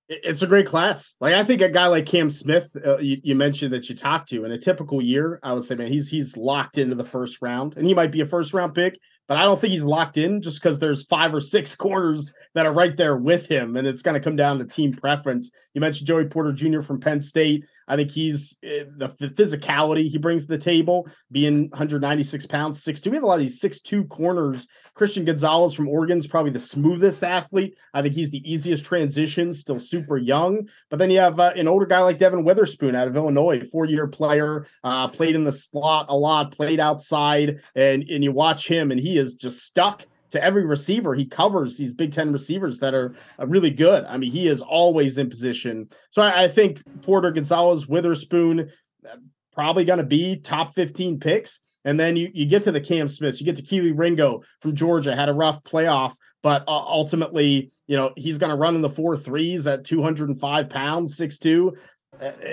It's 0.08 0.42
a 0.42 0.46
great 0.46 0.66
class. 0.66 1.14
Like 1.20 1.34
I 1.34 1.44
think 1.44 1.62
a 1.62 1.68
guy 1.68 1.86
like 1.86 2.06
Cam 2.06 2.30
Smith, 2.30 2.74
uh, 2.84 2.98
you, 2.98 3.18
you 3.22 3.34
mentioned 3.34 3.72
that 3.72 3.88
you 3.88 3.96
talked 3.96 4.28
to 4.30 4.44
in 4.44 4.52
a 4.52 4.58
typical 4.58 5.02
year, 5.02 5.40
I 5.42 5.52
would 5.52 5.64
say, 5.64 5.74
man, 5.74 5.92
he's 5.92 6.08
he's 6.08 6.36
locked 6.36 6.78
into 6.78 6.94
the 6.94 7.04
first 7.04 7.42
round, 7.42 7.76
and 7.76 7.86
he 7.86 7.94
might 7.94 8.12
be 8.12 8.20
a 8.20 8.26
first 8.26 8.52
round 8.52 8.74
pick, 8.74 8.98
but 9.30 9.38
I 9.38 9.44
don't 9.44 9.60
think 9.60 9.70
he's 9.70 9.84
locked 9.84 10.18
in 10.18 10.42
just 10.42 10.60
because 10.60 10.80
there's 10.80 11.04
five 11.04 11.32
or 11.32 11.40
six 11.40 11.76
corners 11.76 12.32
that 12.54 12.66
are 12.66 12.72
right 12.72 12.96
there 12.96 13.16
with 13.16 13.46
him, 13.46 13.76
and 13.76 13.86
it's 13.86 14.02
going 14.02 14.14
to 14.14 14.20
come 14.20 14.34
down 14.34 14.58
to 14.58 14.64
team 14.64 14.92
preference. 14.92 15.52
You 15.72 15.80
mentioned 15.80 16.08
Joey 16.08 16.24
Porter 16.24 16.52
Jr. 16.52 16.80
from 16.80 16.98
Penn 16.98 17.20
State. 17.20 17.64
I 17.90 17.96
think 17.96 18.12
he's 18.12 18.56
uh, 18.64 18.84
the 18.96 19.08
physicality 19.08 20.08
he 20.08 20.16
brings 20.16 20.44
to 20.44 20.48
the 20.48 20.58
table, 20.58 21.08
being 21.32 21.68
196 21.70 22.46
pounds, 22.46 22.82
6'2. 22.84 23.08
We 23.08 23.16
have 23.16 23.24
a 23.24 23.26
lot 23.26 23.34
of 23.34 23.40
these 23.40 23.60
6'2 23.60 24.08
corners. 24.08 24.68
Christian 24.94 25.24
Gonzalez 25.24 25.74
from 25.74 25.88
Oregon 25.88 26.16
is 26.16 26.28
probably 26.28 26.52
the 26.52 26.60
smoothest 26.60 27.24
athlete. 27.24 27.76
I 27.92 28.00
think 28.00 28.14
he's 28.14 28.30
the 28.30 28.48
easiest 28.50 28.84
transition, 28.84 29.52
still 29.52 29.80
super 29.80 30.16
young. 30.16 30.68
But 30.88 31.00
then 31.00 31.10
you 31.10 31.18
have 31.18 31.40
uh, 31.40 31.50
an 31.56 31.66
older 31.66 31.86
guy 31.86 31.98
like 32.00 32.18
Devon 32.18 32.44
Witherspoon 32.44 32.94
out 32.94 33.08
of 33.08 33.16
Illinois, 33.16 33.68
four 33.72 33.86
year 33.86 34.06
player, 34.06 34.66
uh, 34.84 35.08
played 35.08 35.34
in 35.34 35.42
the 35.42 35.52
slot 35.52 36.06
a 36.08 36.16
lot, 36.16 36.52
played 36.52 36.78
outside, 36.78 37.60
and, 37.74 38.04
and 38.08 38.22
you 38.22 38.30
watch 38.30 38.68
him, 38.68 38.92
and 38.92 39.00
he 39.00 39.18
is 39.18 39.34
just 39.34 39.64
stuck 39.64 40.06
to 40.30 40.42
every 40.42 40.64
receiver 40.64 41.14
he 41.14 41.26
covers 41.26 41.76
these 41.76 41.94
Big 41.94 42.12
Ten 42.12 42.32
receivers 42.32 42.80
that 42.80 42.94
are 42.94 43.14
uh, 43.38 43.46
really 43.46 43.70
good. 43.70 44.04
I 44.04 44.16
mean, 44.16 44.30
he 44.30 44.46
is 44.46 44.62
always 44.62 45.18
in 45.18 45.28
position. 45.28 45.88
So 46.10 46.22
I, 46.22 46.44
I 46.44 46.48
think 46.48 46.82
Porter 47.02 47.30
Gonzalez, 47.30 47.88
Witherspoon, 47.88 48.70
uh, 49.08 49.16
probably 49.52 49.84
going 49.84 49.98
to 49.98 50.04
be 50.04 50.36
top 50.36 50.74
15 50.74 51.20
picks. 51.20 51.60
And 51.84 51.98
then 51.98 52.16
you, 52.16 52.30
you 52.34 52.46
get 52.46 52.62
to 52.64 52.72
the 52.72 52.80
Cam 52.80 53.08
Smiths, 53.08 53.40
you 53.40 53.46
get 53.46 53.56
to 53.56 53.62
Kelee 53.62 53.96
Ringo 53.96 54.42
from 54.60 54.74
Georgia, 54.74 55.16
had 55.16 55.30
a 55.30 55.34
rough 55.34 55.62
playoff, 55.62 56.14
but 56.42 56.62
uh, 56.68 56.72
ultimately, 56.72 57.70
you 57.86 57.96
know, 57.96 58.12
he's 58.16 58.38
going 58.38 58.50
to 58.50 58.56
run 58.56 58.74
in 58.74 58.82
the 58.82 58.90
four 58.90 59.16
threes 59.16 59.66
at 59.66 59.84
205 59.84 60.68
pounds, 60.68 61.16
6'2. 61.16 61.68
Uh, 61.68 61.70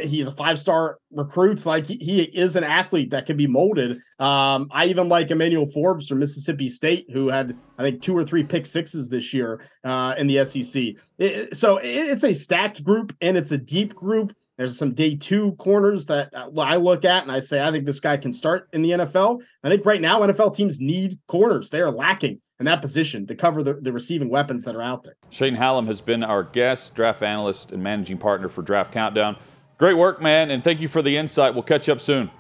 he's 0.04 0.28
a 0.28 0.32
five 0.32 0.60
star 0.60 1.00
recruit. 1.12 1.66
Like 1.66 1.86
he, 1.86 2.22
is 2.24 2.56
an 2.56 2.64
athlete 2.64 3.12
that 3.12 3.26
can 3.26 3.38
be 3.38 3.48
molded. 3.48 4.00
Um, 4.20 4.70
I 4.72 4.86
even 4.88 5.10
like 5.10 5.32
Emmanuel 5.32 5.66
Forbes 5.66 6.08
from 6.08 6.20
Mississippi 6.20 6.70
State, 6.70 7.08
who 7.12 7.28
had 7.28 7.58
I 7.78 7.84
think 7.84 8.02
two 8.02 8.16
or 8.16 8.24
three 8.24 8.44
pick 8.44 8.66
sixes 8.66 9.10
this 9.10 9.34
year 9.34 9.62
uh, 9.84 10.16
in 10.18 10.28
the 10.28 10.46
SEC. 10.46 10.96
It- 11.18 11.56
so 11.56 11.78
it- 11.78 11.88
it's 11.88 12.24
a 12.24 12.34
stacked 12.34 12.84
group 12.84 13.16
and 13.22 13.36
it's 13.38 13.52
a 13.52 13.58
deep 13.58 13.94
group. 13.96 14.34
There's 14.58 14.78
some 14.78 14.94
day 14.94 15.16
two 15.16 15.52
corners 15.54 16.08
that 16.08 16.34
uh, 16.34 16.50
I 16.60 16.78
look 16.78 17.06
at 17.06 17.24
and 17.24 17.32
I 17.32 17.40
say 17.40 17.62
I 17.62 17.72
think 17.72 17.86
this 17.86 18.00
guy 18.00 18.18
can 18.18 18.34
start 18.34 18.70
in 18.74 18.82
the 18.82 18.92
NFL. 18.92 19.42
I 19.64 19.70
think 19.70 19.86
right 19.86 20.02
now 20.02 20.22
NFL 20.22 20.56
teams 20.56 20.80
need 20.80 21.20
corners. 21.28 21.70
They 21.70 21.82
are 21.82 21.92
lacking 21.92 22.42
in 22.60 22.66
that 22.66 22.82
position 22.82 23.28
to 23.28 23.36
cover 23.36 23.64
the, 23.64 23.74
the 23.76 23.92
receiving 23.92 24.30
weapons 24.30 24.64
that 24.66 24.76
are 24.76 24.82
out 24.82 25.04
there. 25.04 25.16
Shane 25.30 25.56
Hallam 25.56 25.88
has 25.88 26.02
been 26.02 26.24
our 26.24 26.44
guest, 26.44 26.96
draft 26.96 27.22
analyst, 27.22 27.72
and 27.72 27.82
managing 27.84 28.18
partner 28.18 28.50
for 28.50 28.62
Draft 28.62 28.92
Countdown. 28.92 29.38
Great 29.78 29.96
work, 29.96 30.22
man, 30.22 30.50
and 30.50 30.64
thank 30.64 30.82
you 30.82 30.88
for 30.88 31.02
the 31.02 31.16
insight. 31.16 31.54
We'll 31.54 31.64
catch 31.64 31.88
up 31.88 32.02
soon. 32.02 32.32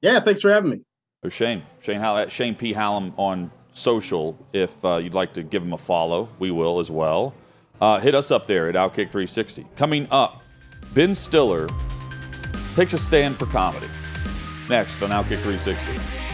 Yeah, 0.00 0.20
thanks 0.20 0.40
for 0.40 0.50
having 0.50 0.70
me. 0.70 0.80
There's 1.22 1.34
Shane. 1.34 1.62
Shane 1.80 2.00
Hallam 2.00 2.28
Shane 2.28 2.54
P. 2.54 2.72
Hallam 2.72 3.12
on 3.16 3.50
social. 3.74 4.38
If 4.52 4.82
uh, 4.84 4.98
you'd 4.98 5.14
like 5.14 5.32
to 5.34 5.42
give 5.42 5.62
him 5.62 5.72
a 5.72 5.78
follow, 5.78 6.28
we 6.38 6.50
will 6.50 6.80
as 6.80 6.90
well. 6.90 7.34
Uh, 7.80 7.98
hit 7.98 8.14
us 8.14 8.30
up 8.30 8.46
there 8.46 8.68
at 8.68 8.74
Outkick 8.74 9.10
360. 9.10 9.66
Coming 9.76 10.06
up, 10.10 10.42
Ben 10.94 11.14
Stiller 11.14 11.68
takes 12.74 12.92
a 12.92 12.98
stand 12.98 13.36
for 13.36 13.46
comedy. 13.46 13.88
Next 14.68 15.02
on 15.02 15.10
Outkick 15.10 15.40
360. 15.40 16.33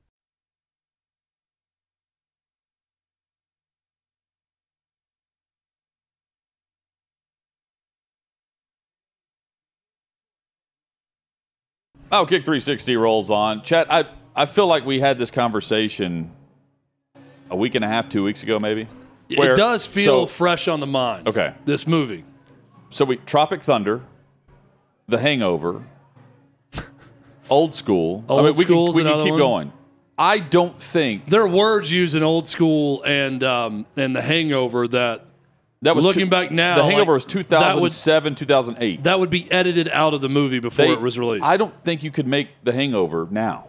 BlueNile.com. 12.11 12.25
Kick 12.27 12.45
360 12.45 12.95
rolls 12.97 13.29
on. 13.29 13.61
Chat, 13.63 13.91
I, 13.91 14.05
I 14.35 14.45
feel 14.45 14.67
like 14.67 14.85
we 14.85 14.99
had 14.99 15.17
this 15.17 15.31
conversation 15.31 16.31
a 17.49 17.55
week 17.55 17.75
and 17.75 17.83
a 17.83 17.87
half, 17.87 18.09
two 18.09 18.23
weeks 18.23 18.43
ago, 18.43 18.59
maybe. 18.59 18.87
Where- 19.35 19.53
it 19.53 19.57
does 19.57 19.85
feel 19.85 20.25
so- 20.25 20.25
fresh 20.27 20.67
on 20.67 20.79
the 20.79 20.87
mind. 20.87 21.27
Okay. 21.27 21.53
This 21.65 21.87
movie. 21.87 22.23
So 22.89 23.05
we 23.05 23.15
Tropic 23.17 23.61
Thunder, 23.61 24.01
The 25.07 25.17
Hangover, 25.17 25.83
Old 27.49 27.73
School. 27.75 28.25
I 28.27 28.33
Old 28.33 28.45
mean, 28.45 28.53
we 28.55 28.65
can, 28.65 28.75
we 28.93 29.03
can 29.03 29.23
keep 29.23 29.31
one. 29.31 29.39
going. 29.39 29.73
I 30.17 30.37
don't 30.39 30.77
think 30.77 31.25
There 31.29 31.41
are 31.41 31.47
words 31.47 31.91
used 31.91 32.13
in 32.15 32.21
old 32.21 32.47
school 32.47 33.01
and 33.03 33.43
um, 33.43 33.87
and 33.97 34.15
the 34.15 34.21
hangover 34.21 34.87
that 34.89 35.25
that 35.83 35.95
was 35.95 36.05
looking 36.05 36.25
two- 36.25 36.29
back 36.29 36.51
now, 36.51 36.75
The 36.77 36.83
Hangover 36.83 37.13
like, 37.13 37.15
was 37.15 37.25
that 37.25 37.31
would- 37.75 37.89
2007, 37.91 38.35
2008. 38.35 39.03
that 39.03 39.19
would 39.19 39.29
be 39.29 39.51
edited 39.51 39.89
out 39.89 40.13
of 40.13 40.21
the 40.21 40.29
movie 40.29 40.59
before 40.59 40.85
They- 40.85 40.91
it 40.93 41.01
was 41.01 41.17
released. 41.17 41.45
I 41.45 41.57
don't 41.57 41.73
think 41.73 42.03
you 42.03 42.11
could 42.11 42.27
make 42.27 42.49
The 42.63 42.71
Hangover 42.73 43.27
now. 43.31 43.67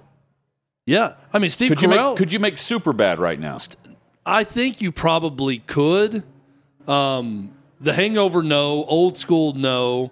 Yeah, 0.87 1.13
I 1.33 1.39
mean 1.39 1.51
Steve 1.51 1.71
Could 1.71 1.83
you 1.83 1.89
Carell. 1.89 2.11
make 2.11 2.17
Could 2.19 2.33
you 2.33 2.41
make 2.41 2.59
Super 2.59 2.93
Bad 2.93 3.19
right 3.19 3.39
now? 3.39 3.57
I 4.27 4.45
think 4.45 4.81
you 4.81 4.91
probably 4.93 5.59
could. 5.61 6.23
Um, 6.87 7.53
the 7.81 7.93
Hangover, 7.93 8.43
no. 8.43 8.85
Old 8.85 9.17
School, 9.17 9.53
no. 9.55 10.11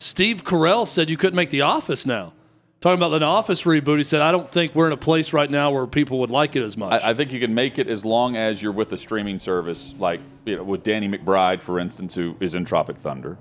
Steve 0.00 0.44
Carell 0.44 0.86
said 0.86 1.08
you 1.10 1.16
couldn't 1.16 1.36
make 1.36 1.50
The 1.50 1.60
Office 1.62 2.04
now. 2.06 2.32
Talking 2.80 2.98
about 2.98 3.12
an 3.12 3.24
Office 3.24 3.64
reboot, 3.64 3.98
he 3.98 4.04
said, 4.04 4.20
I 4.20 4.30
don't 4.30 4.48
think 4.48 4.72
we're 4.72 4.86
in 4.86 4.92
a 4.92 4.96
place 4.96 5.32
right 5.32 5.50
now 5.50 5.72
where 5.72 5.86
people 5.88 6.20
would 6.20 6.30
like 6.30 6.54
it 6.54 6.62
as 6.62 6.76
much. 6.76 7.02
I, 7.02 7.10
I 7.10 7.14
think 7.14 7.32
you 7.32 7.40
can 7.40 7.52
make 7.52 7.76
it 7.76 7.88
as 7.88 8.04
long 8.04 8.36
as 8.36 8.62
you're 8.62 8.72
with 8.72 8.92
a 8.92 8.98
streaming 8.98 9.40
service, 9.40 9.94
like 9.98 10.20
you 10.44 10.56
know, 10.56 10.62
with 10.62 10.84
Danny 10.84 11.08
McBride, 11.08 11.60
for 11.60 11.80
instance, 11.80 12.14
who 12.14 12.36
is 12.38 12.54
in 12.54 12.64
Tropic 12.64 12.96
Thunder, 12.96 13.36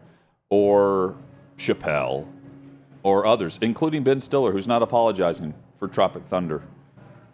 or 0.50 1.16
Chappelle, 1.60 2.26
or 3.04 3.28
others, 3.28 3.60
including 3.62 4.04
Ben 4.04 4.20
Stiller, 4.20 4.52
who's 4.52 4.68
not 4.68 4.82
apologizing 4.82 5.54
for 5.78 5.88
Tropic 5.88 6.24
Thunder. 6.26 6.64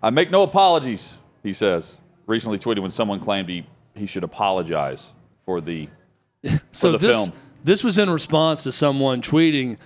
I 0.02 0.10
make 0.10 0.30
no 0.30 0.44
apologies, 0.44 1.18
he 1.42 1.54
says. 1.54 1.96
Recently 2.26 2.60
tweeted 2.60 2.80
when 2.82 2.92
someone 2.92 3.22
claimed 3.22 3.48
he, 3.48 3.66
he 3.96 4.06
should 4.06 4.24
apologize 4.24 5.14
for 5.46 5.62
the 5.62 5.88
so 6.74 6.92
the 6.92 6.98
this, 6.98 7.16
film. 7.16 7.32
this 7.64 7.84
was 7.84 7.98
in 7.98 8.10
response 8.10 8.64
to 8.64 8.74
someone 8.74 9.22
tweeting, 9.22 9.78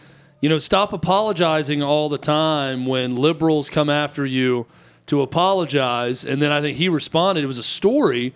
you 0.42 0.50
know, 0.50 0.60
stop 0.60 0.94
apologizing 0.94 1.82
all 1.82 2.10
the 2.10 2.18
time 2.18 2.86
when 2.86 3.16
liberals 3.16 3.70
come 3.70 3.90
after 3.90 4.26
you 4.26 4.68
to 5.08 5.22
apologize. 5.22 6.24
And 6.24 6.42
then 6.42 6.52
I 6.52 6.62
think 6.62 6.78
he 6.78 6.90
responded, 6.90 7.44
it 7.44 7.48
was 7.48 7.58
a 7.58 7.64
story. 7.64 8.34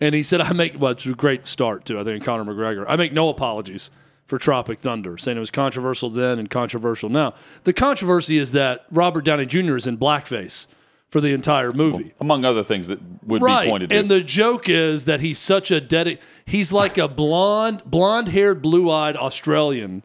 And 0.00 0.14
he 0.14 0.22
said, 0.22 0.40
I 0.40 0.52
make, 0.52 0.78
well, 0.78 0.92
it's 0.92 1.06
a 1.06 1.12
great 1.12 1.46
start 1.46 1.84
too, 1.84 1.98
I 1.98 2.04
think, 2.04 2.24
Conor 2.24 2.44
McGregor. 2.44 2.84
I 2.88 2.96
make 2.96 3.12
no 3.12 3.28
apologies 3.28 3.90
for 4.26 4.38
Tropic 4.38 4.78
Thunder, 4.78 5.16
saying 5.16 5.38
it 5.38 5.40
was 5.40 5.50
controversial 5.50 6.10
then 6.10 6.38
and 6.38 6.50
controversial 6.50 7.08
now. 7.08 7.34
The 7.64 7.72
controversy 7.72 8.36
is 8.36 8.52
that 8.52 8.84
Robert 8.90 9.24
Downey 9.24 9.46
Jr. 9.46 9.76
is 9.76 9.86
in 9.86 9.96
blackface 9.96 10.66
for 11.08 11.22
the 11.22 11.32
entire 11.32 11.72
movie. 11.72 12.12
Among 12.20 12.44
other 12.44 12.62
things 12.62 12.88
that 12.88 12.98
would 13.24 13.40
right. 13.40 13.64
be 13.64 13.70
pointed 13.70 13.90
to. 13.90 13.96
And 13.96 14.10
the 14.10 14.20
joke 14.20 14.68
is 14.68 15.06
that 15.06 15.20
he's 15.20 15.38
such 15.38 15.70
a 15.70 15.80
dedic 15.80 16.18
he's 16.44 16.72
like 16.72 16.98
a 16.98 17.08
blonde, 17.08 17.82
blonde-haired, 17.86 18.60
blue-eyed 18.60 19.16
Australian 19.16 20.02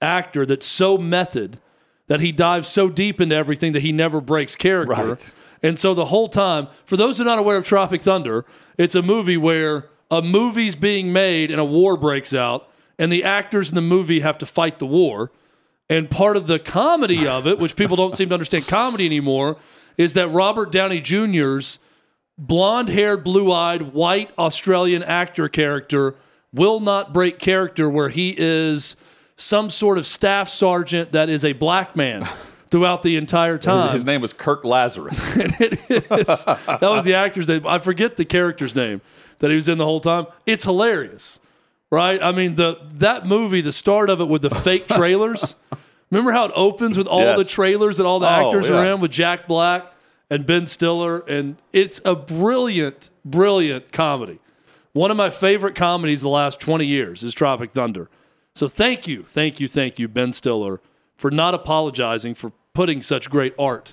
actor 0.00 0.46
that's 0.46 0.66
so 0.66 0.98
method 0.98 1.58
that 2.08 2.20
he 2.20 2.32
dives 2.32 2.68
so 2.68 2.88
deep 2.88 3.20
into 3.20 3.34
everything 3.34 3.72
that 3.72 3.80
he 3.80 3.92
never 3.92 4.20
breaks 4.20 4.56
character. 4.56 4.92
Right. 4.92 5.32
And 5.62 5.78
so 5.78 5.94
the 5.94 6.06
whole 6.06 6.28
time, 6.28 6.68
for 6.84 6.96
those 6.96 7.18
who 7.18 7.24
are 7.24 7.26
not 7.26 7.38
aware 7.38 7.56
of 7.56 7.64
Tropic 7.64 8.02
Thunder, 8.02 8.44
it's 8.78 8.94
a 8.94 9.02
movie 9.02 9.36
where 9.36 9.86
a 10.10 10.22
movie's 10.22 10.76
being 10.76 11.12
made 11.12 11.50
and 11.50 11.60
a 11.60 11.64
war 11.64 11.96
breaks 11.96 12.32
out, 12.32 12.68
and 12.98 13.10
the 13.10 13.24
actors 13.24 13.70
in 13.70 13.74
the 13.74 13.80
movie 13.80 14.20
have 14.20 14.38
to 14.38 14.46
fight 14.46 14.78
the 14.78 14.86
war. 14.86 15.32
And 15.88 16.10
part 16.10 16.36
of 16.36 16.46
the 16.46 16.58
comedy 16.58 17.26
of 17.26 17.46
it, 17.46 17.58
which 17.58 17.76
people 17.76 17.96
don't 17.96 18.16
seem 18.16 18.28
to 18.28 18.34
understand 18.34 18.66
comedy 18.66 19.06
anymore, 19.06 19.56
is 19.96 20.14
that 20.14 20.28
Robert 20.28 20.70
Downey 20.70 21.00
Jr.'s 21.00 21.78
blonde 22.38 22.90
haired, 22.90 23.24
blue 23.24 23.50
eyed, 23.50 23.94
white 23.94 24.30
Australian 24.38 25.02
actor 25.02 25.48
character 25.48 26.14
will 26.52 26.80
not 26.80 27.12
break 27.12 27.38
character 27.38 27.88
where 27.88 28.08
he 28.10 28.34
is 28.36 28.96
some 29.36 29.70
sort 29.70 29.98
of 29.98 30.06
staff 30.06 30.48
sergeant 30.48 31.12
that 31.12 31.28
is 31.28 31.44
a 31.44 31.52
black 31.52 31.94
man 31.96 32.26
throughout 32.70 33.02
the 33.02 33.16
entire 33.16 33.58
time. 33.58 33.92
His 33.92 34.04
name 34.04 34.20
was 34.20 34.32
Kirk 34.32 34.64
Lazarus. 34.64 35.20
it 35.36 35.78
is. 35.90 36.44
That 36.66 36.82
was 36.90 37.04
the 37.04 37.14
actor's 37.14 37.48
name. 37.48 37.66
I 37.66 37.78
forget 37.78 38.16
the 38.16 38.24
character's 38.24 38.74
name 38.74 39.00
that 39.38 39.50
he 39.50 39.54
was 39.56 39.68
in 39.68 39.78
the 39.78 39.84
whole 39.84 40.00
time. 40.00 40.26
It's 40.46 40.64
hilarious, 40.64 41.38
right? 41.90 42.22
I 42.22 42.32
mean, 42.32 42.56
the 42.56 42.78
that 42.94 43.26
movie, 43.26 43.60
the 43.60 43.72
start 43.72 44.10
of 44.10 44.20
it 44.20 44.26
with 44.28 44.42
the 44.42 44.50
fake 44.50 44.88
trailers. 44.88 45.54
Remember 46.10 46.30
how 46.32 46.44
it 46.46 46.52
opens 46.54 46.96
with 46.96 47.06
all 47.08 47.20
Yes. 47.20 47.38
the 47.38 47.44
trailers 47.44 47.96
that 47.98 48.06
all 48.06 48.20
the 48.20 48.28
Oh, 48.28 48.46
actors 48.48 48.70
are 48.70 48.84
in 48.86 49.00
with 49.00 49.10
Jack 49.10 49.46
Black 49.48 49.84
and 50.30 50.46
Ben 50.46 50.66
Stiller, 50.66 51.18
and 51.28 51.56
it's 51.72 52.00
a 52.04 52.14
brilliant, 52.14 53.10
brilliant 53.24 53.92
comedy. 53.92 54.38
One 54.92 55.10
of 55.10 55.16
my 55.16 55.30
favorite 55.30 55.74
comedies 55.74 56.22
the 56.22 56.28
last 56.28 56.58
20 56.60 56.86
years 56.86 57.22
is 57.22 57.34
Tropic 57.34 57.72
Thunder. 57.72 58.08
So 58.56 58.68
thank 58.68 59.06
you, 59.06 59.22
thank 59.24 59.60
you, 59.60 59.68
thank 59.68 59.98
you, 59.98 60.08
Ben 60.08 60.32
Stiller, 60.32 60.80
for 61.18 61.30
not 61.30 61.52
apologizing 61.52 62.34
for 62.34 62.52
putting 62.72 63.02
such 63.02 63.28
great 63.28 63.54
art 63.58 63.92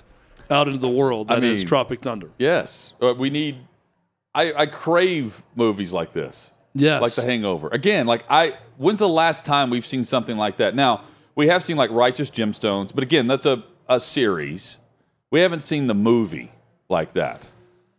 out 0.50 0.68
into 0.68 0.78
the 0.80 0.88
world 0.88 1.30
I 1.30 1.34
that 1.34 1.44
is 1.44 1.58
mean- 1.60 1.66
Tropic 1.68 2.00
Thunder. 2.00 2.30
yes. 2.38 2.94
Uh, 2.98 3.12
we 3.12 3.28
need, 3.28 3.58
I, 4.34 4.54
I 4.54 4.66
crave 4.66 5.44
movies 5.54 5.92
like 5.92 6.14
this. 6.14 6.50
Yes. 6.72 7.02
Like 7.02 7.12
The 7.12 7.24
Hangover. 7.24 7.68
Again, 7.72 8.06
like 8.06 8.24
I, 8.30 8.56
when's 8.78 9.00
the 9.00 9.08
last 9.08 9.44
time 9.44 9.68
we've 9.68 9.84
seen 9.84 10.02
something 10.02 10.38
like 10.38 10.56
that? 10.56 10.74
Now, 10.74 11.02
we 11.34 11.48
have 11.48 11.62
seen 11.62 11.76
like 11.76 11.90
Righteous 11.90 12.30
Gemstones, 12.30 12.90
but 12.94 13.04
again, 13.04 13.26
that's 13.26 13.44
a, 13.44 13.62
a 13.86 14.00
series. 14.00 14.78
We 15.30 15.40
haven't 15.40 15.62
seen 15.62 15.88
the 15.88 15.94
movie 15.94 16.50
like 16.88 17.12
that. 17.12 17.46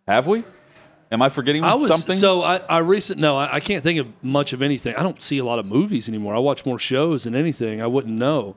Have 0.07 0.26
we? 0.26 0.43
Am 1.12 1.22
I 1.22 1.30
forgetting 1.30 1.64
I 1.64 1.76
was 1.76 1.88
something? 1.88 2.16
so 2.16 2.41
I, 2.41 2.58
I 2.58 2.80
recent 2.80 3.20
no 3.20 3.38
I, 3.38 3.56
I 3.56 3.60
can't 3.60 3.84
think 3.84 3.99
of 3.99 4.08
much 4.24 4.53
of 4.53 4.62
anything. 4.62 4.95
I 4.95 5.03
don't 5.03 5.22
see 5.22 5.38
a 5.38 5.45
lot 5.45 5.60
of 5.60 5.66
movies 5.66 6.10
anymore. 6.10 6.36
I 6.36 6.39
watch 6.39 6.66
more 6.66 6.80
shows 6.80 7.24
than 7.26 7.36
anything. 7.36 7.82
I 7.82 7.88
wouldn't 7.88 8.18
know, 8.18 8.56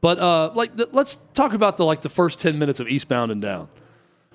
but 0.00 0.18
uh, 0.18 0.52
like 0.54 0.76
the, 0.76 0.88
let's 0.92 1.16
talk 1.34 1.52
about 1.54 1.76
the 1.76 1.84
like 1.84 2.02
the 2.02 2.08
first 2.08 2.38
ten 2.40 2.58
minutes 2.58 2.78
of 2.80 2.88
Eastbound 2.88 3.32
and 3.32 3.42
Down, 3.42 3.68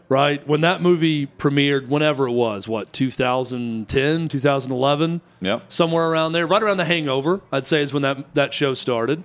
right? 0.09 0.45
When 0.47 0.61
that 0.61 0.81
movie 0.81 1.25
premiered, 1.27 1.87
whenever 1.87 2.27
it 2.27 2.33
was, 2.33 2.67
what 2.67 2.91
2010, 2.93 4.27
2011, 4.27 5.21
Yep. 5.41 5.63
somewhere 5.69 6.09
around 6.09 6.33
there, 6.33 6.45
right 6.45 6.61
around 6.61 6.77
The 6.77 6.85
Hangover, 6.85 7.41
I'd 7.51 7.65
say 7.65 7.81
is 7.81 7.93
when 7.93 8.03
that 8.03 8.33
that 8.35 8.53
show 8.53 8.73
started. 8.73 9.23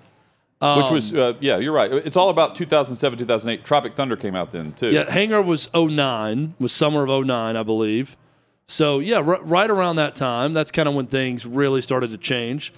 Which 0.61 0.91
was, 0.91 1.15
uh, 1.15 1.35
yeah, 1.39 1.59
you're 1.59 1.73
right. 1.73 1.93
It's 1.93 2.17
all 2.17 2.31
about 2.31 2.57
2007, 2.57 3.17
2008. 3.21 3.65
Tropic 3.65 3.95
Thunder 3.95 4.17
came 4.17 4.35
out 4.35 4.51
then, 4.51 4.73
too. 4.73 4.91
Yeah, 4.91 5.09
Hangar 5.09 5.41
was 5.41 5.69
09, 5.73 6.55
was 6.59 6.73
summer 6.73 7.05
of 7.05 7.09
09, 7.27 7.55
I 7.57 7.63
believe. 7.63 8.17
So, 8.71 8.99
yeah, 8.99 9.17
r- 9.17 9.43
right 9.43 9.71
around 9.71 9.97
that 9.97 10.15
time, 10.15 10.53
that's 10.53 10.71
kind 10.71 10.89
of 10.89 10.95
when 10.95 11.07
things 11.07 11.47
really 11.47 11.81
started 11.81 12.11
to 12.11 12.19
change. 12.19 12.73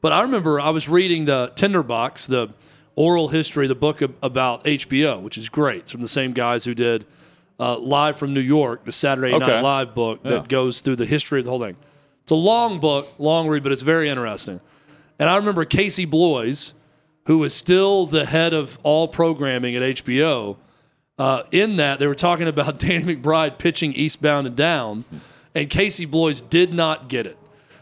But 0.00 0.12
I 0.12 0.22
remember 0.22 0.60
I 0.60 0.70
was 0.70 0.88
reading 0.88 1.24
the 1.24 1.52
Tinderbox, 1.56 2.26
the 2.26 2.48
oral 2.94 3.28
history, 3.28 3.66
the 3.66 3.74
book 3.74 4.02
ab- 4.02 4.14
about 4.22 4.64
HBO, 4.64 5.20
which 5.20 5.36
is 5.36 5.48
great. 5.48 5.80
It's 5.80 5.92
from 5.92 6.00
the 6.00 6.08
same 6.08 6.32
guys 6.32 6.64
who 6.64 6.74
did 6.74 7.04
uh, 7.58 7.76
Live 7.78 8.16
from 8.18 8.32
New 8.34 8.40
York, 8.40 8.84
the 8.84 8.92
Saturday 8.92 9.32
Okay. 9.34 9.44
Night 9.46 9.60
Live 9.62 9.94
book 9.94 10.20
Yeah. 10.24 10.30
that 10.32 10.48
goes 10.48 10.80
through 10.80 10.96
the 10.96 11.06
history 11.06 11.40
of 11.40 11.44
the 11.44 11.50
whole 11.50 11.60
thing. 11.60 11.76
It's 12.22 12.30
a 12.32 12.36
long 12.36 12.78
book, 12.78 13.12
long 13.18 13.48
read, 13.48 13.62
but 13.64 13.72
it's 13.72 13.82
very 13.82 14.08
interesting. 14.08 14.60
And 15.18 15.28
I 15.28 15.36
remember 15.36 15.64
Casey 15.64 16.04
Bloys, 16.04 16.72
who 17.26 17.38
was 17.38 17.52
still 17.54 18.06
the 18.06 18.26
head 18.26 18.52
of 18.54 18.78
all 18.84 19.08
programming 19.08 19.74
at 19.76 19.82
HBO, 19.82 20.56
uh, 21.18 21.42
in 21.52 21.76
that 21.76 21.98
they 21.98 22.06
were 22.06 22.14
talking 22.14 22.46
about 22.48 22.78
Danny 22.80 23.16
McBride 23.16 23.58
pitching 23.58 23.92
Eastbound 23.92 24.46
and 24.46 24.56
Down, 24.56 25.04
and 25.54 25.68
Casey 25.68 26.04
Bloys 26.04 26.40
did 26.40 26.72
not 26.72 27.08
get 27.08 27.26
it. 27.26 27.36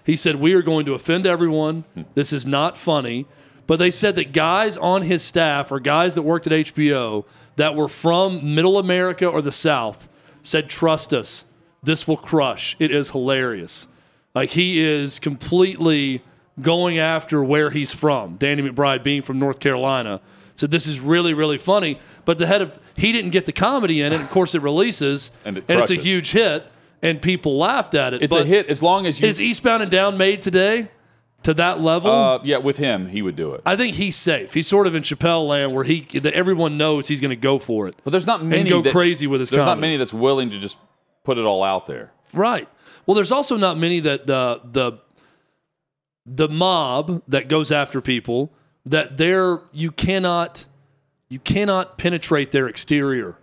He 0.05 0.17
said, 0.17 0.41
We 0.41 0.55
are 0.55 0.63
going 0.63 0.87
to 0.87 0.95
offend 0.95 1.27
everyone. 1.27 1.85
This 2.15 2.33
is 2.33 2.47
not 2.47 2.77
funny. 2.77 3.27
But 3.67 3.79
they 3.79 3.93
said 3.93 4.17
that 4.17 4.33
guys 4.33 4.77
on 4.77 5.03
his 5.03 5.23
staff 5.23 5.71
or 5.71 5.79
guys 5.79 6.17
that 6.17 6.23
worked 6.23 6.49
at 6.49 6.53
HBO 6.53 7.25
that 7.55 7.77
were 7.77 7.87
from 7.87 8.55
middle 8.57 8.79
America 8.79 9.27
or 9.27 9.41
the 9.43 9.53
South 9.53 10.09
said, 10.43 10.69
Trust 10.69 11.15
us. 11.15 11.45
This 11.83 12.09
will 12.09 12.17
crush. 12.17 12.75
It 12.79 12.91
is 12.91 13.11
hilarious. 13.11 13.87
Like 14.35 14.51
he 14.51 14.81
is 14.81 15.19
completely 15.19 16.23
going 16.61 16.99
after 16.99 17.43
where 17.43 17.71
he's 17.71 17.93
from. 17.93 18.37
Danny 18.37 18.63
McBride 18.63 19.03
being 19.03 19.23
from 19.23 19.39
North 19.39 19.61
Carolina. 19.61 20.21
said 20.57 20.71
this 20.71 20.87
is 20.87 21.01
really, 21.01 21.33
really 21.33 21.59
funny. 21.59 21.99
But 22.25 22.39
the 22.39 22.47
head 22.47 22.63
of 22.63 22.79
he 22.97 23.13
didn't 23.13 23.31
get 23.31 23.47
the 23.47 23.53
comedy 23.53 24.03
in 24.03 24.13
it. 24.13 24.21
Of 24.21 24.31
course, 24.31 24.55
it 24.55 24.63
releases 24.63 25.31
And 25.45 25.59
it 25.59 25.65
it's 25.69 25.91
a 25.91 25.95
huge 25.95 26.33
hit, 26.33 26.67
and 27.03 27.21
people 27.23 27.57
laughed 27.59 27.95
at 27.95 28.15
it. 28.15 28.23
It's 28.23 28.33
But 28.33 28.43
a 28.43 28.47
hit 28.47 28.67
as 28.69 28.83
long 28.83 29.07
as 29.07 29.21
you. 29.21 29.27
Is 29.29 29.41
Eastbound 29.41 29.83
and 29.83 29.91
Down 29.91 30.17
made 30.19 30.43
today 30.43 30.89
to 31.45 31.55
that 31.55 31.81
level? 31.81 32.13
uh, 32.13 32.41
yeah, 32.45 32.59
with 32.59 32.77
him, 32.77 33.09
he 33.09 33.23
would 33.23 33.37
do 33.37 33.55
it. 33.55 33.63
I 33.65 33.77
think 33.77 33.97
he's 33.97 34.17
safe. 34.17 34.53
He's 34.55 34.67
sort 34.67 34.87
of 34.87 34.95
in 34.95 35.03
Chappelle 35.03 35.47
land 35.49 35.75
where 35.75 35.85
he 35.85 36.03
that 36.21 36.35
everyone 36.35 36.77
knows 36.77 37.09
he's 37.09 37.21
going 37.21 37.31
to 37.31 37.37
go 37.37 37.59
for 37.59 37.87
it. 37.89 37.97
But 38.05 38.11
there's 38.11 38.27
not 38.27 38.45
many 38.45 38.61
and 38.63 38.69
go 38.71 38.83
that- 38.83 38.93
crazy 38.93 39.27
with 39.27 39.41
his 39.41 39.51
comedy. 39.51 39.65
There's 39.65 39.77
not 39.77 39.81
many 39.81 39.97
that's 39.97 40.13
willing 40.15 40.51
to 40.51 40.59
just 40.59 40.77
put 41.25 41.39
it 41.39 41.45
all 41.45 41.63
out 41.63 41.87
there. 41.87 42.13
Right. 42.35 42.69
Well, 43.07 43.15
there's 43.15 43.33
also 43.33 43.57
not 43.57 43.79
many 43.79 44.01
that 44.01 44.27
the 44.27 44.61
the 44.65 44.93
the 46.27 46.49
mob 46.49 47.23
that 47.29 47.49
goes 47.49 47.73
after 47.73 48.01
people 48.01 48.53
that 48.85 49.17
they're 49.17 49.61
you 49.73 49.91
cannot 49.91 50.67
you 51.29 51.39
cannot 51.39 51.97
penetrate 51.99 52.51
their 52.53 52.69
exterior 52.69 53.37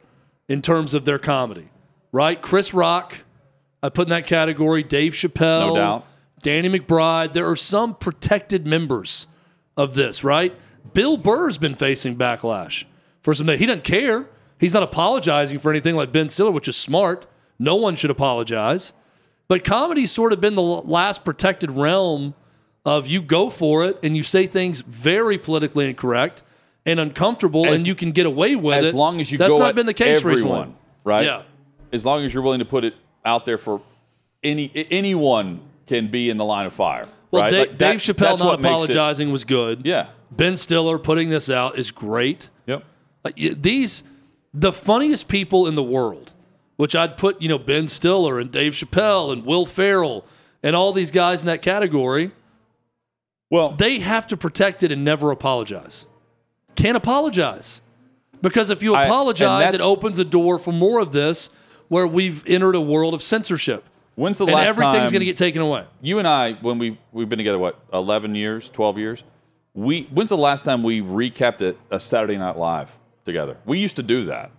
in 0.47 0.61
terms 0.61 0.93
of 0.93 1.05
their 1.05 1.19
comedy. 1.19 1.69
Right? 2.11 2.41
Chris 2.41 2.73
Rock, 2.73 3.19
I 3.83 3.89
put 3.89 4.07
in 4.07 4.09
that 4.09 4.27
category. 4.27 4.83
Dave 4.83 5.13
Chappelle, 5.13 5.67
No 5.69 5.75
doubt. 5.75 6.05
Danny 6.41 6.69
McBride. 6.69 7.33
There 7.33 7.49
are 7.49 7.55
some 7.55 7.95
protected 7.95 8.65
members 8.65 9.27
of 9.75 9.93
this, 9.95 10.23
right? 10.23 10.55
Bill 10.93 11.17
Burr's 11.17 11.57
been 11.57 11.75
facing 11.75 12.15
backlash 12.15 12.85
for 13.21 13.33
some. 13.33 13.47
He 13.47 13.65
doesn't 13.65 13.83
care. 13.83 14.25
He's 14.59 14.73
not 14.73 14.83
apologizing 14.83 15.59
for 15.59 15.69
anything 15.69 15.95
like 15.95 16.11
Ben 16.11 16.29
Stiller, 16.29 16.51
which 16.51 16.67
is 16.67 16.75
smart. 16.75 17.27
No 17.59 17.75
one 17.75 17.95
should 17.95 18.09
apologize. 18.09 18.93
But 19.47 19.63
comedy's 19.63 20.11
sort 20.11 20.33
of 20.33 20.41
been 20.41 20.55
the 20.55 20.61
last 20.61 21.23
protected 21.23 21.71
realm 21.71 22.33
of 22.85 23.07
you 23.07 23.21
go 23.21 23.49
for 23.49 23.83
it 23.85 23.99
and 24.03 24.15
you 24.17 24.23
say 24.23 24.45
things 24.47 24.81
very 24.81 25.37
politically 25.37 25.87
incorrect 25.87 26.41
and 26.85 26.99
uncomfortable, 26.99 27.65
As- 27.65 27.81
and 27.81 27.87
you 27.87 27.95
can 27.95 28.11
get 28.11 28.25
away 28.25 28.55
with 28.55 28.75
as 28.77 28.85
it. 28.85 28.89
As 28.89 28.95
long 28.95 29.21
as 29.21 29.31
you 29.31 29.37
That's 29.37 29.57
not 29.57 29.75
been 29.75 29.85
the 29.85 29.93
case 29.93 30.17
everyone, 30.17 30.35
recently. 30.41 30.75
right? 31.03 31.25
Yeah. 31.25 31.41
As 31.91 32.05
long 32.05 32.23
as 32.25 32.33
you're 32.33 32.43
willing 32.43 32.59
to 32.59 32.65
put 32.65 32.83
it 32.83 32.95
out 33.25 33.45
there 33.45 33.57
for 33.57 33.81
any 34.43 34.71
anyone 34.91 35.59
can 35.87 36.07
be 36.07 36.29
in 36.29 36.37
the 36.37 36.45
line 36.45 36.65
of 36.65 36.73
fire. 36.73 37.07
Well, 37.31 37.43
right? 37.43 37.51
Da- 37.51 37.59
Like 37.59 37.69
that- 37.71 37.77
Dave 37.77 37.99
Chappelle 37.99 38.39
not 38.39 38.59
apologizing 38.59 39.31
was 39.31 39.43
good. 39.43 39.81
Yeah. 39.85 40.07
Ben 40.31 40.57
Stiller 40.57 40.97
putting 40.97 41.29
this 41.29 41.49
out 41.49 41.77
is 41.77 41.91
great. 41.91 42.49
Yep. 42.65 42.83
Like, 43.23 43.35
these 43.35 44.03
the 44.53 44.71
funniest 44.73 45.27
people 45.27 45.67
in 45.67 45.75
the 45.75 45.83
world, 45.83 46.31
which 46.77 46.95
I'd 46.95 47.17
put, 47.17 47.41
you 47.41 47.47
know, 47.49 47.57
Ben 47.57 47.87
Stiller 47.87 48.39
and 48.39 48.51
Dave 48.51 48.73
Chappelle 48.73 49.31
and 49.31 49.45
Will 49.45 49.65
Ferrell 49.65 50.25
and 50.63 50.75
all 50.75 50.91
these 50.93 51.11
guys 51.11 51.41
in 51.41 51.47
that 51.47 51.61
category. 51.61 52.31
Well, 53.49 53.71
they 53.71 53.99
have 53.99 54.27
to 54.27 54.37
protect 54.37 54.83
it 54.83 54.91
and 54.91 55.05
never 55.05 55.31
apologize. 55.31 56.05
Can't 56.75 56.97
apologize. 56.97 57.81
Because 58.41 58.69
if 58.69 58.83
you 58.83 58.93
I- 58.93 59.05
apologize, 59.05 59.73
it 59.73 59.81
opens 59.81 60.17
the 60.17 60.25
door 60.25 60.59
for 60.59 60.71
more 60.71 60.99
of 60.99 61.11
this 61.11 61.49
where 61.89 62.07
we've 62.07 62.43
entered 62.47 62.75
a 62.75 62.81
world 62.81 63.13
of 63.13 63.21
censorship. 63.23 63.83
When's 64.15 64.37
the 64.39 64.45
and 64.45 64.53
last 64.53 64.69
everything's 64.69 64.95
time 65.05 65.11
going 65.11 65.19
to 65.19 65.25
get 65.25 65.37
taken 65.37 65.61
away. 65.61 65.85
You 66.01 66.17
and 66.19 66.27
I, 66.27 66.53
when 66.53 66.79
we 66.79 66.97
we've 67.11 67.29
been 67.29 67.37
together, 67.37 67.59
what 67.59 67.79
eleven 67.93 68.33
years, 68.35 68.69
twelve 68.69 68.97
years? 68.97 69.23
We 69.73 70.03
when's 70.11 70.29
the 70.29 70.37
last 70.37 70.63
time 70.65 70.81
we 70.81 71.01
recapped 71.01 71.61
it 71.61 71.77
a 71.91 71.99
Saturday 71.99 72.35
Night 72.37 72.57
Live 72.57 72.97
together? 73.25 73.57
We 73.65 73.77
used 73.79 73.95
to 73.97 74.03
do 74.03 74.25
that. 74.25 74.49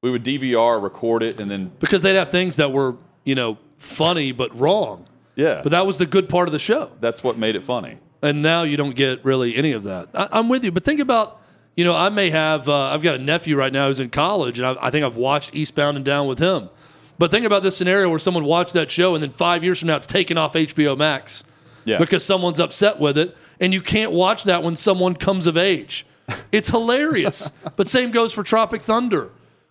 We 0.00 0.12
would 0.12 0.24
DVR, 0.24 0.80
record 0.80 1.24
it, 1.24 1.40
and 1.40 1.50
then 1.50 1.72
Because 1.80 2.04
they'd 2.04 2.14
have 2.14 2.30
things 2.30 2.54
that 2.56 2.70
were, 2.70 2.94
you 3.24 3.34
know, 3.34 3.58
funny 3.78 4.30
but 4.30 4.56
wrong. 4.56 5.04
yeah, 5.34 5.60
But 5.62 5.70
that 5.72 5.86
was 5.86 5.98
the 5.98 6.06
good 6.06 6.28
part 6.28 6.46
of 6.46 6.52
the 6.52 6.60
show. 6.60 6.92
that's 7.00 7.24
what 7.24 7.36
made 7.36 7.56
it 7.56 7.64
funny. 7.64 7.98
and 8.22 8.40
now 8.40 8.62
you 8.62 8.76
don't 8.76 8.94
get 8.94 9.24
really 9.24 9.56
any 9.56 9.72
of 9.72 9.82
that. 9.84 10.08
I, 10.14 10.28
I'm 10.30 10.48
with 10.48 10.62
you, 10.64 10.70
but 10.70 10.84
think 10.84 11.00
about, 11.00 11.37
you 11.78 11.84
know, 11.84 11.94
I 11.94 12.08
may 12.08 12.28
have, 12.30 12.68
uh, 12.68 12.76
I've 12.86 13.02
got 13.02 13.14
a 13.14 13.18
nephew 13.22 13.54
right 13.54 13.72
now 13.72 13.86
who's 13.86 14.00
in 14.00 14.10
college, 14.10 14.58
and 14.58 14.66
I, 14.66 14.86
I 14.88 14.90
think 14.90 15.04
I've 15.04 15.16
watched 15.16 15.54
Eastbound 15.54 15.96
and 15.96 16.04
Down 16.04 16.26
with 16.26 16.40
him. 16.40 16.70
But 17.18 17.30
think 17.30 17.46
about 17.46 17.62
this 17.62 17.76
scenario 17.76 18.08
where 18.08 18.18
someone 18.18 18.42
watched 18.44 18.72
that 18.72 18.90
show, 18.90 19.14
and 19.14 19.22
then 19.22 19.30
five 19.30 19.62
years 19.62 19.78
from 19.78 19.86
now, 19.86 19.94
it's 19.94 20.04
taken 20.08 20.36
off 20.36 20.54
HBO 20.54 20.98
Max 20.98 21.44
Yeah. 21.84 21.98
because 21.98 22.24
someone's 22.24 22.58
upset 22.58 22.98
with 22.98 23.16
it, 23.16 23.36
and 23.60 23.72
you 23.72 23.80
can't 23.80 24.10
watch 24.10 24.42
that 24.42 24.64
when 24.64 24.74
someone 24.74 25.14
comes 25.14 25.46
of 25.46 25.56
age. 25.56 26.04
It's 26.50 26.68
hilarious. 26.68 27.48
but 27.76 27.86
same 27.86 28.10
goes 28.10 28.32
for 28.32 28.42
Tropic 28.42 28.80
Thunder 28.82 29.30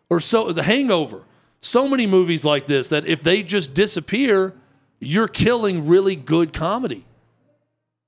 or 0.09 0.21
so 0.21 0.53
The 0.53 0.63
Hangover. 0.63 1.23
So 1.59 1.89
many 1.89 2.07
movies 2.07 2.45
like 2.45 2.67
this 2.67 2.87
that 2.87 3.05
if 3.05 3.21
they 3.21 3.43
just 3.43 3.73
disappear, 3.73 4.53
you're 5.01 5.27
killing 5.27 5.87
really 5.89 6.15
good 6.15 6.53
comedy. 6.53 7.03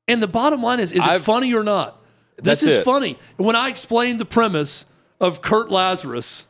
And 0.07 0.21
the 0.21 0.27
bottom 0.27 0.63
line 0.63 0.79
is, 0.79 0.93
is 0.93 0.99
it 0.99 1.09
I've- 1.09 1.23
funny 1.25 1.53
or 1.53 1.65
not? 1.65 1.97
This 2.43 2.61
That's 2.61 2.63
is 2.73 2.79
it. 2.79 2.83
funny. 2.85 3.17
When 3.37 3.55
I 3.55 3.69
explained 3.69 4.19
the 4.19 4.25
premise 4.25 4.85
of 5.19 5.41
Kurt 5.41 5.69
Lazarus 5.71 6.45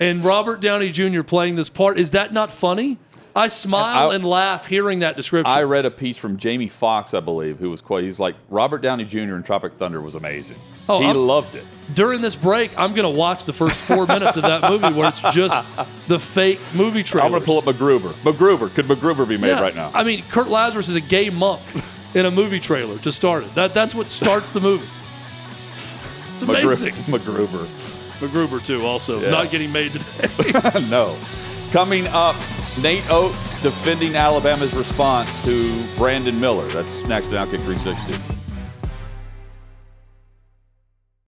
and 0.00 0.24
Robert 0.24 0.60
Downey 0.60 0.90
Jr. 0.90 1.22
playing 1.22 1.56
this 1.56 1.68
part, 1.68 1.98
is 1.98 2.12
that 2.12 2.32
not 2.32 2.52
funny? 2.52 2.98
I 3.36 3.48
smile 3.48 4.10
I- 4.10 4.14
and 4.14 4.24
laugh 4.24 4.66
hearing 4.66 5.00
that 5.00 5.16
description. 5.16 5.52
I 5.52 5.62
read 5.62 5.84
a 5.86 5.90
piece 5.90 6.16
from 6.16 6.36
Jamie 6.36 6.68
Foxx, 6.68 7.14
I 7.14 7.20
believe, 7.20 7.58
who 7.58 7.68
was 7.68 7.80
quite. 7.80 8.04
He's 8.04 8.20
like 8.20 8.36
Robert 8.48 8.80
Downey 8.80 9.04
Jr. 9.04 9.34
in 9.34 9.42
Tropic 9.42 9.72
Thunder 9.72 10.00
was 10.00 10.14
amazing. 10.14 10.56
Oh, 10.88 11.00
he 11.00 11.06
I'm- 11.06 11.16
loved 11.16 11.56
it. 11.56 11.64
during 11.94 12.20
this 12.20 12.36
break, 12.36 12.70
I'm 12.78 12.94
going 12.94 13.12
to 13.12 13.18
watch 13.18 13.44
the 13.44 13.52
first 13.52 13.82
four 13.82 14.06
minutes 14.06 14.36
of 14.36 14.44
that 14.44 14.62
movie 14.70 14.92
where 14.96 15.08
it's 15.08 15.20
just 15.34 15.64
the 16.06 16.20
fake 16.20 16.60
movie 16.74 17.02
trailer. 17.02 17.24
I'm 17.26 17.32
going 17.32 17.42
to 17.42 17.46
pull 17.46 17.58
up 17.58 17.64
MacGruber. 17.64 18.12
MacGruber 18.22 18.72
could 18.72 18.84
MacGruber 18.84 19.28
be 19.28 19.36
made 19.36 19.48
Yeah, 19.48 19.60
right 19.60 19.74
now? 19.74 19.90
I 19.92 20.04
mean, 20.04 20.22
Kurt 20.30 20.46
Lazarus 20.48 20.88
is 20.88 20.94
a 20.94 21.00
gay 21.00 21.28
monk 21.30 21.60
in 22.14 22.26
a 22.26 22.30
movie 22.30 22.60
trailer 22.60 22.98
to 22.98 23.10
start 23.10 23.42
it. 23.42 23.52
That, 23.56 23.74
that's 23.74 23.96
what 23.96 24.10
starts 24.10 24.52
the 24.52 24.60
movie. 24.60 24.86
Amazing. 26.48 26.94
MacGruber. 27.06 27.66
MacGruber, 28.20 28.64
too, 28.64 28.84
also 28.84 29.20
Yeah. 29.20 29.30
not 29.30 29.50
getting 29.50 29.72
made 29.72 29.92
today. 29.92 30.80
no. 30.90 31.16
Coming 31.70 32.06
up, 32.08 32.36
Nate 32.80 33.08
Oats 33.10 33.60
defending 33.62 34.14
Alabama's 34.16 34.72
response 34.74 35.30
to 35.44 35.84
Brandon 35.96 36.38
Miller. 36.40 36.64
That's 36.66 37.02
next 37.02 37.28
on 37.28 37.34
Outkick 37.34 37.62
360. 37.64 38.34